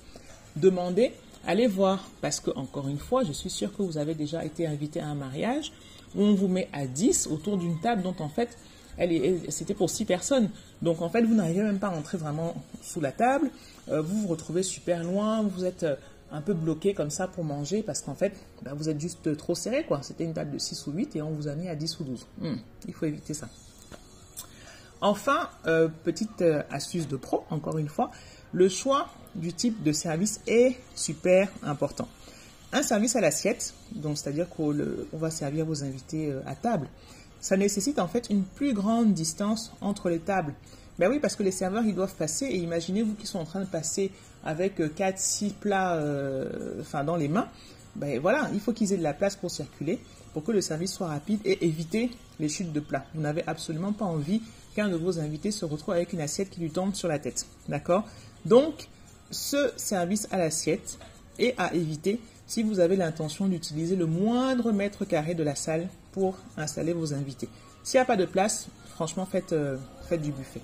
demandez 0.57 1.13
allez 1.45 1.67
voir, 1.67 2.07
parce 2.21 2.39
que 2.39 2.51
encore 2.55 2.87
une 2.87 2.97
fois, 2.97 3.23
je 3.23 3.31
suis 3.31 3.49
sûre 3.49 3.75
que 3.75 3.81
vous 3.81 3.97
avez 3.97 4.13
déjà 4.13 4.43
été 4.45 4.67
invité 4.67 4.99
à 4.99 5.07
un 5.07 5.15
mariage 5.15 5.71
on 6.17 6.33
vous 6.33 6.47
met 6.47 6.67
à 6.73 6.85
10 6.85 7.27
autour 7.27 7.57
d'une 7.57 7.79
table 7.79 8.01
dont 8.01 8.15
en 8.19 8.29
fait, 8.29 8.57
c'était 9.49 9.73
pour 9.73 9.89
6 9.89 10.05
personnes. 10.05 10.49
Donc 10.81 11.01
en 11.01 11.09
fait, 11.09 11.21
vous 11.23 11.35
n'arrivez 11.35 11.63
même 11.63 11.79
pas 11.79 11.87
à 11.87 11.95
entrer 11.95 12.17
vraiment 12.17 12.55
sous 12.81 13.01
la 13.01 13.11
table. 13.11 13.49
Euh, 13.89 14.01
vous 14.01 14.21
vous 14.21 14.27
retrouvez 14.27 14.63
super 14.63 15.03
loin, 15.03 15.41
vous 15.43 15.65
êtes 15.65 15.83
euh, 15.83 15.95
un 16.31 16.41
peu 16.41 16.53
bloqué 16.53 16.93
comme 16.93 17.09
ça 17.09 17.27
pour 17.27 17.43
manger 17.43 17.81
parce 17.81 18.01
qu'en 18.01 18.15
fait, 18.15 18.33
bah, 18.63 18.71
vous 18.75 18.89
êtes 18.89 18.99
juste 18.99 19.35
trop 19.37 19.55
serré. 19.55 19.83
quoi. 19.83 20.01
C'était 20.03 20.23
une 20.23 20.33
table 20.33 20.51
de 20.51 20.57
6 20.57 20.87
ou 20.87 20.91
8 20.91 21.15
et 21.15 21.21
on 21.21 21.31
vous 21.31 21.47
a 21.47 21.55
mis 21.55 21.69
à 21.69 21.75
10 21.75 21.99
ou 21.99 22.03
12. 22.03 22.27
Hmm, 22.39 22.55
il 22.87 22.93
faut 22.93 23.05
éviter 23.05 23.33
ça. 23.33 23.49
Enfin, 25.01 25.49
euh, 25.65 25.87
petite 26.03 26.43
astuce 26.69 27.07
de 27.07 27.15
pro, 27.15 27.45
encore 27.49 27.77
une 27.77 27.87
fois, 27.87 28.11
le 28.51 28.67
choix 28.67 29.07
du 29.35 29.53
type 29.53 29.81
de 29.81 29.93
service 29.93 30.41
est 30.45 30.75
super 30.95 31.49
important. 31.63 32.07
Un 32.71 32.83
service 32.83 33.15
à 33.15 33.21
l'assiette, 33.21 33.73
donc 33.95 34.17
c'est-à-dire 34.17 34.47
qu'on 34.47 34.75
va 35.13 35.31
servir 35.31 35.65
vos 35.65 35.83
invités 35.83 36.31
euh, 36.31 36.41
à 36.45 36.53
table, 36.53 36.87
ça 37.41 37.57
nécessite 37.57 37.97
en 37.97 38.07
fait 38.07 38.29
une 38.29 38.43
plus 38.43 38.73
grande 38.73 39.13
distance 39.13 39.73
entre 39.81 40.09
les 40.09 40.19
tables. 40.19 40.53
Ben 40.99 41.09
oui, 41.09 41.19
parce 41.19 41.35
que 41.35 41.43
les 41.43 41.51
serveurs, 41.51 41.83
ils 41.85 41.95
doivent 41.95 42.13
passer, 42.15 42.45
et 42.45 42.57
imaginez-vous 42.57 43.15
qu'ils 43.15 43.27
sont 43.27 43.39
en 43.39 43.45
train 43.45 43.61
de 43.61 43.65
passer 43.65 44.11
avec 44.43 44.75
4, 44.95 45.15
euh, 45.15 45.17
6 45.17 45.53
plats 45.53 45.95
euh, 45.95 46.81
enfin, 46.81 47.03
dans 47.03 47.15
les 47.15 47.27
mains. 47.27 47.47
Ben 47.95 48.19
voilà, 48.19 48.49
il 48.53 48.59
faut 48.59 48.71
qu'ils 48.71 48.93
aient 48.93 48.97
de 48.97 49.03
la 49.03 49.13
place 49.13 49.35
pour 49.35 49.49
circuler, 49.49 49.99
pour 50.33 50.43
que 50.43 50.51
le 50.51 50.61
service 50.61 50.93
soit 50.93 51.07
rapide 51.07 51.39
et 51.45 51.65
éviter 51.65 52.11
les 52.39 52.49
chutes 52.49 52.71
de 52.71 52.79
plats. 52.79 53.05
Vous 53.15 53.21
n'avez 53.21 53.43
absolument 53.47 53.93
pas 53.93 54.05
envie 54.05 54.41
qu'un 54.75 54.89
de 54.89 54.95
vos 54.95 55.19
invités 55.19 55.51
se 55.51 55.65
retrouve 55.65 55.95
avec 55.95 56.13
une 56.13 56.21
assiette 56.21 56.51
qui 56.51 56.59
lui 56.59 56.69
tombe 56.69 56.93
sur 56.93 57.07
la 57.07 57.17
tête. 57.17 57.47
D'accord? 57.67 58.05
Donc, 58.45 58.89
ce 59.31 59.71
service 59.75 60.27
à 60.31 60.37
l'assiette 60.37 60.99
est 61.39 61.55
à 61.57 61.73
éviter 61.73 62.19
si 62.49 62.63
vous 62.63 62.79
avez 62.79 62.95
l'intention 62.95 63.47
d'utiliser 63.47 63.95
le 63.95 64.07
moindre 64.07 64.71
mètre 64.71 65.05
carré 65.05 65.35
de 65.35 65.43
la 65.43 65.53
salle 65.53 65.87
pour 66.11 66.35
installer 66.57 66.93
vos 66.93 67.13
invités. 67.13 67.47
S'il 67.83 67.99
n'y 67.99 68.01
a 68.01 68.05
pas 68.05 68.17
de 68.17 68.25
place, 68.25 68.67
franchement, 68.95 69.27
faites, 69.27 69.53
euh, 69.53 69.77
du 70.11 70.31
buffet. 70.31 70.61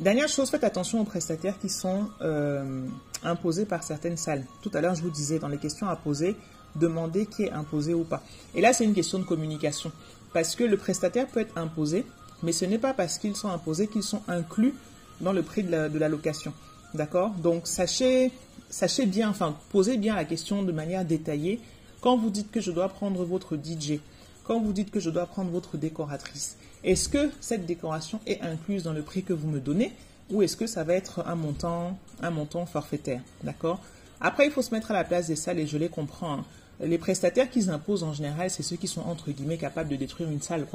Dernière 0.00 0.26
chose, 0.26 0.50
faites 0.50 0.64
attention 0.64 1.00
aux 1.00 1.04
prestataires 1.04 1.56
qui 1.60 1.68
sont 1.68 2.08
euh, 2.20 2.84
imposés 3.22 3.64
par 3.64 3.84
certaines 3.84 4.16
salles. 4.16 4.44
Tout 4.60 4.72
à 4.74 4.80
l'heure, 4.80 4.96
je 4.96 5.02
vous 5.02 5.10
disais, 5.10 5.38
dans 5.38 5.46
les 5.46 5.58
questions 5.58 5.88
à 5.88 5.94
poser, 5.94 6.34
demandez 6.74 7.26
qui 7.26 7.44
est 7.44 7.52
imposé 7.52 7.94
ou 7.94 8.02
pas. 8.02 8.20
Et 8.56 8.60
là, 8.60 8.72
c'est 8.72 8.84
une 8.84 8.94
question 8.94 9.20
de 9.20 9.24
communication. 9.24 9.92
Parce 10.32 10.56
que 10.56 10.64
le 10.64 10.76
prestataire 10.76 11.28
peut 11.28 11.38
être 11.38 11.56
imposé, 11.56 12.04
mais 12.42 12.50
ce 12.50 12.64
n'est 12.64 12.78
pas 12.78 12.92
parce 12.92 13.18
qu'ils 13.18 13.36
sont 13.36 13.50
imposés 13.50 13.86
qu'ils 13.86 14.02
sont 14.02 14.22
inclus 14.26 14.74
dans 15.20 15.32
le 15.32 15.42
prix 15.42 15.62
de 15.62 15.98
la, 15.98 16.08
location. 16.08 16.52
D'accord 16.94 17.30
Donc, 17.30 17.66
sachez, 17.66 18.30
sachez 18.70 19.06
bien, 19.06 19.28
enfin, 19.28 19.56
posez 19.70 19.96
bien 19.96 20.14
la 20.14 20.24
question 20.24 20.62
de 20.62 20.70
manière 20.70 21.04
détaillée. 21.04 21.60
Quand 22.00 22.16
vous 22.16 22.30
dites 22.30 22.52
que 22.52 22.60
je 22.60 22.70
dois 22.70 22.88
prendre 22.88 23.24
votre 23.24 23.56
DJ, 23.56 23.98
quand 24.44 24.60
vous 24.60 24.72
dites 24.72 24.92
que 24.92 25.00
je 25.00 25.10
dois 25.10 25.26
prendre 25.26 25.50
votre 25.50 25.76
décoratrice, 25.76 26.56
est-ce 26.84 27.08
que 27.08 27.30
cette 27.40 27.66
décoration 27.66 28.20
est 28.26 28.40
incluse 28.42 28.84
dans 28.84 28.92
le 28.92 29.02
prix 29.02 29.24
que 29.24 29.32
vous 29.32 29.48
me 29.48 29.58
donnez 29.58 29.92
ou 30.30 30.42
est-ce 30.42 30.56
que 30.56 30.66
ça 30.66 30.84
va 30.84 30.94
être 30.94 31.26
un 31.26 31.34
montant, 31.34 31.98
un 32.22 32.30
montant 32.30 32.64
forfaitaire? 32.64 33.22
D'accord 33.42 33.80
Après, 34.20 34.46
il 34.46 34.52
faut 34.52 34.62
se 34.62 34.74
mettre 34.74 34.90
à 34.90 34.94
la 34.94 35.04
place 35.04 35.26
des 35.26 35.36
salles 35.36 35.58
et 35.58 35.66
je 35.66 35.78
les 35.78 35.88
comprends. 35.88 36.34
Hein. 36.34 36.44
Les 36.80 36.98
prestataires 36.98 37.50
qu'ils 37.50 37.70
imposent 37.70 38.02
en 38.02 38.12
général, 38.12 38.50
c'est 38.50 38.62
ceux 38.62 38.76
qui 38.76 38.88
sont 38.88 39.02
entre 39.02 39.30
guillemets 39.30 39.58
capables 39.58 39.88
de 39.88 39.96
détruire 39.96 40.30
une 40.30 40.42
salle. 40.42 40.66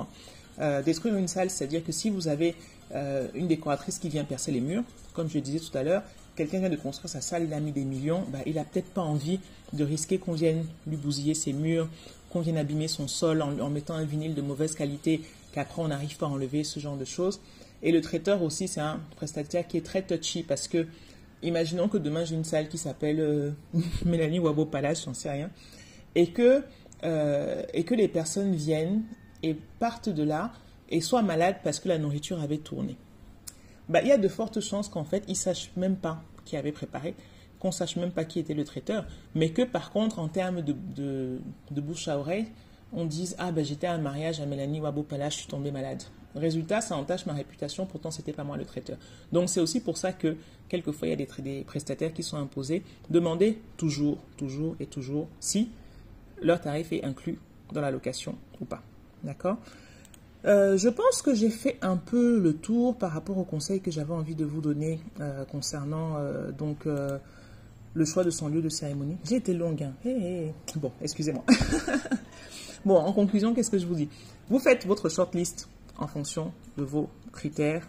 Euh, 0.59 0.81
détruire 0.81 1.15
une 1.15 1.27
salle, 1.27 1.49
c'est-à-dire 1.49 1.83
que 1.83 1.91
si 1.91 2.09
vous 2.09 2.27
avez 2.27 2.55
euh, 2.93 3.27
une 3.33 3.47
décoratrice 3.47 3.99
qui 3.99 4.09
vient 4.09 4.23
percer 4.23 4.51
les 4.51 4.61
murs, 4.61 4.83
comme 5.13 5.29
je 5.29 5.35
le 5.35 5.41
disais 5.41 5.59
tout 5.59 5.77
à 5.77 5.83
l'heure, 5.83 6.03
quelqu'un 6.35 6.59
vient 6.59 6.69
de 6.69 6.75
construire 6.75 7.09
sa 7.09 7.21
salle, 7.21 7.43
il 7.43 7.53
a 7.53 7.59
mis 7.59 7.71
des 7.71 7.83
millions, 7.83 8.23
bah, 8.29 8.39
il 8.45 8.55
n'a 8.55 8.63
peut-être 8.63 8.89
pas 8.89 9.01
envie 9.01 9.39
de 9.73 9.83
risquer 9.83 10.17
qu'on 10.17 10.33
vienne 10.33 10.65
lui 10.87 10.97
bousiller 10.97 11.33
ses 11.33 11.53
murs, 11.53 11.87
qu'on 12.29 12.41
vienne 12.41 12.57
abîmer 12.57 12.87
son 12.87 13.07
sol 13.07 13.41
en, 13.41 13.69
mettant 13.69 13.95
un 13.95 14.05
vinyle 14.05 14.35
de 14.35 14.41
mauvaise 14.41 14.75
qualité, 14.75 15.21
qu'après 15.51 15.81
on 15.81 15.87
n'arrive 15.87 16.17
pas 16.17 16.27
à 16.27 16.29
enlever, 16.29 16.63
ce 16.63 16.79
genre 16.79 16.97
de 16.97 17.05
choses. 17.05 17.39
Et 17.83 17.91
le 17.91 18.01
traiteur 18.01 18.41
aussi, 18.43 18.67
c'est 18.67 18.81
un 18.81 18.99
prestataire 19.15 19.67
qui 19.67 19.77
est 19.77 19.85
très 19.85 20.01
touchy 20.01 20.43
parce 20.43 20.67
que, 20.67 20.87
imaginons 21.43 21.87
que 21.87 21.97
demain 21.97 22.25
j'ai 22.25 22.35
une 22.35 22.43
salle 22.43 22.67
qui 22.67 22.77
s'appelle 22.77 23.19
euh, 23.19 23.51
Mélanie 24.05 24.39
Wabo 24.39 24.65
Palace, 24.65 25.05
j'en 25.05 25.13
sais 25.13 25.29
rien, 25.29 25.49
et 26.15 26.27
que, 26.27 26.63
euh, 27.03 27.63
et 27.73 27.83
que 27.83 27.95
les 27.95 28.07
personnes 28.07 28.53
viennent 28.53 29.03
et 29.43 29.55
partent 29.79 30.09
de 30.09 30.23
là 30.23 30.51
et 30.89 31.01
soient 31.01 31.21
malades 31.21 31.57
parce 31.63 31.79
que 31.79 31.87
la 31.87 31.97
nourriture 31.97 32.41
avait 32.41 32.57
tourné. 32.57 32.97
Bah, 33.87 34.01
il 34.01 34.07
y 34.07 34.11
a 34.11 34.17
de 34.17 34.27
fortes 34.27 34.59
chances 34.59 34.89
qu'en 34.89 35.03
fait, 35.03 35.23
ils 35.27 35.31
ne 35.31 35.37
sachent 35.37 35.71
même 35.75 35.95
pas 35.95 36.21
qui 36.45 36.57
avait 36.57 36.71
préparé, 36.71 37.15
qu'on 37.59 37.71
sache 37.71 37.95
même 37.95 38.11
pas 38.11 38.25
qui 38.25 38.39
était 38.39 38.53
le 38.53 38.63
traiteur, 38.63 39.05
mais 39.35 39.49
que 39.51 39.61
par 39.61 39.91
contre, 39.91 40.19
en 40.19 40.27
termes 40.27 40.61
de, 40.61 41.39
bouche 41.71 42.07
à 42.07 42.17
oreille, 42.17 42.47
on 42.93 43.05
dise 43.05 43.35
Ah, 43.37 43.51
ben 43.51 43.63
j'étais 43.63 43.87
à 43.87 43.93
un 43.93 43.99
mariage 43.99 44.39
à 44.39 44.45
Mélanie 44.45 44.79
Wabopala, 44.79 45.29
je 45.29 45.37
suis 45.37 45.47
tombée 45.47 45.71
malade. 45.71 46.03
Résultat, 46.35 46.79
ça 46.81 46.95
entache 46.95 47.25
ma 47.25 47.33
réputation, 47.33 47.85
pourtant 47.85 48.11
c'était 48.11 48.33
pas 48.33 48.43
moi 48.43 48.55
le 48.55 48.65
traiteur. 48.65 48.97
Donc 49.31 49.49
c'est 49.49 49.59
aussi 49.59 49.79
pour 49.79 49.97
ça 49.97 50.13
que 50.13 50.37
quelquefois 50.67 51.07
il 51.07 51.11
y 51.11 51.13
a 51.13 51.41
des, 51.41 51.63
prestataires 51.63 52.13
qui 52.13 52.21
sont 52.21 52.37
imposés. 52.37 52.83
Demandez 53.09 53.59
toujours, 53.77 54.19
toujours 54.37 54.75
et 54.79 54.85
toujours 54.85 55.27
si 55.39 55.69
leur 56.41 56.61
tarif 56.61 56.93
est 56.93 57.03
inclus 57.03 57.39
dans 57.73 57.81
la 57.81 57.89
location 57.89 58.35
ou 58.61 58.65
pas. 58.65 58.83
D'accord? 59.23 59.57
Euh, 60.45 60.77
je 60.77 60.87
pense 60.87 61.21
que 61.21 61.33
j'ai 61.33 61.49
fait 61.49 61.77
un 61.81 61.97
peu 61.97 62.39
le 62.39 62.53
tour 62.53 62.95
par 62.95 63.11
rapport 63.11 63.37
aux 63.37 63.43
conseils 63.43 63.81
que 63.81 63.91
j'avais 63.91 64.13
envie 64.13 64.35
de 64.35 64.45
vous 64.45 64.61
donner 64.61 64.99
euh, 65.19 65.43
concernant 65.45 66.15
euh, 66.17 66.51
donc 66.51 66.85
le 66.85 68.05
choix 68.05 68.23
de 68.23 68.29
son 68.29 68.47
lieu 68.49 68.61
de 68.61 68.69
cérémonie. 68.69 69.17
J'ai 69.23 69.37
été 69.37 69.53
longue. 69.53 69.83
Hein. 69.83 69.93
Bon, 70.75 70.91
excusez-moi. 71.01 71.43
bon, 72.85 72.97
en 72.97 73.11
conclusion, 73.13 73.55
qu'est-ce 73.55 73.71
que 73.71 73.79
je 73.79 73.87
vous 73.87 73.95
dis? 73.95 74.09
Vous 74.47 74.59
faites 74.59 74.85
votre 74.85 75.09
shortlist 75.09 75.67
en 75.99 76.07
fonction 76.07 76.51
de 76.77 76.83
vos 76.83 77.09
critères 77.31 77.87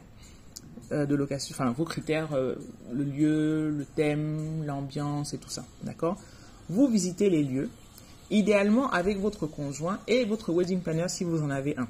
de 0.90 1.14
location, 1.14 1.54
enfin 1.54 1.70
vos 1.70 1.84
critères, 1.84 2.30
le 2.34 3.04
lieu, 3.04 3.70
le 3.70 3.84
thème, 3.84 4.64
l'ambiance 4.66 5.34
et 5.34 5.38
tout 5.38 5.48
ça. 5.48 5.64
D'accord? 5.84 6.18
Vous 6.68 6.88
visitez 6.88 7.30
les 7.30 7.44
lieux, 7.44 7.70
idéalement 8.30 8.90
avec 8.90 9.18
votre 9.18 9.46
conjoint 9.46 9.98
et 10.08 10.24
votre 10.24 10.52
wedding 10.52 10.80
planner 10.80 11.08
si 11.08 11.24
vous 11.24 11.42
en 11.42 11.50
avez 11.50 11.76
un. 11.78 11.88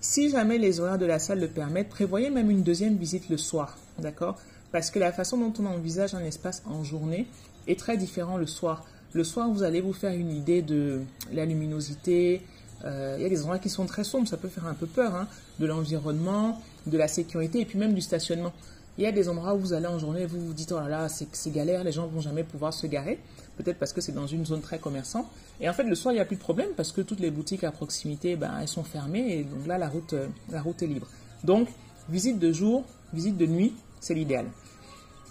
Si 0.00 0.30
jamais 0.30 0.56
les 0.56 0.80
horaires 0.80 0.98
de 0.98 1.04
la 1.06 1.18
salle 1.18 1.40
le 1.40 1.48
permettent, 1.48 1.90
prévoyez 1.90 2.30
même 2.30 2.50
une 2.50 2.62
deuxième 2.62 2.96
visite 2.96 3.28
le 3.28 3.36
soir, 3.36 3.76
d'accord? 3.98 4.38
Parce 4.72 4.90
que 4.90 4.98
la 4.98 5.12
façon 5.12 5.36
dont 5.36 5.52
on 5.58 5.66
envisage 5.66 6.14
un 6.14 6.24
espace 6.24 6.62
en 6.64 6.82
journée 6.84 7.26
est 7.66 7.78
très 7.78 7.98
différent 7.98 8.38
le 8.38 8.46
soir. 8.46 8.86
Le 9.12 9.24
soir, 9.24 9.50
vous 9.50 9.62
allez 9.62 9.80
vous 9.80 9.92
faire 9.92 10.12
une 10.12 10.30
idée 10.30 10.62
de 10.62 11.00
la 11.32 11.44
luminosité. 11.44 12.40
Euh, 12.84 13.16
il 13.18 13.22
y 13.22 13.26
a 13.26 13.28
des 13.28 13.40
endroits 13.40 13.58
qui 13.58 13.68
sont 13.68 13.86
très 13.86 14.04
sombres, 14.04 14.26
ça 14.28 14.36
peut 14.36 14.48
faire 14.48 14.66
un 14.66 14.74
peu 14.74 14.86
peur, 14.86 15.14
hein, 15.14 15.26
de 15.58 15.66
l'environnement, 15.66 16.60
de 16.86 16.96
la 16.96 17.08
sécurité 17.08 17.60
et 17.60 17.64
puis 17.64 17.78
même 17.78 17.94
du 17.94 18.00
stationnement. 18.00 18.52
Il 18.98 19.04
y 19.04 19.06
a 19.06 19.12
des 19.12 19.28
endroits 19.28 19.54
où 19.54 19.58
vous 19.58 19.72
allez 19.72 19.86
en 19.86 19.98
journée 19.98 20.22
et 20.22 20.26
vous 20.26 20.44
vous 20.44 20.52
dites, 20.52 20.72
oh 20.72 20.80
là 20.80 20.88
là, 20.88 21.08
c'est 21.08 21.50
galère, 21.50 21.84
les 21.84 21.92
gens 21.92 22.06
vont 22.06 22.20
jamais 22.20 22.44
pouvoir 22.44 22.74
se 22.74 22.86
garer. 22.86 23.18
Peut-être 23.56 23.78
parce 23.78 23.92
que 23.92 24.00
c'est 24.00 24.12
dans 24.12 24.26
une 24.26 24.44
zone 24.44 24.60
très 24.60 24.78
commerçante. 24.78 25.26
Et 25.60 25.68
en 25.68 25.72
fait, 25.72 25.84
le 25.84 25.94
soir, 25.94 26.12
il 26.12 26.16
n'y 26.16 26.20
a 26.20 26.24
plus 26.24 26.36
de 26.36 26.40
problème 26.40 26.70
parce 26.76 26.92
que 26.92 27.00
toutes 27.00 27.20
les 27.20 27.30
boutiques 27.30 27.64
à 27.64 27.70
proximité, 27.70 28.36
ben, 28.36 28.52
elles 28.60 28.68
sont 28.68 28.84
fermées 28.84 29.38
et 29.38 29.44
donc 29.44 29.66
là, 29.66 29.78
la 29.78 29.88
route, 29.88 30.12
euh, 30.14 30.26
la 30.50 30.60
route 30.60 30.82
est 30.82 30.86
libre. 30.86 31.06
Donc, 31.44 31.68
visite 32.08 32.38
de 32.38 32.52
jour, 32.52 32.84
visite 33.12 33.36
de 33.36 33.46
nuit, 33.46 33.74
c'est 34.00 34.14
l'idéal. 34.14 34.46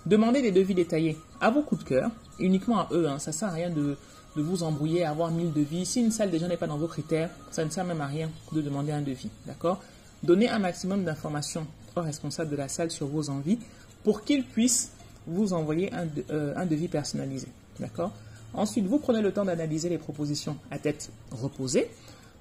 Demandez 0.06 0.42
des 0.42 0.52
devis 0.52 0.74
détaillés 0.74 1.18
à 1.42 1.52
vos 1.52 1.62
coups 1.62 1.84
de 1.84 1.90
cœur, 1.90 2.12
uniquement 2.40 2.80
à 2.80 2.88
eux. 2.92 3.08
Hein. 3.08 3.20
Ça 3.20 3.32
sert 3.32 3.50
à 3.50 3.52
rien 3.52 3.70
de, 3.70 3.98
de 4.40 4.44
vous 4.44 4.64
embrouiller, 4.64 5.04
à 5.04 5.12
avoir 5.12 5.32
mille 5.32 5.52
devis. 5.52 5.86
Si 5.86 6.00
une 6.00 6.12
salle 6.12 6.32
déjà 6.32 6.48
n'est 6.48 6.58
pas 6.58 6.68
dans 6.68 6.78
vos 6.78 6.88
critères, 6.88 7.30
ça 7.52 7.66
ne 7.66 7.70
sert 7.70 7.84
même 7.84 8.02
à 8.02 8.08
rien 8.08 8.30
de 8.54 8.62
demander 8.62 8.92
un 8.94 9.02
devis. 9.02 9.30
D'accord? 9.46 9.82
Donnez 10.24 10.50
un 10.50 10.60
maximum 10.60 11.04
d'informations 11.04 11.68
au 11.96 12.02
responsable 12.02 12.50
de 12.50 12.56
la 12.56 12.70
salle 12.70 12.90
sur 12.90 13.08
vos 13.08 13.30
envies 13.30 13.60
pour 14.04 14.24
qu'il 14.24 14.46
puisse 14.46 14.92
vous 15.28 15.54
envoyer 15.54 15.94
un, 15.94 16.08
euh, 16.32 16.66
devis 16.66 16.88
personnalisé. 16.88 17.48
D'accord? 17.80 18.12
Ensuite, 18.54 18.86
vous 18.86 18.98
prenez 18.98 19.22
le 19.22 19.32
temps 19.32 19.46
d'analyser 19.46 19.90
les 19.90 19.98
propositions 19.98 20.58
à 20.72 20.80
tête 20.80 21.12
reposée. 21.32 21.90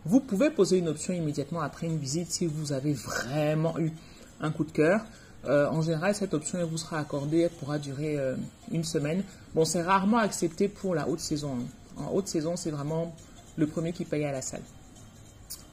Vous 0.04 0.20
pouvez 0.20 0.50
poser 0.50 0.78
une 0.78 0.88
option 0.88 1.12
immédiatement 1.12 1.60
après 1.60 1.86
une 1.86 1.98
visite 1.98 2.30
si 2.30 2.46
vous 2.46 2.72
avez 2.72 2.92
vraiment 2.92 3.78
eu 3.78 3.92
un 4.40 4.50
coup 4.50 4.64
de 4.64 4.70
cœur. 4.70 5.04
Euh, 5.46 5.68
en 5.68 5.82
général, 5.82 6.14
cette 6.14 6.34
option 6.34 6.64
vous 6.66 6.78
sera 6.78 6.98
accordée, 6.98 7.40
elle 7.40 7.50
pourra 7.50 7.78
durer 7.78 8.18
euh, 8.18 8.34
une 8.70 8.84
semaine. 8.84 9.22
Bon, 9.54 9.64
c'est 9.64 9.82
rarement 9.82 10.18
accepté 10.18 10.68
pour 10.68 10.94
la 10.94 11.08
haute 11.08 11.20
saison. 11.20 11.56
Hein. 11.60 11.66
En 11.98 12.12
haute 12.12 12.28
saison, 12.28 12.56
c'est 12.56 12.70
vraiment 12.70 13.14
le 13.56 13.66
premier 13.66 13.92
qui 13.92 14.04
paye 14.04 14.24
à 14.24 14.32
la 14.32 14.42
salle. 14.42 14.62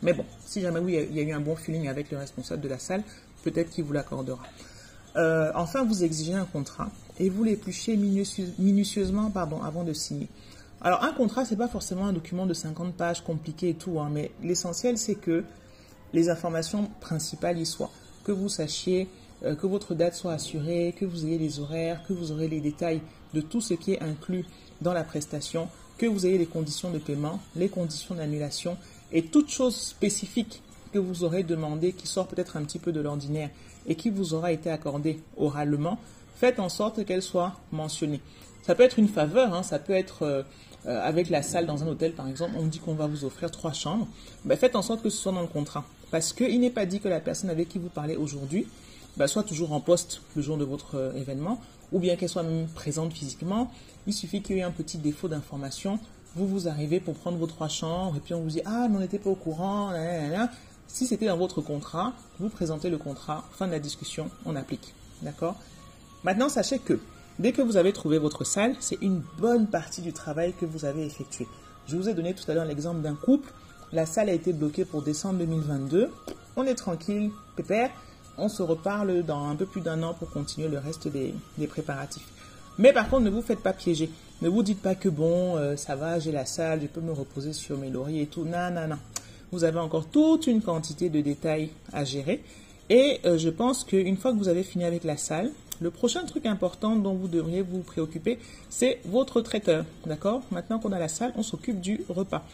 Mais 0.02 0.14
bon, 0.14 0.26
si 0.46 0.62
jamais 0.62 0.80
il 0.88 1.16
y 1.16 1.20
a 1.20 1.24
eu 1.24 1.32
un 1.32 1.40
bon 1.40 1.56
feeling 1.56 1.88
avec 1.88 2.12
le 2.12 2.18
responsable 2.18 2.62
de 2.62 2.70
la 2.70 2.80
salle, 2.80 3.04
peut-être 3.44 3.70
qu'il 3.70 3.84
vous 3.84 3.94
l'accordera. 3.94 4.44
Euh, 5.16 5.52
enfin, 5.56 5.86
vous 5.86 6.04
exigez 6.04 6.34
un 6.34 6.46
contrat 6.46 6.90
et 7.20 7.30
vous 7.30 7.44
l'épluchez 7.44 7.96
minutieusement 7.96 9.32
pardon, 9.32 9.62
avant 9.64 9.84
de 9.84 9.94
signer. 9.94 10.28
Alors, 10.82 11.04
un 11.04 11.14
contrat, 11.14 11.46
ce 11.46 11.52
n'est 11.52 11.58
pas 11.58 11.68
forcément 11.68 12.06
un 12.06 12.14
document 12.14 12.46
de 12.46 12.54
50 12.54 12.96
pages 12.96 13.22
compliqué 13.24 13.70
et 13.70 13.74
tout, 13.76 14.00
hein, 14.00 14.10
mais 14.12 14.32
l'essentiel, 14.44 14.98
c'est 14.98 15.16
que 15.16 15.44
les 16.14 16.30
informations 16.30 16.90
principales 17.00 17.58
y 17.58 17.66
soient. 17.66 17.92
Que 18.24 18.32
vous 18.32 18.50
sachiez 18.50 19.08
euh, 19.44 19.56
que 19.56 19.68
votre 19.68 19.96
date 19.96 20.16
soit 20.16 20.34
assurée, 20.34 20.94
que 20.98 21.06
vous 21.06 21.26
ayez 21.26 21.38
les 21.38 21.60
horaires, 21.60 22.04
que 22.08 22.14
vous 22.14 22.32
aurez 22.32 22.48
les 22.48 22.62
détails 22.62 23.02
de 23.34 23.42
tout 23.42 23.62
ce 23.62 23.74
qui 23.74 23.94
est 23.94 24.02
inclus 24.02 24.46
dans 24.82 24.94
la 24.94 25.04
prestation, 25.04 25.70
que 25.98 26.06
vous 26.06 26.26
ayez 26.26 26.38
les 26.38 26.46
conditions 26.46 26.92
de 26.92 26.98
paiement, 26.98 27.40
les 27.56 27.70
conditions 27.70 28.16
d'annulation 28.16 28.78
et 29.12 29.24
toute 29.24 29.50
chose 29.50 29.76
spécifique 29.76 30.62
que 30.94 31.00
vous 31.00 31.24
aurez 31.24 31.44
demandé 31.44 31.94
qui 31.94 32.08
sort 32.08 32.28
peut-être 32.28 32.58
un 32.58 32.64
petit 32.64 32.80
peu 32.80 32.92
de 32.92 33.02
l'ordinaire 33.02 33.50
et 33.88 33.96
qui 33.96 34.10
vous 34.10 34.34
aura 34.34 34.52
été 34.52 34.70
accordée 34.70 35.20
oralement, 35.38 36.00
faites 36.36 36.60
en 36.60 36.70
sorte 36.70 37.06
qu'elle 37.06 37.22
soit 37.22 37.54
mentionnée. 37.72 38.22
Ça 38.64 38.76
peut 38.76 38.84
être 38.84 38.98
une 38.98 39.08
faveur, 39.08 39.54
hein, 39.54 39.64
ça 39.64 39.78
peut 39.78 39.94
être 39.94 40.24
euh, 40.24 40.44
euh, 40.88 41.02
avec 41.02 41.30
la 41.30 41.42
salle 41.42 41.66
dans 41.66 41.84
un 41.84 41.88
hôtel 41.88 42.14
par 42.14 42.28
exemple, 42.28 42.54
on 42.58 42.66
dit 42.66 42.80
qu'on 42.80 42.96
va 42.96 43.08
vous 43.08 43.26
offrir 43.26 43.52
trois 43.52 43.74
chambres, 43.74 44.08
ben, 44.44 44.58
faites 44.58 44.76
en 44.76 44.82
sorte 44.82 45.02
que 45.02 45.10
ce 45.10 45.18
soit 45.18 45.32
dans 45.32 45.42
le 45.42 45.48
contrat. 45.48 45.84
Parce 46.12 46.34
qu'il 46.34 46.60
n'est 46.60 46.70
pas 46.70 46.86
dit 46.86 47.00
que 47.00 47.08
la 47.08 47.20
personne 47.20 47.50
avec 47.50 47.70
qui 47.70 47.80
vous 47.80 47.90
parlez 47.90 48.16
aujourd'hui 48.16 48.68
ben, 49.18 49.28
soit 49.28 49.44
toujours 49.44 49.72
en 49.72 49.80
poste 49.80 50.22
le 50.36 50.42
jour 50.42 50.58
de 50.58 50.66
votre 50.66 50.96
euh, 50.96 51.14
événement, 51.14 51.60
ou 51.92 52.00
bien 52.00 52.16
qu'elle 52.16 52.30
soit 52.30 52.44
même 52.44 52.68
présente 52.68 53.14
physiquement. 53.14 53.72
Il 54.08 54.14
suffit 54.14 54.42
qu'il 54.42 54.58
y 54.58 54.60
ait 54.60 54.64
un 54.64 54.72
petit 54.72 54.98
défaut 54.98 55.28
d'information. 55.28 56.00
Vous 56.36 56.48
vous 56.48 56.68
arrivez 56.68 57.00
pour 57.00 57.16
prendre 57.16 57.38
vos 57.38 57.48
trois 57.48 57.70
chambres 57.70 58.18
et 58.18 58.20
puis 58.20 58.34
on 58.34 58.42
vous 58.42 58.50
dit 58.50 58.62
ah 58.66 58.88
mais 58.90 58.98
on 58.98 59.00
n'était 59.00 59.20
pas 59.20 59.30
au 59.30 59.36
courant. 59.36 59.92
Si 60.88 61.08
c'était 61.08 61.28
dans 61.28 61.38
votre 61.38 61.62
contrat, 61.62 62.14
vous 62.40 62.50
présentez 62.50 62.90
le 62.90 62.98
contrat, 62.98 63.44
fin 63.52 63.68
de 63.68 63.72
la 63.72 63.80
discussion, 63.80 64.30
on 64.46 64.56
applique. 64.56 64.94
D'accord? 65.22 65.56
Maintenant, 66.24 66.50
sachez 66.50 66.80
que 66.80 67.00
dès 67.40 67.52
que 67.52 67.62
vous 67.62 67.78
avez 67.78 67.94
trouvé 67.94 68.18
votre 68.18 68.44
salle, 68.44 68.76
c'est 68.80 69.02
une 69.02 69.22
bonne 69.40 69.68
partie 69.68 70.02
du 70.02 70.14
travail 70.14 70.54
que 70.54 70.66
vous 70.66 70.86
avez 70.86 71.06
effectué. 71.06 71.48
Je 71.88 71.98
vous 71.98 72.10
ai 72.10 72.14
donné 72.14 72.34
tout 72.34 72.50
à 72.50 72.54
l'heure 72.54 72.66
l'exemple 72.66 73.02
d'un 73.02 73.16
couple. 73.16 73.52
La 73.94 74.06
salle 74.06 74.30
a 74.30 74.34
été 74.34 74.54
bloquée 74.54 74.86
pour 74.86 75.02
décembre 75.02 75.40
2022. 75.40 76.10
On 76.56 76.64
est 76.64 76.76
tranquille, 76.76 77.32
pépère. 77.56 77.92
On 78.38 78.50
se 78.50 78.62
reparle 78.64 79.24
dans 79.24 79.48
un 79.48 79.56
peu 79.56 79.66
plus 79.66 79.82
d'un 79.82 80.04
an 80.04 80.14
pour 80.14 80.30
continuer 80.30 80.68
le 80.68 80.78
reste 80.78 81.08
des, 81.08 81.34
préparatifs. 81.68 82.28
Mais 82.78 82.92
par 82.92 83.10
contre, 83.10 83.24
ne 83.24 83.30
vous 83.30 83.42
faites 83.42 83.62
pas 83.62 83.74
piéger. 83.74 84.10
Ne 84.42 84.50
vous 84.50 84.64
dites 84.64 84.82
pas 84.82 84.96
que 84.96 85.08
bon, 85.08 85.56
euh, 85.56 85.78
ça 85.78 85.96
va, 85.96 86.20
j'ai 86.20 86.34
la 86.34 86.46
salle, 86.46 86.82
je 86.82 86.88
peux 86.88 87.00
me 87.00 87.14
reposer 87.14 87.54
sur 87.54 87.78
mes 87.78 87.90
lauriers 87.90 88.24
et 88.24 88.28
tout. 88.28 88.44
Non, 88.44 88.70
non, 88.72 88.88
non 88.88 88.98
vous 89.52 89.64
avez 89.64 89.80
encore 89.80 90.06
toute 90.08 90.48
une 90.48 90.62
quantité 90.62 91.10
de 91.10 91.22
détails 91.22 91.70
à 91.94 92.04
gérer. 92.04 92.44
Et 92.90 93.20
euh, 93.26 93.38
je 93.38 93.50
pense 93.50 93.84
qu'une 93.84 94.18
fois 94.18 94.32
que 94.32 94.38
vous 94.38 94.48
avez 94.48 94.64
fini 94.64 94.84
avec 94.84 95.04
la 95.04 95.18
salle, 95.18 95.52
le 95.82 95.92
prochain 95.92 96.24
truc 96.26 96.46
important 96.46 96.96
dont 96.96 97.14
vous 97.14 97.28
devriez 97.28 97.62
vous 97.62 97.80
préoccuper, 97.80 98.38
c'est 98.70 99.00
votre 99.06 99.42
traiteur. 99.42 99.86
D'accord? 100.06 100.42
Maintenant 100.52 100.80
qu'on 100.80 100.92
a 100.92 101.00
la 101.00 101.08
salle, 101.08 101.34
on 101.38 101.44
s'occupe 101.44 101.80
du 101.80 102.02
repas. 102.10 102.46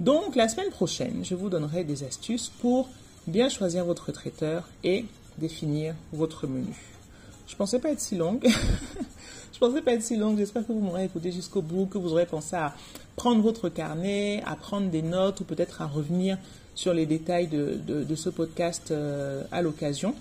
Donc 0.00 0.34
la 0.36 0.48
semaine 0.48 0.70
prochaine, 0.70 1.24
je 1.24 1.34
vous 1.34 1.48
donnerai 1.48 1.84
des 1.84 2.04
astuces 2.04 2.50
pour 2.60 2.88
bien 3.26 3.48
choisir 3.48 3.84
votre 3.84 4.12
traiteur 4.12 4.68
et 4.84 5.04
définir 5.38 5.94
votre 6.12 6.46
menu. 6.46 6.74
Je 7.46 7.54
pensais 7.54 7.78
pas 7.78 7.90
être 7.90 8.00
si 8.00 8.16
longue. 8.16 8.46
je 9.52 9.58
pensais 9.58 9.80
pas 9.82 9.92
être 9.92 10.02
si 10.02 10.16
longue. 10.16 10.38
J'espère 10.38 10.66
que 10.66 10.72
vous 10.72 10.80
m'aurez 10.80 11.04
écouté 11.04 11.30
jusqu'au 11.30 11.62
bout, 11.62 11.86
que 11.86 11.98
vous 11.98 12.12
aurez 12.12 12.26
pensé 12.26 12.56
à 12.56 12.74
prendre 13.14 13.40
votre 13.40 13.68
carnet, 13.68 14.42
à 14.46 14.56
prendre 14.56 14.90
des 14.90 15.02
notes 15.02 15.40
ou 15.40 15.44
peut-être 15.44 15.82
à 15.82 15.86
revenir 15.86 16.38
sur 16.74 16.92
les 16.92 17.06
détails 17.06 17.46
de, 17.46 18.14
ce 18.14 18.28
podcast 18.28 18.90
euh, 18.90 19.44
à 19.50 19.62
l'occasion. 19.62 20.14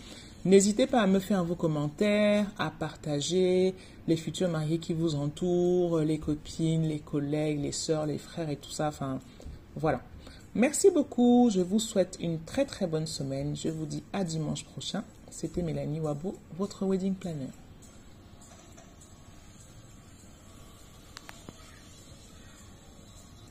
N'hésitez 0.46 0.86
pas 0.88 1.02
à 1.02 1.08
me 1.08 1.20
faire 1.20 1.44
vos 1.44 1.56
commentaires, 1.56 2.46
à 2.60 2.70
partager 2.70 3.74
les 4.08 4.16
futurs 4.16 4.48
mariés 4.48 4.78
qui 4.78 4.94
vous 4.94 5.16
entourent, 5.16 6.00
les 6.00 6.20
copines, 6.20 6.88
les 6.88 7.00
collègues, 7.00 7.62
les 7.62 7.72
sœurs, 7.72 8.06
les 8.06 8.20
frères 8.20 8.50
et 8.50 8.56
tout 8.56 8.70
ça. 8.70 8.88
Enfin, 8.90 9.20
voilà. 9.76 10.02
Merci 10.56 10.90
beaucoup. 10.90 11.50
Je 11.52 11.60
vous 11.60 11.80
souhaite 11.80 12.18
une 12.22 12.40
très 12.40 12.64
très 12.64 12.88
bonne 12.88 13.08
semaine. 13.08 13.58
Je 13.58 13.68
vous 13.68 13.86
dis 13.86 14.04
à 14.14 14.24
dimanche 14.24 14.64
prochain. 14.64 15.04
C'était 15.30 15.62
Mélanie 15.62 16.00
Wabo, 16.00 16.34
votre 16.58 16.86
wedding 16.86 17.14
planner. 17.14 17.50